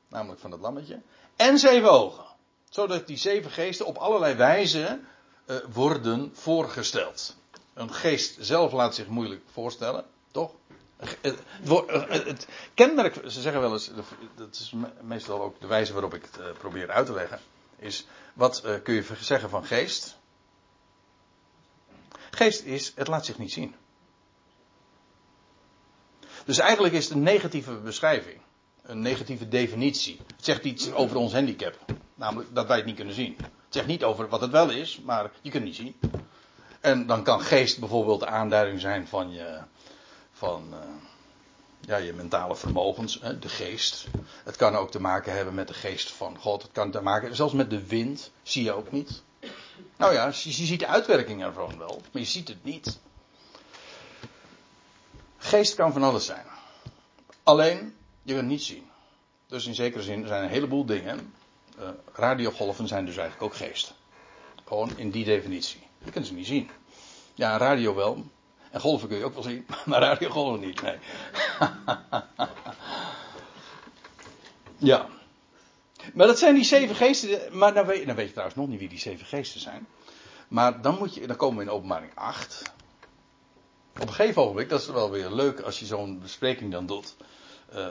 Namelijk 0.07 0.41
van 0.41 0.51
het 0.51 0.61
lammetje. 0.61 1.01
En 1.35 1.59
zeven 1.59 1.91
ogen. 1.91 2.25
Zodat 2.69 3.07
die 3.07 3.17
zeven 3.17 3.51
geesten 3.51 3.85
op 3.85 3.97
allerlei 3.97 4.35
wijzen 4.35 5.07
uh, 5.45 5.55
worden 5.73 6.31
voorgesteld. 6.33 7.37
Een 7.79 7.93
geest 7.93 8.37
zelf 8.39 8.71
laat 8.71 8.95
zich 8.95 9.07
moeilijk 9.07 9.41
voorstellen, 9.51 10.05
toch? 10.31 10.51
Het, 11.21 11.39
het, 12.01 12.47
kennelijk, 12.73 13.13
ze 13.27 13.41
zeggen 13.41 13.61
wel 13.61 13.73
eens, 13.73 13.91
dat 14.35 14.55
is 14.55 14.73
meestal 15.01 15.41
ook 15.41 15.59
de 15.59 15.67
wijze 15.67 15.93
waarop 15.93 16.13
ik 16.13 16.21
het 16.21 16.39
uh, 16.39 16.45
probeer 16.57 16.91
uit 16.91 17.05
te 17.05 17.13
leggen, 17.13 17.39
is 17.77 18.07
wat 18.33 18.61
uh, 18.65 18.73
kun 18.83 18.93
je 18.93 19.05
zeggen 19.19 19.49
van 19.49 19.65
geest? 19.65 20.17
Geest 22.31 22.63
is, 22.63 22.91
het 22.95 23.07
laat 23.07 23.25
zich 23.25 23.37
niet 23.37 23.51
zien. 23.51 23.75
Dus 26.45 26.57
eigenlijk 26.57 26.93
is 26.93 27.03
het 27.03 27.13
een 27.13 27.23
negatieve 27.23 27.73
beschrijving, 27.73 28.41
een 28.81 29.01
negatieve 29.01 29.47
definitie. 29.47 30.19
Het 30.35 30.45
zegt 30.45 30.63
iets 30.63 30.91
over 30.91 31.17
ons 31.17 31.33
handicap, 31.33 31.75
namelijk 32.15 32.55
dat 32.55 32.67
wij 32.67 32.77
het 32.77 32.85
niet 32.85 32.95
kunnen 32.95 33.13
zien. 33.13 33.35
Het 33.37 33.73
zegt 33.77 33.87
niet 33.87 34.03
over 34.03 34.27
wat 34.27 34.41
het 34.41 34.51
wel 34.51 34.69
is, 34.69 35.01
maar 35.01 35.31
je 35.41 35.51
kunt 35.51 35.53
het 35.53 35.63
niet 35.63 35.75
zien. 35.75 35.99
En 36.79 37.05
dan 37.05 37.23
kan 37.23 37.41
geest 37.41 37.79
bijvoorbeeld 37.79 38.19
de 38.19 38.27
aanduiding 38.27 38.79
zijn 38.79 39.07
van 39.07 39.31
je, 39.31 39.59
van, 40.31 40.67
uh, 40.71 40.77
ja, 41.79 41.97
je 41.97 42.13
mentale 42.13 42.55
vermogens, 42.55 43.19
de 43.39 43.49
geest. 43.49 44.07
Het 44.43 44.55
kan 44.55 44.75
ook 44.75 44.91
te 44.91 45.01
maken 45.01 45.33
hebben 45.33 45.53
met 45.53 45.67
de 45.67 45.73
geest 45.73 46.11
van 46.11 46.37
God. 46.37 46.61
Het 46.61 46.71
kan 46.71 46.91
te 46.91 47.01
maken, 47.01 47.35
zelfs 47.35 47.53
met 47.53 47.69
de 47.69 47.87
wind, 47.87 48.31
zie 48.43 48.63
je 48.63 48.73
ook 48.73 48.91
niet. 48.91 49.23
Nou 49.97 50.13
ja, 50.13 50.25
je, 50.25 50.57
je 50.57 50.65
ziet 50.65 50.79
de 50.79 50.87
uitwerking 50.87 51.43
ervan 51.43 51.77
wel, 51.77 52.01
maar 52.11 52.21
je 52.21 52.27
ziet 52.27 52.47
het 52.47 52.63
niet. 52.63 52.99
Geest 55.37 55.75
kan 55.75 55.93
van 55.93 56.03
alles 56.03 56.25
zijn. 56.25 56.45
Alleen, 57.43 57.95
je 58.21 58.33
kunt 58.33 58.37
het 58.37 58.49
niet 58.49 58.63
zien. 58.63 58.89
Dus 59.47 59.67
in 59.67 59.75
zekere 59.75 60.03
zin 60.03 60.27
zijn 60.27 60.39
er 60.39 60.45
een 60.45 60.53
heleboel 60.53 60.85
dingen. 60.85 61.33
Uh, 61.79 61.89
radiogolven 62.13 62.87
zijn 62.87 63.05
dus 63.05 63.17
eigenlijk 63.17 63.53
ook 63.53 63.59
geest. 63.59 63.93
Gewoon 64.65 64.97
in 64.97 65.09
die 65.09 65.25
definitie. 65.25 65.88
Je 66.09 66.15
kunt 66.15 66.27
ze 66.27 66.33
niet 66.33 66.47
zien. 66.47 66.69
Ja, 67.33 67.57
radio 67.57 67.95
wel. 67.95 68.25
En 68.71 68.79
golven 68.79 69.07
kun 69.07 69.17
je 69.17 69.23
ook 69.23 69.33
wel 69.33 69.43
zien, 69.43 69.65
maar 69.85 70.01
radio 70.01 70.29
golven 70.29 70.59
niet. 70.59 70.81
Nee. 70.81 70.97
ja. 74.91 75.07
Maar 76.13 76.27
dat 76.27 76.39
zijn 76.39 76.55
die 76.55 76.63
zeven 76.63 76.95
geesten. 76.95 77.57
Maar 77.57 77.73
dan 77.73 77.85
weet, 77.85 78.05
dan 78.05 78.15
weet 78.15 78.25
je 78.25 78.31
trouwens 78.31 78.59
nog 78.59 78.67
niet 78.67 78.79
wie 78.79 78.89
die 78.89 78.99
zeven 78.99 79.25
geesten 79.25 79.61
zijn. 79.61 79.87
Maar 80.47 80.81
dan, 80.81 80.97
moet 80.97 81.15
je, 81.15 81.27
dan 81.27 81.35
komen 81.35 81.57
we 81.57 81.63
in 81.63 81.69
openbaring 81.69 82.11
8. 82.15 82.61
Op 83.93 84.07
een 84.07 84.13
gegeven 84.13 84.41
ogenblik, 84.41 84.69
dat 84.69 84.81
is 84.81 84.87
wel 84.87 85.11
weer 85.11 85.29
leuk 85.29 85.59
als 85.59 85.79
je 85.79 85.85
zo'n 85.85 86.19
bespreking 86.19 86.71
dan 86.71 86.85
doet. 86.85 87.15
Uh, 87.73 87.87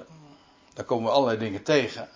dan 0.75 0.85
komen 0.85 1.05
we 1.05 1.11
allerlei 1.11 1.39
dingen 1.39 1.63
tegen. 1.63 2.09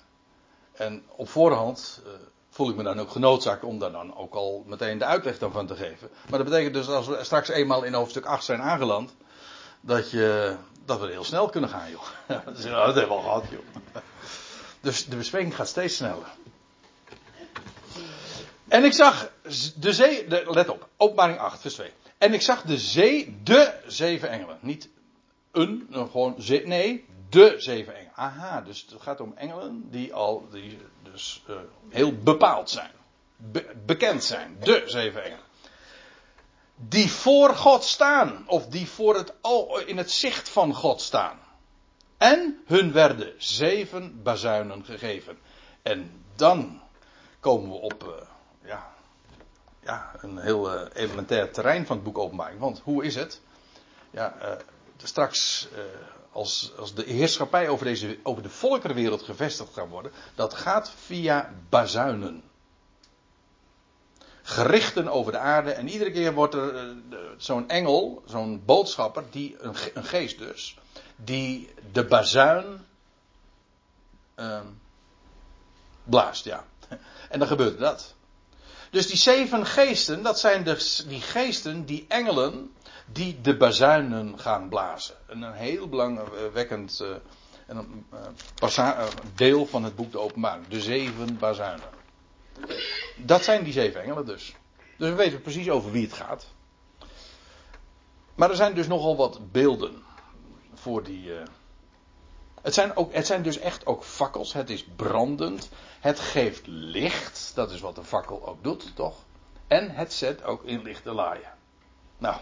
En 0.72 1.04
op 1.08 1.28
voorhand 1.28 2.02
uh, 2.06 2.12
voel 2.52 2.68
ik 2.68 2.76
me 2.76 2.82
dan 2.82 3.00
ook 3.00 3.10
genoodzaakt 3.10 3.64
om 3.64 3.78
daar 3.78 3.92
dan 3.92 4.16
ook 4.16 4.34
al 4.34 4.64
meteen 4.66 4.98
de 4.98 5.04
uitleg 5.04 5.36
van 5.38 5.66
te 5.66 5.76
geven. 5.76 6.10
Maar 6.28 6.38
dat 6.38 6.48
betekent 6.48 6.74
dus 6.74 6.88
als 6.88 7.06
we 7.06 7.18
straks 7.24 7.48
eenmaal 7.48 7.82
in 7.82 7.94
hoofdstuk 7.94 8.24
8 8.24 8.44
zijn 8.44 8.60
aangeland, 8.60 9.14
dat, 9.80 10.10
je, 10.10 10.56
dat 10.84 11.00
we 11.00 11.06
heel 11.06 11.24
snel 11.24 11.48
kunnen 11.48 11.70
gaan, 11.70 11.90
joh. 11.90 12.04
dat 12.44 12.94
hebben 12.94 12.94
we 12.94 13.06
al 13.06 13.20
gehad, 13.20 13.44
joh. 13.50 14.02
Dus 14.80 15.06
de 15.06 15.16
bespreking 15.16 15.56
gaat 15.56 15.68
steeds 15.68 15.96
sneller. 15.96 16.26
En 18.68 18.84
ik 18.84 18.92
zag 18.92 19.30
de 19.76 19.92
zee, 19.92 20.26
let 20.28 20.68
op, 20.68 20.88
openbaring 20.96 21.38
8, 21.38 21.60
vers 21.60 21.74
2. 21.74 21.90
En 22.18 22.32
ik 22.32 22.42
zag 22.42 22.62
de 22.62 22.78
zee, 22.78 23.40
de 23.42 23.74
zeven 23.86 24.28
engelen. 24.28 24.58
Niet 24.60 24.88
een, 25.52 25.88
gewoon 25.90 26.34
zee, 26.38 26.66
nee, 26.66 27.04
de 27.28 27.54
zeven 27.58 27.94
engelen. 27.94 28.12
Aha, 28.14 28.60
dus 28.60 28.86
het 28.90 29.02
gaat 29.02 29.20
om 29.20 29.32
engelen 29.36 29.90
die 29.90 30.14
al, 30.14 30.48
die 30.50 30.78
dus 31.02 31.42
uh, 31.50 31.56
heel 31.88 32.16
bepaald 32.16 32.70
zijn. 32.70 32.90
Be, 33.36 33.74
bekend 33.86 34.24
zijn. 34.24 34.56
De 34.60 34.82
zeven 34.86 35.24
engelen. 35.24 35.44
Die 36.76 37.10
voor 37.10 37.54
God 37.54 37.84
staan. 37.84 38.44
Of 38.46 38.66
die 38.66 38.88
voor 38.88 39.16
het, 39.16 39.32
in 39.86 39.96
het 39.96 40.10
zicht 40.10 40.48
van 40.48 40.74
God 40.74 41.00
staan. 41.00 41.38
En 42.16 42.62
hun 42.66 42.92
werden 42.92 43.32
zeven 43.38 44.22
bazuinen 44.22 44.84
gegeven. 44.84 45.38
En 45.82 46.24
dan 46.36 46.82
komen 47.40 47.70
we 47.70 47.76
op 47.76 48.04
uh, 48.04 48.10
ja, 48.68 48.92
ja, 49.80 50.10
een 50.20 50.38
heel 50.38 50.74
uh, 50.74 50.88
elementair 50.92 51.52
terrein 51.52 51.86
van 51.86 51.96
het 51.96 52.04
boek 52.04 52.18
Openbaring. 52.18 52.60
Want 52.60 52.80
hoe 52.84 53.04
is 53.04 53.14
het? 53.14 53.40
Ja, 54.10 54.58
straks 55.04 55.68
als, 56.32 56.72
als 56.78 56.94
de 56.94 57.02
heerschappij 57.02 57.68
over, 57.68 57.86
deze, 57.86 58.18
over 58.22 58.42
de 58.42 58.48
volkerenwereld 58.50 59.22
gevestigd 59.22 59.72
kan 59.72 59.88
worden, 59.88 60.12
dat 60.34 60.54
gaat 60.54 60.90
via 61.04 61.54
bazuinen. 61.68 62.42
Gerichten 64.42 65.08
over 65.08 65.32
de 65.32 65.38
aarde 65.38 65.72
en 65.72 65.88
iedere 65.88 66.10
keer 66.10 66.32
wordt 66.34 66.54
er 66.54 66.96
zo'n 67.36 67.68
engel, 67.68 68.22
zo'n 68.26 68.62
boodschapper, 68.64 69.24
die, 69.30 69.56
een, 69.58 70.04
geest 70.04 70.38
dus, 70.38 70.76
die 71.16 71.70
de 71.92 72.04
bazuin 72.04 72.86
uh, 74.36 74.60
blaast, 76.04 76.44
ja. 76.44 76.64
En 77.28 77.38
dan 77.38 77.48
gebeurt 77.48 77.78
dat. 77.78 78.14
Dus 78.90 79.06
die 79.06 79.16
zeven 79.16 79.66
geesten, 79.66 80.22
dat 80.22 80.40
zijn 80.40 80.64
de, 80.64 81.02
die 81.06 81.20
geesten, 81.20 81.84
die 81.84 82.04
engelen, 82.08 82.74
die 83.12 83.40
de 83.40 83.56
bazuinen 83.56 84.38
gaan 84.38 84.68
blazen. 84.68 85.14
een 85.26 85.52
heel 85.52 85.88
belangwekkend 85.88 87.00
uh, 87.02 87.08
een, 87.66 88.06
uh, 88.78 89.06
deel 89.34 89.66
van 89.66 89.84
het 89.84 89.96
boek 89.96 90.12
de 90.12 90.18
openbaring. 90.18 90.66
De 90.66 90.80
zeven 90.80 91.38
bazuinen. 91.38 91.88
Dat 93.16 93.44
zijn 93.44 93.64
die 93.64 93.72
zeven 93.72 94.02
engelen 94.02 94.26
dus. 94.26 94.54
Dus 94.98 95.08
we 95.08 95.14
weten 95.14 95.42
precies 95.42 95.70
over 95.70 95.90
wie 95.90 96.04
het 96.04 96.12
gaat. 96.12 96.46
Maar 98.34 98.50
er 98.50 98.56
zijn 98.56 98.74
dus 98.74 98.86
nogal 98.86 99.16
wat 99.16 99.52
beelden 99.52 100.02
voor 100.74 101.02
die. 101.02 101.30
Het, 102.62 102.74
zijn 102.74 102.96
ook, 102.96 103.12
het 103.12 103.26
zijn 103.26 103.42
dus 103.42 103.58
echt 103.58 103.86
ook 103.86 104.04
fakkels. 104.04 104.52
Het 104.52 104.70
is 104.70 104.84
brandend. 104.96 105.70
Het 106.00 106.20
geeft 106.20 106.66
licht. 106.66 107.52
Dat 107.54 107.70
is 107.70 107.80
wat 107.80 107.96
een 107.96 108.04
fakkel 108.04 108.46
ook 108.46 108.62
doet, 108.64 108.96
toch? 108.96 109.24
En 109.66 109.90
het 109.90 110.12
zet 110.12 110.44
ook 110.44 110.64
in 110.64 110.82
lichte 110.82 111.12
laaien. 111.12 111.50
Nou, 112.18 112.36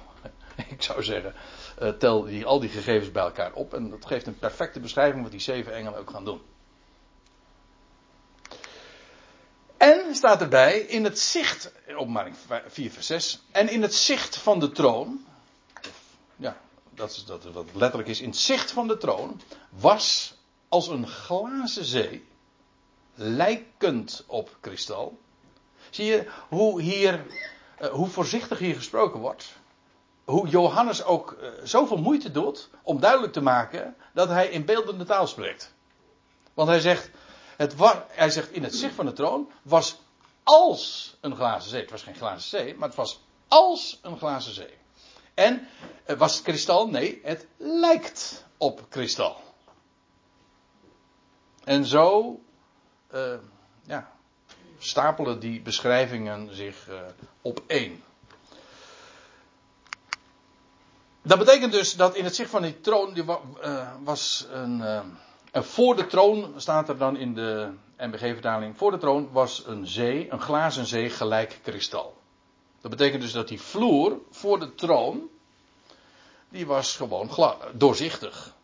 ik 0.68 0.82
zou 0.82 1.03
zeggen, 1.03 1.34
uh, 1.82 1.88
tel 1.88 2.24
die, 2.24 2.44
al 2.44 2.61
die 2.61 2.70
gegevens 2.70 3.12
bij 3.12 3.22
elkaar 3.22 3.53
op. 3.53 3.74
En 3.74 3.90
dat 3.90 4.07
geeft 4.07 4.26
een 4.26 4.38
perfecte 4.38 4.80
beschrijving 4.80 5.22
wat 5.22 5.30
die 5.30 5.40
zeven 5.40 5.74
engelen 5.74 5.98
ook 5.98 6.11
gaan 6.11 6.24
doen. 6.24 6.40
En 9.76 10.14
staat 10.14 10.40
erbij 10.40 10.78
in 10.78 11.05
het 11.05 11.18
zicht, 11.18 11.72
openbaring 11.96 12.36
4 12.66 12.90
vers 12.90 13.07
6, 13.07 13.42
en 13.51 13.68
in 13.68 13.82
het 13.82 13.94
zicht 13.94 14.36
van 14.36 14.61
de 14.61 14.70
troon, 14.70 15.24
ja, 16.36 16.61
dat 16.94 17.11
is 17.11 17.24
dat 17.24 17.44
wat 17.44 17.66
letterlijk 17.72 18.09
is, 18.09 18.20
in 18.20 18.28
het 18.28 18.38
zicht 18.38 18.70
van 18.70 18.88
de 18.88 18.96
troon, 18.96 19.40
was 19.68 20.34
als 20.68 20.88
een 20.88 21.07
glazen 21.07 21.84
zee, 21.84 22.24
lijkend 23.14 24.24
op 24.26 24.57
kristal. 24.61 25.18
Zie 25.90 26.07
je 26.07 26.30
hoe 26.48 26.82
hier, 26.82 27.26
uh, 27.80 27.88
hoe 27.88 28.09
voorzichtig 28.09 28.59
hier 28.59 28.74
gesproken 28.74 29.20
wordt? 29.20 29.59
Hoe 30.31 30.49
Johannes 30.49 31.05
ook 31.05 31.37
uh, 31.41 31.49
zoveel 31.62 31.97
moeite 31.97 32.31
doet 32.31 32.70
om 32.83 33.01
duidelijk 33.01 33.33
te 33.33 33.41
maken 33.41 33.97
dat 34.12 34.28
hij 34.28 34.49
in 34.49 34.64
beeldende 34.64 35.05
taal 35.05 35.26
spreekt. 35.26 35.74
Want 36.55 36.68
hij 36.68 36.81
zegt, 36.81 37.11
het 37.57 37.74
hij 38.09 38.31
zegt 38.31 38.53
in 38.53 38.62
het 38.62 38.74
zicht 38.74 38.95
van 38.95 39.07
de 39.07 39.12
troon 39.12 39.51
was 39.62 39.99
als 40.43 41.16
een 41.20 41.37
glazen 41.37 41.70
zee. 41.70 41.81
Het 41.81 41.91
was 41.91 42.03
geen 42.03 42.14
glazen 42.14 42.49
zee, 42.49 42.74
maar 42.74 42.89
het 42.89 42.97
was 42.97 43.20
als 43.49 43.99
een 44.03 44.18
glazen 44.18 44.55
zee. 44.55 44.74
En 45.35 45.68
eh, 46.05 46.16
was 46.16 46.35
het 46.35 46.43
kristal? 46.43 46.89
Nee, 46.89 47.20
het 47.22 47.47
lijkt 47.57 48.45
op 48.57 48.87
kristal. 48.89 49.37
En 51.64 51.85
zo 51.85 52.41
uh, 53.14 53.35
ja, 53.83 54.12
stapelen 54.78 55.41
die 55.41 55.61
beschrijvingen 55.61 56.55
zich 56.55 56.89
op 57.43 57.62
één. 57.66 58.03
Dat 61.23 61.39
betekent 61.39 61.73
dus 61.73 61.97
dat 61.97 62.14
in 62.14 62.25
het 62.25 62.35
zicht 62.35 62.51
van 62.51 62.62
die 62.62 62.81
troon 62.81 63.14
die 63.14 63.25
uh, 63.25 63.89
was 64.05 64.47
een. 64.51 64.83
en 65.51 65.64
voor 65.64 65.97
de 65.97 66.07
troon 66.07 66.53
staat 66.57 66.89
er 66.89 66.99
dan 66.99 67.16
in 67.16 67.35
de 67.35 67.73
MBG-vertaling. 67.97 68.77
Voor 68.77 68.91
de 68.91 68.99
troon 68.99 69.33
was 69.33 69.66
een 69.66 69.87
zee, 69.87 70.33
een 70.33 70.41
glazen 70.41 70.87
zee 70.87 71.11
gelijk 71.11 71.59
kristal. 71.62 72.21
Dat 72.81 72.91
betekent 72.91 73.23
dus 73.23 73.33
dat 73.33 73.49
die 73.49 73.61
vloer 73.61 74.21
voor 74.31 74.59
de 74.59 74.75
troon, 74.75 75.29
die 76.49 76.66
was 76.66 76.97
gewoon 76.97 77.31
doorzichtig. 77.73 78.55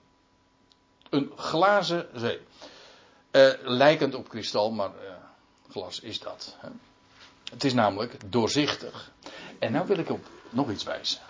Een 1.10 1.32
glazen 1.36 2.08
zee. 2.14 2.40
Uh, 3.30 3.52
lijkend 3.62 4.14
op 4.14 4.28
kristal, 4.28 4.70
maar 4.70 4.90
uh, 4.90 5.10
glas 5.70 6.00
is 6.00 6.18
dat. 6.18 6.56
Hè. 6.58 6.68
Het 7.50 7.64
is 7.64 7.74
namelijk 7.74 8.32
doorzichtig. 8.32 9.12
En 9.58 9.72
nou 9.72 9.86
wil 9.86 9.98
ik 9.98 10.10
op 10.10 10.26
nog 10.50 10.70
iets 10.70 10.84
wijzen. 10.84 11.20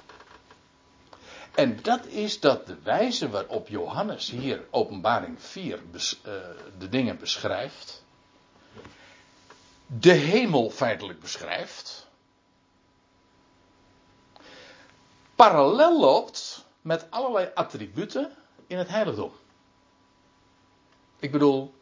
En 1.57 1.83
dat 1.83 2.07
is 2.07 2.41
dat 2.41 2.67
de 2.67 2.77
wijze 2.83 3.31
waarop 3.31 3.69
Johannes 3.69 4.31
hier 4.31 4.65
openbaring 4.71 5.43
4 5.43 5.83
bes, 5.91 6.21
uh, 6.27 6.33
de 6.79 6.89
dingen 6.89 7.19
beschrijft, 7.19 8.05
de 9.87 10.13
hemel 10.13 10.71
feitelijk 10.71 11.21
beschrijft, 11.21 12.07
parallel 15.35 16.01
loopt 16.01 16.65
met 16.81 17.11
allerlei 17.11 17.51
attributen 17.55 18.31
in 18.67 18.79
het 18.79 18.89
heiligdom. 18.89 19.33
Ik 21.19 21.33
bedoel, 21.33 21.75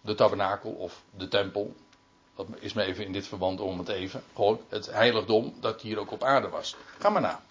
de 0.00 0.14
tabernakel 0.14 0.70
of 0.70 1.02
de 1.16 1.28
tempel. 1.28 1.74
Dat 2.36 2.46
is 2.58 2.72
me 2.72 2.82
even 2.82 3.04
in 3.04 3.12
dit 3.12 3.26
verband 3.26 3.60
om 3.60 3.78
het 3.78 3.88
even. 3.88 4.22
Gewoon 4.34 4.60
het 4.68 4.86
heiligdom 4.86 5.54
dat 5.60 5.80
hier 5.80 5.98
ook 5.98 6.10
op 6.10 6.22
aarde 6.22 6.48
was. 6.48 6.76
Ga 6.98 7.08
maar 7.08 7.22
na. 7.22 7.42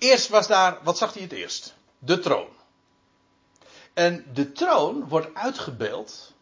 Eerst 0.00 0.28
was 0.28 0.46
daar, 0.46 0.78
wat 0.82 0.98
zag 0.98 1.12
hij 1.12 1.22
het 1.22 1.32
eerst? 1.32 1.74
De 1.98 2.18
troon. 2.18 2.48
En 3.92 4.24
de 4.32 4.52
troon 4.52 5.08
wordt 5.08 5.34
uitgebeeld 5.34 6.32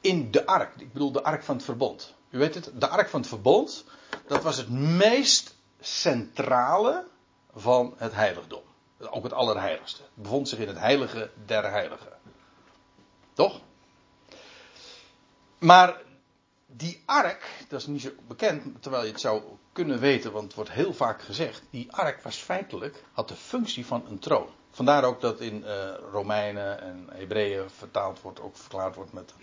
in 0.00 0.30
de 0.30 0.46
ark. 0.46 0.76
Ik 0.76 0.92
bedoel 0.92 1.12
de 1.12 1.22
ark 1.22 1.42
van 1.42 1.56
het 1.56 1.64
verbond. 1.64 2.14
U 2.30 2.38
weet 2.38 2.54
het, 2.54 2.70
de 2.74 2.88
ark 2.88 3.08
van 3.08 3.20
het 3.20 3.28
verbond, 3.28 3.84
dat 4.26 4.42
was 4.42 4.56
het 4.56 4.68
meest 4.68 5.54
centrale 5.80 7.06
van 7.54 7.94
het 7.96 8.12
heiligdom. 8.12 8.62
Ook 8.98 9.22
het 9.22 9.32
allerheiligste. 9.32 10.02
Het 10.02 10.22
bevond 10.22 10.48
zich 10.48 10.58
in 10.58 10.68
het 10.68 10.78
heilige 10.78 11.30
der 11.44 11.70
heiligen. 11.70 12.12
Toch? 13.32 13.60
Maar 15.58 16.00
die 16.72 17.02
ark, 17.06 17.64
dat 17.68 17.80
is 17.80 17.86
niet 17.86 18.02
zo 18.02 18.10
bekend, 18.26 18.82
terwijl 18.82 19.04
je 19.04 19.10
het 19.10 19.20
zou 19.20 19.42
kunnen 19.72 19.98
weten, 19.98 20.32
want 20.32 20.44
het 20.44 20.54
wordt 20.54 20.70
heel 20.70 20.94
vaak 20.94 21.22
gezegd. 21.22 21.62
Die 21.70 21.92
ark 21.92 22.22
was 22.22 22.36
feitelijk, 22.36 23.04
had 23.12 23.28
de 23.28 23.34
functie 23.34 23.86
van 23.86 24.04
een 24.08 24.18
troon. 24.18 24.48
Vandaar 24.70 25.04
ook 25.04 25.20
dat 25.20 25.40
in 25.40 25.64
uh, 25.66 25.94
Romeinen 26.12 26.80
en 26.80 27.06
Hebreeën 27.10 27.70
vertaald 27.70 28.20
wordt, 28.20 28.40
ook 28.40 28.56
verklaard 28.56 28.94
wordt 28.94 29.12
met, 29.12 29.34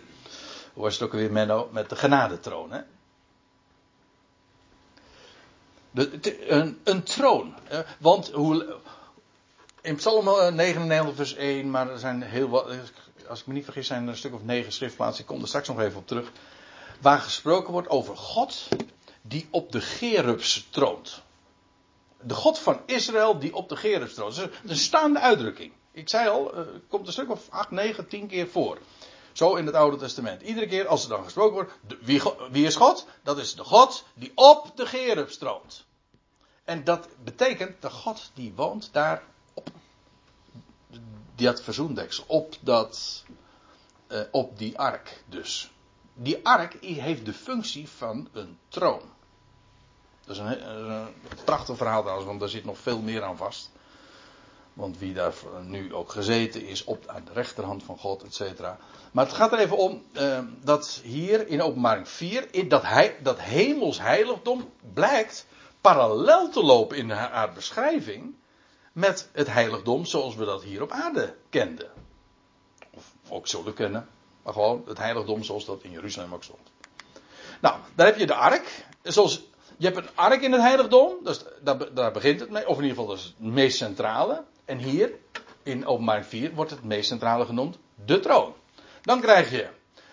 hoe 0.74 0.84
was 0.84 0.94
het 0.94 1.04
ook 1.04 1.12
weer 1.12 1.32
Menno, 1.32 1.70
met 1.72 1.90
de 1.90 1.96
genadetroon. 1.96 2.72
Hè? 2.72 2.82
De, 5.92 6.50
een, 6.50 6.80
een, 6.84 7.04
troon. 7.04 7.56
Want 8.00 8.32
hoe, 8.32 8.78
in 9.82 9.96
Psalm 9.96 10.56
99 10.56 11.16
vers 11.16 11.36
1, 11.36 11.70
maar 11.70 11.90
er 11.90 12.00
zijn 12.00 12.22
heel 12.22 12.50
wat, 12.50 12.68
als 13.28 13.40
ik 13.40 13.48
me 13.48 13.54
niet 13.54 13.64
vergis 13.64 13.88
zijn 13.88 14.04
er 14.04 14.10
een 14.10 14.18
stuk 14.18 14.34
of 14.34 14.44
negen 14.44 14.72
schriftplaatsen, 14.72 15.22
ik 15.22 15.28
kom 15.28 15.42
er 15.42 15.48
straks 15.48 15.68
nog 15.68 15.80
even 15.80 15.98
op 15.98 16.08
terug. 16.08 16.32
Waar 17.02 17.20
gesproken 17.20 17.72
wordt 17.72 17.90
over 17.90 18.18
God 18.18 18.68
die 19.22 19.48
op 19.52 19.72
de 19.72 19.82
Gerubs 19.82 20.68
troont. 20.70 21.22
De 22.22 22.34
God 22.34 22.60
van 22.60 22.80
Israël 22.86 23.40
die 23.40 23.56
op 23.56 23.70
de 23.70 23.76
Gerubs 23.76 24.14
troont. 24.14 24.36
Dat 24.36 24.50
is 24.64 24.70
een 24.70 24.78
staande 24.78 25.20
uitdrukking. 25.20 25.74
Ik 25.92 26.10
zei 26.10 26.30
al, 26.30 26.58
uh, 26.58 26.68
komt 26.90 27.08
een 27.08 27.14
stuk 27.14 27.32
of 27.32 27.50
8, 27.50 27.72
9, 27.72 28.08
10 28.08 28.28
keer 28.28 28.48
voor. 28.48 28.78
Zo 29.32 29.56
in 29.56 29.66
het 29.66 29.76
Oude 29.76 29.98
Testament. 29.98 30.42
Iedere 30.42 30.68
keer 30.68 30.88
als 30.88 31.04
er 31.04 31.10
dan 31.10 31.24
gesproken 31.24 31.54
wordt, 31.54 31.72
wie, 32.02 32.22
wie, 32.52 32.66
is 32.66 32.76
God? 32.76 33.06
Dat 33.24 33.38
is 33.38 33.56
de 33.56 33.64
God 33.64 34.04
die 34.14 34.32
op 34.36 34.72
de 34.76 34.86
Gerubs 34.86 35.38
troont. 35.38 35.86
En 36.64 36.84
dat 36.84 37.08
betekent 37.24 37.82
de 37.82 37.90
God 37.90 38.32
die 38.34 38.54
woont 38.56 38.90
daar 38.92 39.24
op 39.54 39.70
dat 41.36 41.62
verzoendeksel, 41.62 42.24
op, 42.28 42.56
dat, 42.62 43.24
uh, 44.08 44.22
op 44.32 44.58
die 44.58 44.78
ark 44.78 45.24
dus. 45.30 45.72
Die 46.16 46.46
ark 46.46 46.78
heeft 46.84 47.26
de 47.26 47.34
functie 47.34 47.90
van 47.90 48.28
een 48.32 48.58
troon. 48.68 49.02
Dat 50.26 50.36
is 50.36 50.42
een, 50.42 50.70
een 50.70 51.08
prachtig 51.46 51.78
verhaal 51.78 52.02
trouwens, 52.02 52.28
want 52.28 52.40
daar 52.40 52.50
zit 52.50 52.66
nog 52.66 52.78
veel 52.78 53.00
meer 53.00 53.24
aan 53.24 53.38
vast. 53.38 53.72
Want 54.74 54.98
wie 54.98 55.14
daar 55.14 55.34
nu 55.64 55.94
ook 55.94 56.12
gezeten 56.12 56.68
is 56.68 56.84
op, 56.84 57.08
aan 57.08 57.26
de 57.26 57.34
rechterhand 57.34 57.84
van 57.84 57.98
God, 57.98 58.24
et 58.24 58.34
cetera. 58.34 58.78
Maar 59.12 59.26
het 59.26 59.34
gaat 59.34 59.52
er 59.52 59.60
even 59.60 59.78
om 59.78 60.04
uh, 60.14 60.40
dat 60.62 61.02
hier 61.04 61.48
in 61.48 61.62
openbaring 61.62 62.10
4, 62.10 62.48
in 62.54 62.68
dat, 62.68 62.84
hij, 62.84 63.18
dat 63.24 63.40
hemels 63.40 64.00
heiligdom 64.00 64.70
blijkt 64.94 65.46
parallel 65.82 66.50
te 66.50 66.64
lopen 66.64 66.98
in 66.98 67.10
haar 67.10 67.54
beschrijving 67.54 68.36
met 68.92 69.30
het 69.32 69.48
heiligdom 69.48 70.06
zoals 70.06 70.36
we 70.36 70.46
dat 70.46 70.64
hier 70.64 70.82
op 70.82 70.92
aarde 70.92 71.36
kenden. 71.50 71.92
Of 72.92 73.14
ook 73.30 73.48
zullen 73.48 73.74
kennen. 73.74 74.08
Maar 74.46 74.54
gewoon 74.54 74.84
het 74.88 74.98
heiligdom 74.98 75.44
zoals 75.44 75.66
dat 75.66 75.84
in 75.84 75.92
Jeruzalem 75.92 76.34
ook 76.34 76.44
stond. 76.44 76.72
Nou, 77.62 77.80
daar 77.96 78.06
heb 78.06 78.18
je 78.18 78.26
de 78.26 78.34
ark. 78.34 78.86
Zoals, 79.04 79.42
je 79.78 79.86
hebt 79.86 79.98
een 79.98 80.16
ark 80.16 80.42
in 80.42 80.52
het 80.52 80.62
heiligdom. 80.62 81.14
Dus 81.24 81.44
daar, 81.62 81.94
daar 81.94 82.12
begint 82.12 82.40
het 82.40 82.50
mee. 82.50 82.68
Of 82.68 82.78
in 82.78 82.84
ieder 82.84 82.98
geval 82.98 83.16
dat 83.16 83.18
is 83.18 83.24
het 83.24 83.40
meest 83.40 83.78
centrale. 83.78 84.44
En 84.66 84.78
hier, 84.78 85.12
in 85.64 85.86
openbaring 85.86 86.26
4, 86.26 86.54
wordt 86.54 86.72
het 86.72 86.84
meest 86.84 87.08
centrale 87.08 87.46
genoemd 87.46 87.78
de 88.06 88.20
troon. 88.20 88.54
Dan 89.02 89.22
krijg 89.22 89.52
je 89.52 89.68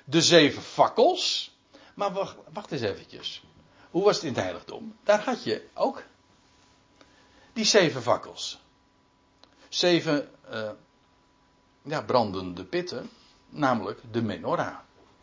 de 0.04 0.22
zeven 0.22 0.62
fakkels. 0.62 1.56
Maar 1.94 2.12
wacht, 2.52 2.72
eens 2.72 2.80
eventjes. 2.80 3.42
Hoe 3.90 4.04
was 4.04 4.14
het 4.14 4.24
in 4.24 4.32
het 4.32 4.42
heiligdom? 4.42 4.96
Daar 5.04 5.20
had 5.20 5.44
je 5.44 5.68
ook 5.74 6.02
die 7.52 7.64
zeven 7.64 8.02
fakkels 8.02 8.62
zeven 9.74 10.28
uh, 10.52 10.70
ja, 11.82 12.00
brandende 12.02 12.64
pitten, 12.64 13.10
namelijk 13.52 14.00
de 14.10 14.22
menorah. 14.22 14.76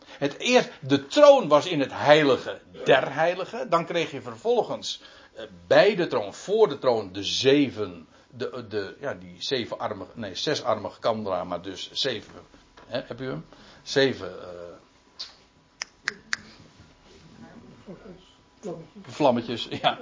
Het 0.06 0.38
eerst, 0.38 0.70
de 0.82 1.08
troon 1.08 1.48
was 1.48 1.66
in 1.66 1.80
het 1.80 1.92
heilige 1.94 2.62
der 2.84 3.14
heiligen. 3.14 3.70
Dan 3.70 3.86
kreeg 3.86 4.12
je 4.12 4.22
vervolgens 4.22 5.02
uh, 5.36 5.42
bij 5.68 5.96
de 5.96 6.08
troon, 6.08 6.34
voor 6.34 6.70
de 6.70 6.78
troon, 6.78 7.12
de 7.12 7.24
zeven, 7.24 8.08
de, 8.30 8.66
de, 8.70 8.96
ja, 9.00 9.14
die 9.14 9.36
zevenarmige, 9.38 10.12
nee, 10.14 10.36
zesarmige 10.36 11.00
kandelaar, 11.00 11.48
maar 11.48 11.62
dus 11.62 11.90
zeven, 11.92 12.34
hè, 12.88 13.02
heb 13.06 13.22
u 13.22 13.26
hem? 13.26 13.46
Zeven, 13.84 14.32
uh, 14.32 14.70
Vlammetjes, 19.02 19.68
ja. 19.82 19.98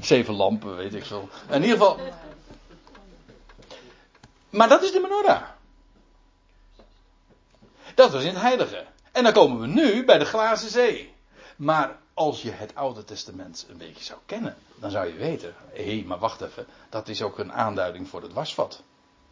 Zeven 0.00 0.34
lampen, 0.34 0.76
weet 0.76 0.94
ik 0.94 1.04
veel. 1.04 1.28
In 1.48 1.62
ieder 1.62 1.78
geval, 1.78 1.98
maar 4.50 4.68
dat 4.68 4.82
is 4.82 4.92
de 4.92 5.00
menorah. 5.00 5.42
Dat 7.94 8.12
was 8.12 8.22
in 8.22 8.32
het 8.32 8.42
heilige. 8.42 8.84
En 9.12 9.24
dan 9.24 9.32
komen 9.32 9.60
we 9.60 9.66
nu 9.66 10.04
bij 10.04 10.18
de 10.18 10.24
glazen 10.24 10.70
zee. 10.70 11.14
Maar 11.56 11.98
als 12.14 12.42
je 12.42 12.50
het 12.50 12.74
Oude 12.74 13.04
Testament 13.04 13.66
een 13.68 13.76
beetje 13.76 14.04
zou 14.04 14.18
kennen, 14.26 14.56
dan 14.74 14.90
zou 14.90 15.06
je 15.06 15.14
weten, 15.14 15.54
hé, 15.72 16.04
maar 16.06 16.18
wacht 16.18 16.40
even, 16.40 16.66
dat 16.88 17.08
is 17.08 17.22
ook 17.22 17.38
een 17.38 17.52
aanduiding 17.52 18.08
voor 18.08 18.22
het 18.22 18.32
wasvat. 18.32 18.82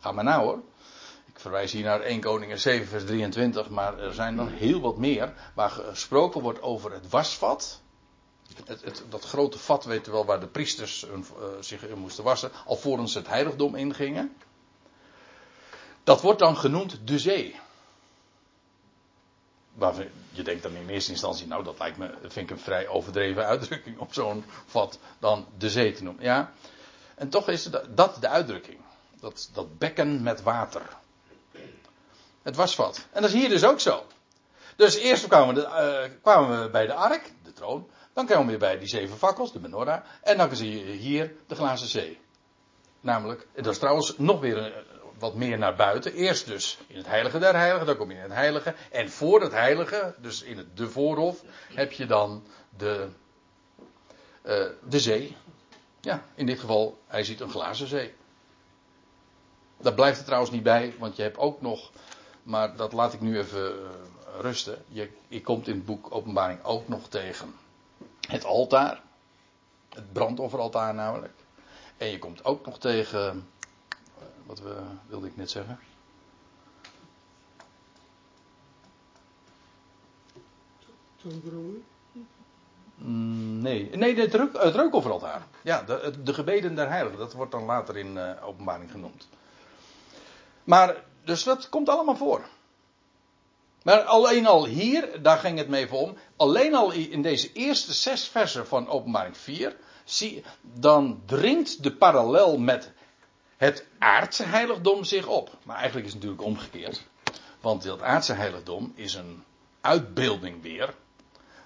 Ga 0.00 0.12
maar 0.12 0.24
nou 0.24 0.42
hoor. 0.44 0.58
Ik 1.26 1.40
verwijs 1.40 1.72
hier 1.72 1.84
naar 1.84 2.00
1 2.00 2.20
Koningen 2.20 2.60
7 2.60 2.86
vers 2.86 3.04
23, 3.04 3.68
maar 3.68 3.98
er 3.98 4.14
zijn 4.14 4.36
dan 4.36 4.48
heel 4.48 4.80
wat 4.80 4.96
meer 4.96 5.32
waar 5.54 5.70
gesproken 5.70 6.40
wordt 6.42 6.62
over 6.62 6.92
het 6.92 7.08
wasvat. 7.08 7.80
Het, 8.64 8.82
het, 8.82 9.04
dat 9.08 9.24
grote 9.24 9.58
vat, 9.58 9.84
weet 9.84 10.04
je 10.04 10.10
wel, 10.10 10.24
waar 10.24 10.40
de 10.40 10.46
priesters 10.46 11.04
uh, 11.04 11.18
zich 11.60 11.86
in 11.86 11.98
moesten 11.98 12.24
wassen, 12.24 12.50
alvorens 12.66 13.14
het 13.14 13.26
heiligdom 13.26 13.74
ingingen. 13.74 14.36
Dat 16.04 16.20
wordt 16.20 16.38
dan 16.38 16.56
genoemd 16.56 16.98
de 17.04 17.18
zee. 17.18 17.60
Waarvan 19.80 20.08
je 20.30 20.42
denkt 20.42 20.62
dan 20.62 20.76
in 20.76 20.88
eerste 20.88 21.10
instantie, 21.10 21.46
nou 21.46 21.64
dat 21.64 21.78
lijkt 21.78 21.96
me, 21.96 22.10
vind 22.20 22.50
ik 22.50 22.50
een 22.50 22.62
vrij 22.62 22.88
overdreven 22.88 23.46
uitdrukking 23.46 23.98
om 23.98 24.06
zo'n 24.10 24.44
vat 24.66 24.98
dan 25.18 25.46
de 25.58 25.70
zee 25.70 25.92
te 25.92 26.02
noemen. 26.02 26.24
Ja, 26.24 26.52
en 27.14 27.28
toch 27.28 27.48
is 27.48 27.70
dat 27.94 28.16
de 28.20 28.28
uitdrukking. 28.28 28.80
Dat, 29.20 29.50
dat 29.52 29.78
bekken 29.78 30.22
met 30.22 30.42
water. 30.42 30.82
Het 32.42 32.56
wasvat. 32.56 33.06
En 33.12 33.22
dat 33.22 33.30
is 33.30 33.36
hier 33.36 33.48
dus 33.48 33.64
ook 33.64 33.80
zo. 33.80 34.06
Dus 34.76 34.96
eerst 34.96 35.26
kwamen 35.26 35.54
we, 35.54 35.60
uh, 35.60 36.22
kwamen 36.22 36.62
we 36.62 36.70
bij 36.70 36.86
de 36.86 36.94
ark, 36.94 37.32
de 37.42 37.52
troon. 37.52 37.90
Dan 38.12 38.26
kwamen 38.26 38.44
we 38.44 38.50
weer 38.50 38.60
bij 38.60 38.78
die 38.78 38.88
zeven 38.88 39.16
fakkels, 39.16 39.52
de 39.52 39.60
menorah. 39.60 40.04
En 40.22 40.36
dan 40.36 40.56
zie 40.56 40.86
je 40.86 40.92
hier 40.92 41.34
de 41.46 41.54
glazen 41.54 41.88
zee. 41.88 42.20
Namelijk, 43.00 43.46
dat 43.54 43.66
is 43.66 43.78
trouwens 43.78 44.18
nog 44.18 44.40
weer 44.40 44.56
een, 44.56 44.72
wat 45.20 45.34
meer 45.34 45.58
naar 45.58 45.74
buiten. 45.74 46.12
Eerst 46.12 46.46
dus 46.46 46.78
in 46.86 46.96
het 46.96 47.06
heilige 47.06 47.38
der 47.38 47.56
heiligen, 47.56 47.86
dan 47.86 47.96
kom 47.96 48.10
je 48.10 48.16
in 48.16 48.22
het 48.22 48.32
heilige. 48.32 48.74
En 48.90 49.10
voor 49.10 49.40
het 49.40 49.52
heilige, 49.52 50.14
dus 50.18 50.42
in 50.42 50.58
het 50.58 50.76
de 50.76 50.88
voorhof, 50.88 51.42
heb 51.74 51.92
je 51.92 52.06
dan 52.06 52.42
de, 52.76 53.08
uh, 54.42 54.66
de 54.88 55.00
zee. 55.00 55.36
Ja, 56.00 56.22
in 56.34 56.46
dit 56.46 56.60
geval, 56.60 56.98
hij 57.06 57.24
ziet 57.24 57.40
een 57.40 57.50
glazen 57.50 57.86
zee. 57.86 58.14
Daar 59.76 59.94
blijft 59.94 60.16
het 60.16 60.26
trouwens 60.26 60.52
niet 60.52 60.62
bij, 60.62 60.94
want 60.98 61.16
je 61.16 61.22
hebt 61.22 61.38
ook 61.38 61.60
nog, 61.60 61.90
maar 62.42 62.76
dat 62.76 62.92
laat 62.92 63.12
ik 63.12 63.20
nu 63.20 63.38
even 63.38 63.72
uh, 63.72 63.88
rusten. 64.40 64.84
Je, 64.88 65.10
je 65.28 65.40
komt 65.40 65.68
in 65.68 65.74
het 65.74 65.84
boek 65.84 66.14
Openbaring 66.14 66.64
ook 66.64 66.88
nog 66.88 67.08
tegen 67.08 67.54
het 68.28 68.44
altaar. 68.44 69.02
Het 69.88 70.12
brandofferaltaar 70.12 70.94
namelijk. 70.94 71.32
En 71.96 72.06
je 72.06 72.18
komt 72.18 72.44
ook 72.44 72.66
nog 72.66 72.78
tegen 72.78 73.48
wat 74.50 74.60
we, 74.60 74.76
wilde 75.06 75.26
ik 75.26 75.36
net 75.36 75.50
zeggen? 75.50 75.78
Mm, 82.94 83.58
nee, 83.58 83.90
nee 83.96 84.16
het, 84.16 84.34
reuk, 84.34 84.62
het 84.62 84.74
reukofferaltaar. 84.74 85.46
Ja, 85.62 85.82
de, 85.82 86.22
de 86.22 86.34
gebeden 86.34 86.74
der 86.74 86.88
heiligen. 86.88 87.18
Dat 87.18 87.32
wordt 87.32 87.52
dan 87.52 87.64
later 87.64 87.96
in 87.96 88.16
uh, 88.16 88.30
openbaring 88.44 88.90
genoemd. 88.90 89.28
Maar, 90.64 91.04
dus 91.24 91.44
dat 91.44 91.68
komt 91.68 91.88
allemaal 91.88 92.16
voor. 92.16 92.44
Maar 93.82 94.02
alleen 94.02 94.46
al 94.46 94.66
hier, 94.66 95.22
daar 95.22 95.38
ging 95.38 95.58
het 95.58 95.68
me 95.68 95.76
even 95.76 95.98
om. 95.98 96.16
Alleen 96.36 96.74
al 96.74 96.92
in 96.92 97.22
deze 97.22 97.52
eerste 97.52 97.92
zes 97.92 98.28
versen 98.28 98.66
van 98.66 98.88
openbaring 98.88 99.36
4. 99.36 99.76
Zie, 100.04 100.44
dan 100.62 101.22
dringt 101.26 101.82
de 101.82 101.92
parallel 101.92 102.58
met 102.58 102.92
het 103.60 103.86
aardse 103.98 104.44
heiligdom 104.44 105.04
zich 105.04 105.26
op. 105.26 105.58
Maar 105.62 105.76
eigenlijk 105.76 106.06
is 106.06 106.12
het 106.12 106.22
natuurlijk 106.22 106.48
omgekeerd. 106.48 107.02
Want 107.60 107.82
dat 107.82 108.02
aardse 108.02 108.32
heiligdom 108.32 108.92
is 108.94 109.14
een 109.14 109.44
uitbeelding 109.80 110.62
weer 110.62 110.94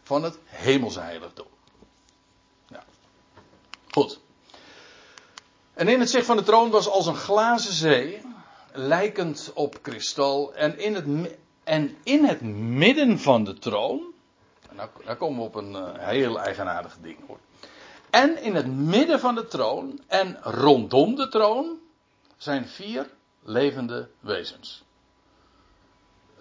van 0.03 0.23
het 0.23 0.39
hemelse 0.45 1.01
heiligdom. 1.01 1.47
Ja. 2.69 2.85
Goed. 3.91 4.21
En 5.75 5.89
in 5.89 6.01
het 6.01 6.11
zicht 6.11 6.27
van 6.27 6.37
de 6.37 6.43
troon 6.43 6.71
was 6.71 6.89
als 6.89 7.07
een 7.07 7.17
glazen 7.17 7.73
zee, 7.73 8.21
lijkend 8.73 9.51
op 9.55 9.83
kristal. 9.83 10.55
En 10.55 10.79
in 10.79 10.95
het, 10.95 11.31
en 11.65 11.97
in 12.03 12.25
het 12.25 12.41
midden 12.41 13.19
van 13.19 13.45
de 13.45 13.59
troon, 13.59 14.03
nou, 14.71 14.89
daar 15.05 15.17
komen 15.17 15.39
we 15.39 15.45
op 15.45 15.55
een 15.55 15.73
uh, 15.73 15.89
heel 15.99 16.41
eigenaardig 16.41 16.97
ding 17.01 17.19
hoor. 17.27 17.39
En 18.11 18.43
in 18.43 18.55
het 18.55 18.67
midden 18.67 19.21
van 19.21 19.35
de 19.35 19.47
troon 19.47 20.01
en 20.07 20.39
rondom 20.43 21.15
de 21.15 21.29
troon 21.29 21.83
zijn 22.45 22.69
vier 22.69 23.11
levende 23.43 24.09
wezens. 24.21 24.85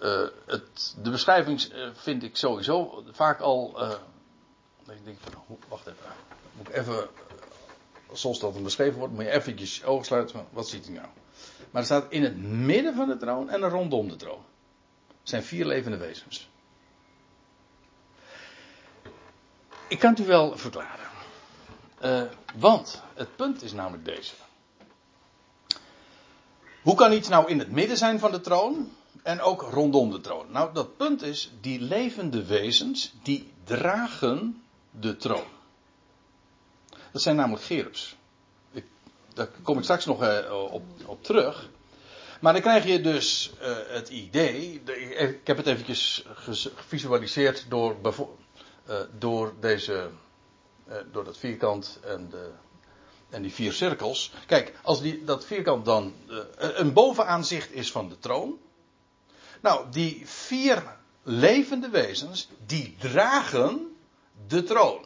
Uh, 0.02 0.26
het, 0.46 0.96
de 1.02 1.10
beschrijving 1.10 1.72
uh, 1.72 1.88
vind 1.94 2.22
ik 2.22 2.36
sowieso 2.36 3.04
vaak 3.12 3.40
al. 3.40 3.82
Uh, 3.82 3.90
ik 4.94 5.04
denk 5.04 5.18
wacht 5.68 5.86
even. 5.86 6.06
Moet 6.56 6.68
even. 6.68 7.08
Zoals 8.12 8.38
dat 8.38 8.62
beschreven 8.62 8.98
wordt, 8.98 9.14
moet 9.14 9.24
je 9.24 9.30
eventjes 9.30 9.84
ogen 9.84 10.04
sluiten. 10.04 10.46
Wat 10.50 10.68
ziet 10.68 10.84
hij 10.84 10.94
nou? 10.94 11.08
Maar 11.70 11.80
er 11.80 11.86
staat 11.86 12.12
in 12.12 12.22
het 12.22 12.36
midden 12.36 12.94
van 12.94 13.08
de 13.08 13.16
troon 13.16 13.50
en 13.50 13.68
rondom 13.68 14.08
de 14.08 14.16
troon. 14.16 14.44
zijn 15.22 15.42
vier 15.42 15.66
levende 15.66 15.96
wezens. 15.96 16.48
Ik 19.88 19.98
kan 19.98 20.10
het 20.10 20.20
u 20.20 20.26
wel 20.26 20.58
verklaren. 20.58 21.08
Want 22.54 23.02
het 23.14 23.36
punt 23.36 23.62
is 23.62 23.72
namelijk 23.72 24.04
deze. 24.04 24.34
Hoe 26.84 26.94
kan 26.94 27.12
iets 27.12 27.28
nou 27.28 27.48
in 27.48 27.58
het 27.58 27.70
midden 27.70 27.96
zijn 27.96 28.18
van 28.18 28.30
de 28.30 28.40
troon 28.40 28.90
en 29.22 29.40
ook 29.40 29.62
rondom 29.62 30.10
de 30.10 30.20
troon? 30.20 30.46
Nou, 30.50 30.74
dat 30.74 30.96
punt 30.96 31.22
is, 31.22 31.52
die 31.60 31.80
levende 31.80 32.44
wezens, 32.44 33.14
die 33.22 33.52
dragen 33.64 34.62
de 34.90 35.16
troon. 35.16 35.46
Dat 37.12 37.22
zijn 37.22 37.36
namelijk 37.36 37.64
gerubs. 37.64 38.16
Ik, 38.72 38.84
daar 39.34 39.48
kom 39.62 39.76
ik 39.76 39.82
straks 39.82 40.04
nog 40.04 40.22
uh, 40.22 40.68
op, 40.70 40.82
op 41.06 41.22
terug. 41.22 41.70
Maar 42.40 42.52
dan 42.52 42.62
krijg 42.62 42.86
je 42.86 43.00
dus 43.00 43.52
uh, 43.62 43.76
het 43.88 44.08
idee. 44.08 44.82
De, 44.84 44.92
ik 45.14 45.46
heb 45.46 45.56
het 45.56 45.66
eventjes 45.66 46.26
gevisualiseerd 46.74 47.66
door, 47.68 47.96
uh, 48.88 49.00
door, 49.18 49.54
deze, 49.60 50.08
door 51.12 51.24
dat 51.24 51.38
vierkant 51.38 51.98
en, 52.02 52.28
de, 52.30 52.50
en 53.34 53.42
die 53.42 53.52
vier 53.52 53.72
cirkels. 53.72 54.32
Kijk, 54.46 54.72
als 54.82 55.00
die, 55.00 55.24
dat 55.24 55.46
vierkant 55.46 55.84
dan 55.84 56.14
een 56.56 56.92
bovenaanzicht 56.92 57.72
is 57.72 57.92
van 57.92 58.08
de 58.08 58.18
troon. 58.18 58.58
Nou, 59.60 59.90
die 59.90 60.22
vier 60.26 60.96
levende 61.22 61.88
wezens, 61.88 62.48
die 62.66 62.96
dragen 62.98 63.96
de 64.48 64.62
troon. 64.62 65.04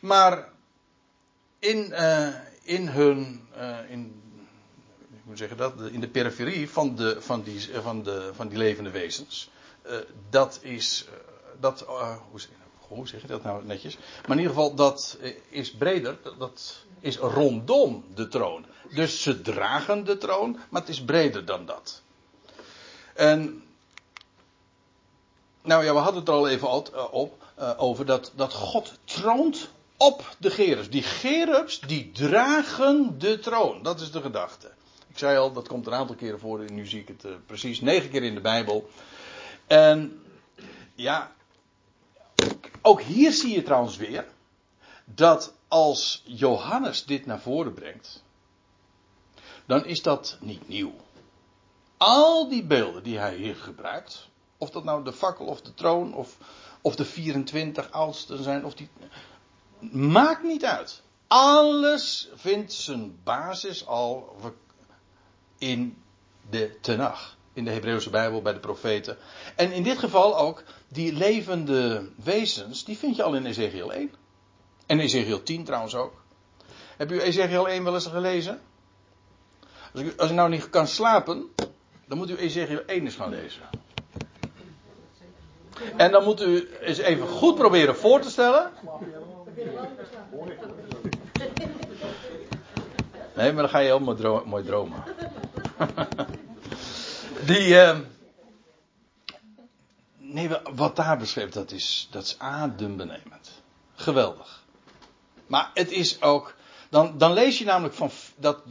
Maar 0.00 0.48
in, 1.58 1.94
in 2.62 2.88
hun. 2.88 3.48
in 3.88 4.22
hoe 5.24 5.36
zeg 5.36 5.48
je 5.48 5.54
dat, 5.54 5.80
in 5.80 6.00
de 6.00 6.08
periferie 6.08 6.70
van, 6.70 6.96
de, 6.96 7.16
van, 7.22 7.42
die, 7.42 7.68
van, 7.82 8.02
de, 8.02 8.30
van 8.34 8.48
die 8.48 8.58
levende 8.58 8.90
wezens. 8.90 9.50
Dat 10.30 10.58
is, 10.62 11.08
dat, 11.60 11.80
hoe, 12.30 12.40
hoe, 12.88 13.08
zeg 13.08 13.20
je 13.20 13.26
dat 13.26 13.42
nou 13.42 13.64
netjes? 13.64 13.96
Maar 13.96 14.36
in 14.36 14.42
ieder 14.42 14.54
geval, 14.54 14.74
dat 14.74 15.18
is 15.48 15.72
breder, 15.72 16.18
dat 16.38 16.84
is 17.00 17.16
rondom 17.16 18.04
de 18.14 18.28
troon. 18.28 18.66
Dus 18.90 19.22
ze 19.22 19.40
dragen 19.40 20.04
de 20.04 20.18
troon, 20.18 20.58
maar 20.68 20.80
het 20.80 20.90
is 20.90 21.04
breder 21.04 21.44
dan 21.44 21.66
dat. 21.66 22.02
En, 23.14 23.62
nou 25.62 25.84
ja, 25.84 25.92
we 25.92 25.98
hadden 25.98 26.20
het 26.20 26.28
er 26.28 26.34
al 26.34 26.48
even 26.48 26.70
op, 27.12 27.34
over 27.76 28.06
dat, 28.06 28.32
dat 28.34 28.52
God 28.52 28.92
troont 29.04 29.68
op 29.96 30.36
de 30.38 30.50
gerubs. 30.50 30.90
Die 30.90 31.02
gerubs, 31.02 31.80
die 31.80 32.12
dragen 32.12 33.18
de 33.18 33.38
troon. 33.38 33.82
Dat 33.82 34.00
is 34.00 34.10
de 34.10 34.20
gedachte. 34.20 34.70
Ik 35.08 35.18
zei 35.18 35.38
al, 35.38 35.52
dat 35.52 35.68
komt 35.68 35.86
een 35.86 35.94
aantal 35.94 36.16
keren 36.16 36.38
voor. 36.38 36.70
Nu 36.72 36.86
zie 36.86 37.00
ik 37.00 37.08
het 37.08 37.46
precies 37.46 37.80
negen 37.80 38.10
keer 38.10 38.22
in 38.22 38.34
de 38.34 38.40
Bijbel. 38.40 38.90
En 39.66 40.22
ja, 40.94 41.35
ook 42.86 43.00
hier 43.00 43.32
zie 43.32 43.54
je 43.54 43.62
trouwens 43.62 43.96
weer 43.96 44.26
dat 45.04 45.54
als 45.68 46.22
Johannes 46.24 47.04
dit 47.04 47.26
naar 47.26 47.40
voren 47.40 47.74
brengt, 47.74 48.22
dan 49.66 49.84
is 49.84 50.02
dat 50.02 50.38
niet 50.40 50.68
nieuw. 50.68 50.94
Al 51.96 52.48
die 52.48 52.64
beelden 52.64 53.02
die 53.02 53.18
hij 53.18 53.36
hier 53.36 53.56
gebruikt, 53.56 54.28
of 54.58 54.70
dat 54.70 54.84
nou 54.84 55.04
de 55.04 55.12
fakkel 55.12 55.46
of 55.46 55.60
de 55.60 55.74
troon 55.74 56.14
of, 56.14 56.36
of 56.80 56.96
de 56.96 57.04
24 57.04 57.90
oudsten 57.90 58.42
zijn, 58.42 58.64
of 58.64 58.74
die, 58.74 58.88
maakt 59.90 60.42
niet 60.42 60.64
uit. 60.64 61.02
Alles 61.26 62.28
vindt 62.34 62.72
zijn 62.72 63.18
basis 63.24 63.86
al, 63.86 64.36
in 65.58 66.02
de 66.50 66.78
Tenach. 66.80 67.36
In 67.56 67.64
de 67.64 67.70
Hebreeuwse 67.70 68.10
Bijbel, 68.10 68.42
bij 68.42 68.52
de 68.52 68.58
profeten. 68.58 69.16
En 69.54 69.72
in 69.72 69.82
dit 69.82 69.98
geval 69.98 70.38
ook, 70.38 70.62
die 70.88 71.12
levende 71.12 72.08
wezens, 72.24 72.84
die 72.84 72.98
vind 72.98 73.16
je 73.16 73.22
al 73.22 73.34
in 73.34 73.46
Ezekiel 73.46 73.92
1. 73.92 74.10
En 74.86 75.00
Ezekiel 75.00 75.42
10 75.42 75.64
trouwens 75.64 75.94
ook. 75.94 76.12
Heb 76.96 77.12
u 77.12 77.20
Ezekiel 77.20 77.68
1 77.68 77.84
wel 77.84 77.94
eens 77.94 78.06
gelezen? 78.06 78.60
Als 79.92 80.02
u, 80.02 80.12
als 80.16 80.30
u 80.30 80.34
nou 80.34 80.48
niet 80.48 80.70
kan 80.70 80.86
slapen, 80.86 81.46
dan 82.06 82.18
moet 82.18 82.30
u 82.30 82.36
Ezekiel 82.36 82.82
1 82.86 83.04
eens 83.04 83.14
gaan 83.14 83.30
lezen. 83.30 83.62
En 85.96 86.10
dan 86.10 86.24
moet 86.24 86.42
u 86.42 86.68
eens 86.80 86.98
even 86.98 87.26
goed 87.26 87.54
proberen 87.54 87.96
voor 87.96 88.20
te 88.20 88.30
stellen. 88.30 88.70
Nee, 93.34 93.52
maar 93.52 93.62
dan 93.62 93.68
ga 93.68 93.78
je 93.78 93.86
heel 93.86 94.44
mooi 94.44 94.64
dromen. 94.64 95.02
Die. 97.46 97.68
Uh, 97.68 97.98
nee, 100.16 100.50
wat 100.74 100.96
daar 100.96 101.18
beschreven, 101.18 101.50
dat 101.50 101.70
is, 101.70 102.08
dat 102.10 102.22
is 102.22 102.38
adembenemend. 102.38 103.62
Geweldig. 103.94 104.64
Maar 105.46 105.70
het 105.74 105.90
is 105.90 106.22
ook. 106.22 106.54
Dan, 106.90 107.18
dan 107.18 107.32
lees 107.32 107.58
je 107.58 107.64
namelijk 107.64 107.94
van 107.94 108.10
dat, 108.36 108.62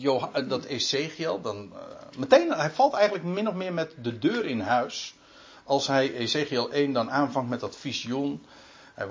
dat 0.47 0.63
Ezekiel. 0.63 1.41
Dan, 1.41 1.71
uh, 1.73 1.79
meteen, 2.17 2.51
hij 2.51 2.71
valt 2.71 2.93
eigenlijk 2.93 3.25
min 3.25 3.47
of 3.47 3.53
meer 3.53 3.73
met 3.73 3.95
de 4.01 4.19
deur 4.19 4.45
in 4.45 4.59
huis. 4.59 5.15
Als 5.63 5.87
hij 5.87 6.13
Ezekiel 6.13 6.71
1 6.71 6.93
dan 6.93 7.11
aanvangt 7.11 7.49
met 7.49 7.59
dat 7.59 7.77
visioen. 7.77 8.45
Hij 8.93 9.07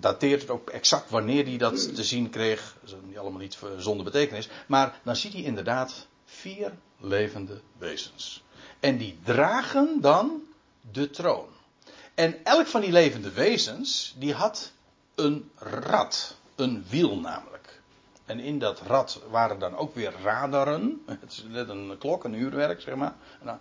dateert 0.00 0.40
het 0.40 0.50
ook 0.50 0.70
exact 0.70 1.10
wanneer 1.10 1.44
hij 1.44 1.56
dat 1.56 1.94
te 1.94 2.04
zien 2.04 2.30
kreeg. 2.30 2.76
Dat 2.80 2.94
is 3.10 3.16
allemaal 3.18 3.40
niet 3.40 3.58
zonder 3.78 4.04
betekenis. 4.04 4.48
Maar 4.66 5.00
dan 5.04 5.16
ziet 5.16 5.32
hij 5.32 5.42
inderdaad 5.42 6.06
vier 6.24 6.72
levende 6.98 7.60
wezens. 7.78 8.44
En 8.80 8.96
die 8.96 9.18
dragen 9.24 10.00
dan 10.00 10.42
de 10.92 11.10
troon. 11.10 11.48
En 12.14 12.44
elk 12.44 12.66
van 12.66 12.80
die 12.80 12.92
levende 12.92 13.30
wezens, 13.30 14.14
die 14.18 14.34
had 14.34 14.72
een 15.14 15.50
rad. 15.58 16.36
Een 16.54 16.84
wiel 16.88 17.18
namelijk. 17.18 17.80
En 18.24 18.40
in 18.40 18.58
dat 18.58 18.80
rad 18.80 19.20
waren 19.30 19.58
dan 19.58 19.76
ook 19.76 19.94
weer 19.94 20.12
radaren. 20.22 21.02
Het 21.20 21.32
is 21.32 21.44
net 21.48 21.68
een 21.68 21.96
klok, 21.98 22.24
een 22.24 22.34
uurwerk, 22.34 22.80
zeg 22.80 22.94
maar. 22.94 23.14
Nou, 23.42 23.58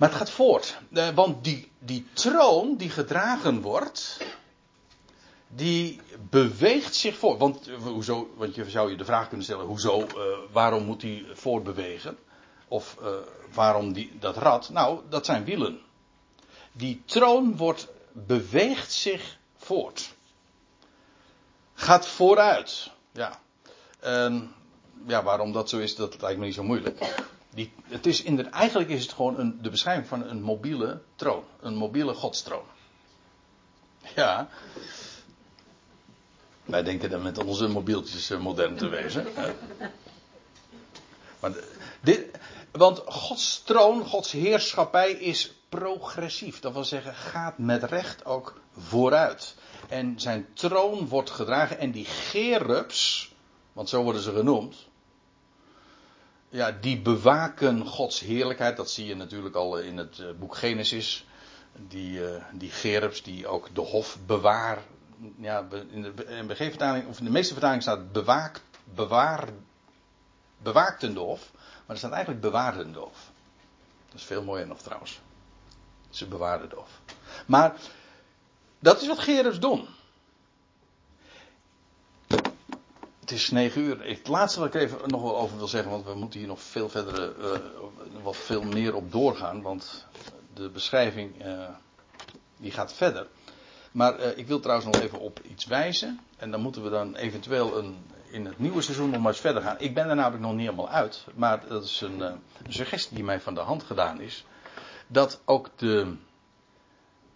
maar 0.00 0.08
het 0.08 0.18
gaat 0.18 0.30
voort. 0.30 0.78
Eh, 0.92 1.08
want 1.08 1.44
die, 1.44 1.70
die 1.78 2.06
troon 2.12 2.76
die 2.76 2.90
gedragen 2.90 3.60
wordt, 3.60 4.18
die 5.48 6.00
beweegt 6.30 6.94
zich 6.94 7.18
voort. 7.18 7.38
Want, 7.38 7.68
eh, 7.68 7.74
hoezo, 7.74 8.30
want 8.36 8.54
je 8.54 8.70
zou 8.70 8.90
je 8.90 8.96
de 8.96 9.04
vraag 9.04 9.28
kunnen 9.28 9.44
stellen: 9.44 9.66
hoezo, 9.66 10.00
uh, 10.00 10.06
waarom 10.52 10.84
moet 10.84 11.00
die 11.00 11.26
voortbewegen? 11.32 12.18
Of 12.70 12.96
uh, 13.02 13.08
waarom 13.54 13.92
die, 13.92 14.18
dat 14.18 14.36
rad? 14.36 14.70
Nou, 14.70 15.00
dat 15.08 15.26
zijn 15.26 15.44
wielen. 15.44 15.80
Die 16.72 17.02
troon 17.04 17.56
wordt, 17.56 17.88
beweegt 18.12 18.92
zich 18.92 19.38
voort. 19.56 20.14
Gaat 21.74 22.06
vooruit. 22.06 22.90
Ja. 23.12 23.40
En 24.00 24.54
ja, 25.06 25.22
waarom 25.22 25.52
dat 25.52 25.68
zo 25.68 25.78
is, 25.78 25.96
dat 25.96 26.20
lijkt 26.20 26.38
me 26.38 26.44
niet 26.44 26.54
zo 26.54 26.62
moeilijk. 26.62 27.14
Die, 27.50 27.72
het 27.82 28.06
is 28.06 28.22
in 28.22 28.36
de, 28.36 28.42
eigenlijk 28.42 28.90
is 28.90 29.02
het 29.02 29.12
gewoon 29.12 29.38
een, 29.38 29.58
de 29.62 29.70
beschrijving 29.70 30.06
van 30.06 30.28
een 30.28 30.42
mobiele 30.42 31.00
troon. 31.16 31.44
Een 31.60 31.74
mobiele 31.74 32.14
godstroon. 32.14 32.64
Ja. 34.14 34.48
Wij 36.64 36.82
denken 36.82 37.10
dan 37.10 37.22
met 37.22 37.44
onze 37.44 37.68
mobieltjes 37.68 38.30
eh, 38.30 38.38
modern 38.38 38.76
te 38.76 38.88
wezen. 38.88 39.26
Maar 41.40 41.52
dit, 42.00 42.38
want 42.72 43.02
Gods 43.06 43.62
troon, 43.62 44.04
Gods 44.04 44.32
heerschappij 44.32 45.12
is 45.12 45.54
progressief. 45.68 46.60
Dat 46.60 46.72
wil 46.72 46.84
zeggen, 46.84 47.14
gaat 47.14 47.58
met 47.58 47.82
recht 47.82 48.24
ook 48.24 48.60
vooruit. 48.78 49.54
En 49.88 50.20
zijn 50.20 50.46
troon 50.54 51.08
wordt 51.08 51.30
gedragen 51.30 51.78
en 51.78 51.90
die 51.90 52.04
gerubs, 52.04 53.32
want 53.72 53.88
zo 53.88 54.02
worden 54.02 54.22
ze 54.22 54.32
genoemd, 54.32 54.88
ja, 56.48 56.76
die 56.80 57.00
bewaken 57.00 57.86
Gods 57.86 58.20
heerlijkheid. 58.20 58.76
Dat 58.76 58.90
zie 58.90 59.06
je 59.06 59.16
natuurlijk 59.16 59.54
al 59.54 59.78
in 59.78 59.96
het 59.96 60.18
eh, 60.18 60.26
boek 60.38 60.56
Genesis. 60.56 61.24
Die, 61.88 62.20
uh, 62.20 62.42
die 62.52 62.70
gerubs 62.70 63.22
die 63.22 63.46
ook 63.46 63.68
de 63.74 63.80
hof 63.80 64.18
bewaar. 64.26 64.78
Ja, 65.36 65.66
in 65.90 66.02
de, 66.02 66.12
in 66.26 66.46
de 66.46 66.56
vertaling, 66.56 67.20
meeste 67.20 67.52
vertalingen 67.52 67.82
staat 67.82 68.12
bewaakt, 68.12 68.62
bewaar, 68.94 69.48
bewaakten 70.62 71.14
de 71.14 71.20
hof. 71.20 71.50
Maar 71.90 71.98
er 71.98 72.04
staat 72.04 72.16
eigenlijk 72.16 72.44
bewaarden 72.44 72.92
de 72.92 72.98
hof. 72.98 73.30
Dat 74.06 74.20
is 74.20 74.24
veel 74.24 74.42
mooier 74.42 74.66
nog 74.66 74.80
trouwens. 74.80 75.20
Ze 76.10 76.26
bewaarden 76.26 76.68
de 76.68 76.74
hof. 76.76 77.00
Maar 77.46 77.74
dat 78.78 79.00
is 79.00 79.06
wat 79.06 79.18
gerubs 79.18 79.60
doen. 79.60 79.88
Het 83.20 83.30
is 83.30 83.50
negen 83.50 83.82
uur. 83.82 84.08
Het 84.08 84.28
laatste 84.28 84.60
wat 84.60 84.74
ik 84.74 84.80
even 84.80 84.98
nog 85.06 85.22
wel 85.22 85.36
over 85.36 85.56
wil 85.56 85.68
zeggen, 85.68 85.90
want 85.90 86.04
we 86.04 86.14
moeten 86.14 86.38
hier 86.38 86.48
nog 86.48 86.60
veel 86.60 86.88
verder, 86.88 87.38
uh, 87.38 87.58
wat 88.22 88.36
veel 88.36 88.62
meer 88.62 88.94
op 88.94 89.12
doorgaan, 89.12 89.62
want 89.62 90.06
de 90.54 90.68
beschrijving 90.68 91.44
uh, 91.46 91.68
die 92.56 92.70
gaat 92.72 92.92
verder. 92.92 93.26
Maar 93.92 94.20
uh, 94.20 94.38
ik 94.38 94.46
wil 94.46 94.60
trouwens 94.60 94.92
nog 94.92 95.02
even 95.02 95.18
op 95.18 95.40
iets 95.42 95.64
wijzen. 95.64 96.20
En 96.36 96.50
dan 96.50 96.60
moeten 96.60 96.82
we 96.82 96.90
dan 96.90 97.16
eventueel 97.16 97.78
een, 97.78 98.04
in 98.30 98.44
het 98.44 98.58
nieuwe 98.58 98.82
seizoen 98.82 99.10
nog 99.10 99.20
maar 99.20 99.32
eens 99.32 99.40
verder 99.40 99.62
gaan. 99.62 99.78
Ik 99.78 99.94
ben 99.94 100.08
er 100.08 100.16
namelijk 100.16 100.42
nog 100.42 100.52
niet 100.52 100.60
helemaal 100.60 100.88
uit. 100.88 101.24
Maar 101.34 101.68
dat 101.68 101.84
is 101.84 102.00
een, 102.00 102.20
een 102.20 102.42
suggestie 102.68 103.14
die 103.14 103.24
mij 103.24 103.40
van 103.40 103.54
de 103.54 103.60
hand 103.60 103.82
gedaan 103.82 104.20
is. 104.20 104.44
Dat 105.06 105.40
ook 105.44 105.70
de, 105.76 106.16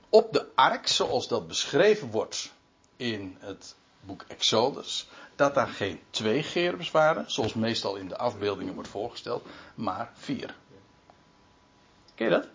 op 0.08 0.32
de 0.32 0.46
ark, 0.54 0.86
zoals 0.86 1.28
dat 1.28 1.46
beschreven 1.46 2.10
wordt 2.10 2.52
in 2.96 3.36
het 3.40 3.76
boek 4.00 4.24
Exodus, 4.28 5.08
dat 5.36 5.54
daar 5.54 5.68
geen 5.68 6.00
twee 6.10 6.42
gerubs 6.42 6.90
waren, 6.90 7.30
zoals 7.30 7.54
meestal 7.54 7.96
in 7.96 8.08
de 8.08 8.16
afbeeldingen 8.16 8.74
wordt 8.74 8.88
voorgesteld, 8.88 9.46
maar 9.74 10.10
vier. 10.14 10.54
Ken 12.14 12.26
je 12.26 12.32
dat? 12.32 12.48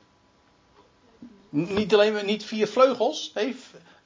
Niet 1.49 1.93
alleen 1.93 2.25
niet 2.25 2.45
vier 2.45 2.67
vleugels, 2.67 3.31
nee, 3.33 3.55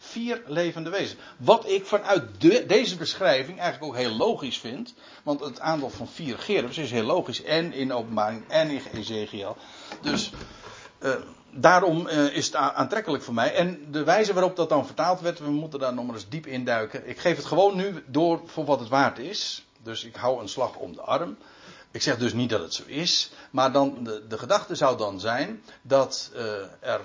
vier 0.03 0.41
levende 0.45 0.89
wezens. 0.89 1.19
Wat 1.37 1.69
ik 1.69 1.85
vanuit 1.85 2.23
deze 2.67 2.97
beschrijving 2.97 3.59
eigenlijk 3.59 3.91
ook 3.91 3.99
heel 3.99 4.15
logisch 4.15 4.57
vind. 4.57 4.93
Want 5.23 5.39
het 5.39 5.59
aantal 5.59 5.89
van 5.89 6.07
vier 6.07 6.37
gerubs 6.37 6.77
is 6.77 6.91
heel 6.91 7.03
logisch. 7.03 7.43
En 7.43 7.73
in 7.73 7.93
openbaring 7.93 8.43
en 8.47 8.69
in 8.69 8.81
Ezekiel. 8.93 9.57
Dus 10.01 10.31
uh, 10.99 11.15
daarom 11.51 12.07
uh, 12.07 12.35
is 12.35 12.45
het 12.45 12.55
aantrekkelijk 12.55 13.23
voor 13.23 13.33
mij. 13.33 13.53
En 13.53 13.91
de 13.91 14.03
wijze 14.03 14.33
waarop 14.33 14.55
dat 14.55 14.69
dan 14.69 14.85
vertaald 14.85 15.19
werd, 15.21 15.39
we 15.39 15.49
moeten 15.49 15.79
daar 15.79 15.93
nog 15.93 16.05
maar 16.05 16.15
eens 16.15 16.29
diep 16.29 16.45
in 16.47 16.65
duiken. 16.65 17.09
Ik 17.09 17.19
geef 17.19 17.35
het 17.35 17.45
gewoon 17.45 17.75
nu 17.75 18.03
door 18.07 18.41
voor 18.45 18.65
wat 18.65 18.79
het 18.79 18.89
waard 18.89 19.19
is. 19.19 19.65
Dus 19.83 20.03
ik 20.03 20.15
hou 20.15 20.41
een 20.41 20.49
slag 20.49 20.75
om 20.75 20.93
de 20.93 21.01
arm. 21.01 21.37
Ik 21.91 22.01
zeg 22.01 22.17
dus 22.17 22.33
niet 22.33 22.49
dat 22.49 22.61
het 22.61 22.73
zo 22.73 22.83
is. 22.85 23.31
Maar 23.51 23.71
dan 23.71 24.03
de, 24.03 24.37
gedachte 24.37 24.75
zou 24.75 24.97
dan 24.97 25.19
zijn 25.19 25.63
dat 25.81 26.31
uh, 26.35 26.41
er 26.79 27.01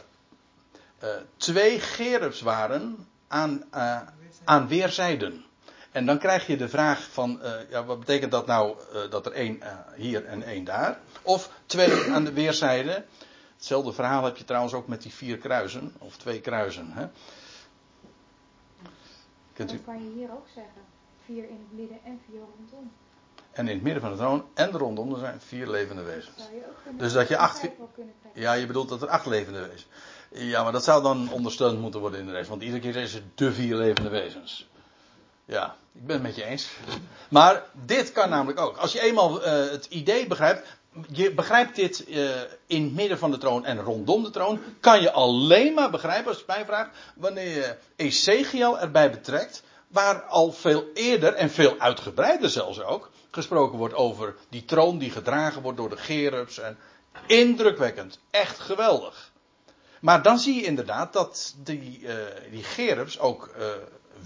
uh, 1.05 1.11
twee 1.37 1.81
gerubs 1.81 2.41
waren 2.41 3.09
aan, 3.29 3.65
uh, 3.75 4.01
aan 4.45 4.69
weerszijden. 4.69 5.45
En 5.93 6.07
dan 6.07 6.19
krijg 6.19 6.47
je 6.47 6.57
de 6.57 6.69
vraag 6.69 7.09
van, 7.11 7.41
uh, 7.43 7.71
ja, 7.71 7.85
wat 7.85 7.99
betekent 7.99 8.31
dat 8.31 8.47
nou 8.47 8.77
dat 9.11 9.27
er 9.27 9.33
één 9.33 9.61
hier 9.97 10.25
en 10.25 10.43
één 10.43 10.65
daar? 10.65 11.01
Of 11.23 11.51
twee 11.67 12.13
aan 12.13 12.25
de 12.25 12.33
weerszijden. 12.33 13.05
Hetzelfde 13.57 13.93
verhaal 13.93 14.25
heb 14.25 14.37
je 14.37 14.45
trouwens 14.45 14.75
ook 14.75 14.89
met 14.89 15.03
die 15.03 15.13
vier 15.13 15.39
kruisen, 15.39 15.95
of 15.99 16.17
twee 16.17 16.41
kruisen. 16.41 16.91
Hè? 16.93 17.07
U? 19.59 19.65
Dat 19.65 19.85
kan 19.85 20.05
je 20.05 20.11
hier 20.15 20.31
ook 20.33 20.47
zeggen. 20.55 20.83
Vier 21.25 21.45
in 21.45 21.67
het 21.69 21.79
midden 21.79 21.99
en 22.05 22.21
vier 22.27 22.41
rondom. 22.57 22.91
En 23.53 23.69
in 23.69 23.75
het 23.75 23.83
midden 23.83 24.03
van 24.03 24.11
de 24.11 24.17
troon 24.17 24.45
en 24.55 24.71
rondom 24.71 25.13
er 25.13 25.19
zijn 25.19 25.41
vier 25.41 25.69
levende 25.69 26.03
wezens. 26.03 26.43
Dus 26.91 27.13
dat 27.13 27.29
je 27.29 27.37
acht. 27.37 27.69
Ja, 28.35 28.53
je 28.53 28.67
bedoelt 28.67 28.89
dat 28.89 29.03
er 29.03 29.09
acht 29.09 29.27
levende 29.27 29.61
wezens. 29.61 29.87
Ja, 30.31 30.63
maar 30.63 30.73
dat 30.73 30.85
zou 30.85 31.03
dan 31.03 31.33
ondersteund 31.33 31.81
moeten 31.81 32.01
worden 32.01 32.21
in 32.21 32.27
de 32.27 32.33
rest. 32.33 32.49
Want 32.49 32.63
iedere 32.63 32.81
keer 32.81 32.97
is 32.97 33.15
het 33.15 33.23
de 33.35 33.53
vier 33.53 33.77
levende 33.77 34.09
wezens. 34.09 34.67
Ja, 35.45 35.77
ik 35.95 36.07
ben 36.07 36.15
het 36.15 36.25
met 36.25 36.37
je 36.37 36.45
eens. 36.45 36.69
Maar 37.29 37.65
dit 37.73 38.13
kan 38.13 38.29
namelijk 38.29 38.61
ook. 38.61 38.77
Als 38.77 38.93
je 38.93 39.01
eenmaal 39.01 39.39
uh, 39.39 39.45
het 39.71 39.87
idee 39.87 40.27
begrijpt. 40.27 40.67
Je 41.13 41.33
begrijpt 41.35 41.77
dit 41.77 42.09
uh, 42.09 42.31
in 42.67 42.85
het 42.85 42.95
midden 42.95 43.19
van 43.19 43.31
de 43.31 43.39
troon 43.39 43.65
en 43.65 43.81
rondom 43.81 44.23
de 44.23 44.31
troon. 44.31 44.61
Kan 44.81 45.01
je 45.01 45.13
alleen 45.13 45.75
maar 45.75 45.91
begrijpen, 45.91 46.29
als 46.29 46.39
je 46.39 46.45
mij 46.47 46.65
vraagt. 46.65 46.91
Wanneer 47.17 47.55
je 47.55 47.77
Ezekiel 47.97 48.79
erbij 48.79 49.11
betrekt. 49.11 49.63
Waar 49.89 50.23
al 50.23 50.53
veel 50.53 50.85
eerder 50.95 51.35
en 51.35 51.51
veel 51.51 51.79
uitgebreider 51.79 52.51
zelfs 52.51 52.83
ook. 52.83 53.11
Gesproken 53.31 53.79
wordt 53.79 53.95
over 53.95 54.37
die 54.49 54.65
troon 54.65 54.99
die 54.99 55.11
gedragen 55.11 55.63
wordt 55.63 55.79
door 55.79 55.91
de 55.91 55.97
gerubs. 55.97 56.59
En 56.59 56.79
indrukwekkend. 57.27 58.19
Echt 58.31 58.59
geweldig. 58.59 59.31
Maar 60.01 60.23
dan 60.23 60.39
zie 60.39 60.55
je 60.55 60.65
inderdaad 60.65 61.13
dat 61.13 61.55
die, 61.57 62.01
uh, 62.01 62.15
die 62.51 62.63
gerubs 62.63 63.19
ook 63.19 63.55
uh, 63.59 63.67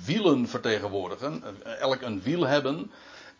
wielen 0.04 0.48
vertegenwoordigen. 0.48 1.44
Elk 1.78 2.00
een 2.00 2.22
wiel 2.22 2.46
hebben. 2.46 2.90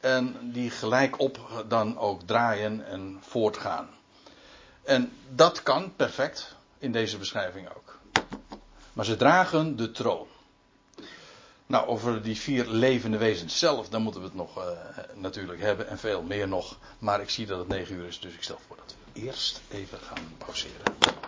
En 0.01 0.37
die 0.53 0.70
gelijk 0.70 1.20
op 1.20 1.64
dan 1.68 1.99
ook 1.99 2.22
draaien 2.22 2.87
en 2.87 3.18
voortgaan. 3.20 3.89
En 4.83 5.12
dat 5.28 5.62
kan 5.62 5.97
perfect 5.97 6.55
in 6.78 6.93
deze 6.93 7.18
beschrijving 7.18 7.68
ook. 7.76 7.99
Maar 8.93 9.05
ze 9.05 9.16
dragen 9.16 9.76
de 9.76 9.91
troon. 9.91 10.26
Nou, 11.66 11.87
over 11.87 12.22
die 12.22 12.37
vier 12.37 12.66
levende 12.66 13.16
wezens 13.16 13.59
zelf, 13.59 13.89
dan 13.89 14.03
moeten 14.03 14.20
we 14.20 14.26
het 14.26 14.37
nog 14.37 14.59
uh, 14.59 14.64
natuurlijk 15.14 15.61
hebben 15.61 15.89
en 15.89 15.99
veel 15.99 16.22
meer 16.22 16.49
nog. 16.49 16.78
Maar 16.99 17.20
ik 17.20 17.30
zie 17.30 17.47
dat 17.47 17.59
het 17.59 17.68
negen 17.68 17.95
uur 17.95 18.07
is, 18.07 18.20
dus 18.20 18.35
ik 18.35 18.43
stel 18.43 18.59
voor 18.66 18.76
dat 18.76 18.95
we 19.12 19.20
eerst 19.20 19.61
even 19.70 19.99
gaan 19.99 20.35
pauzeren. 20.39 21.20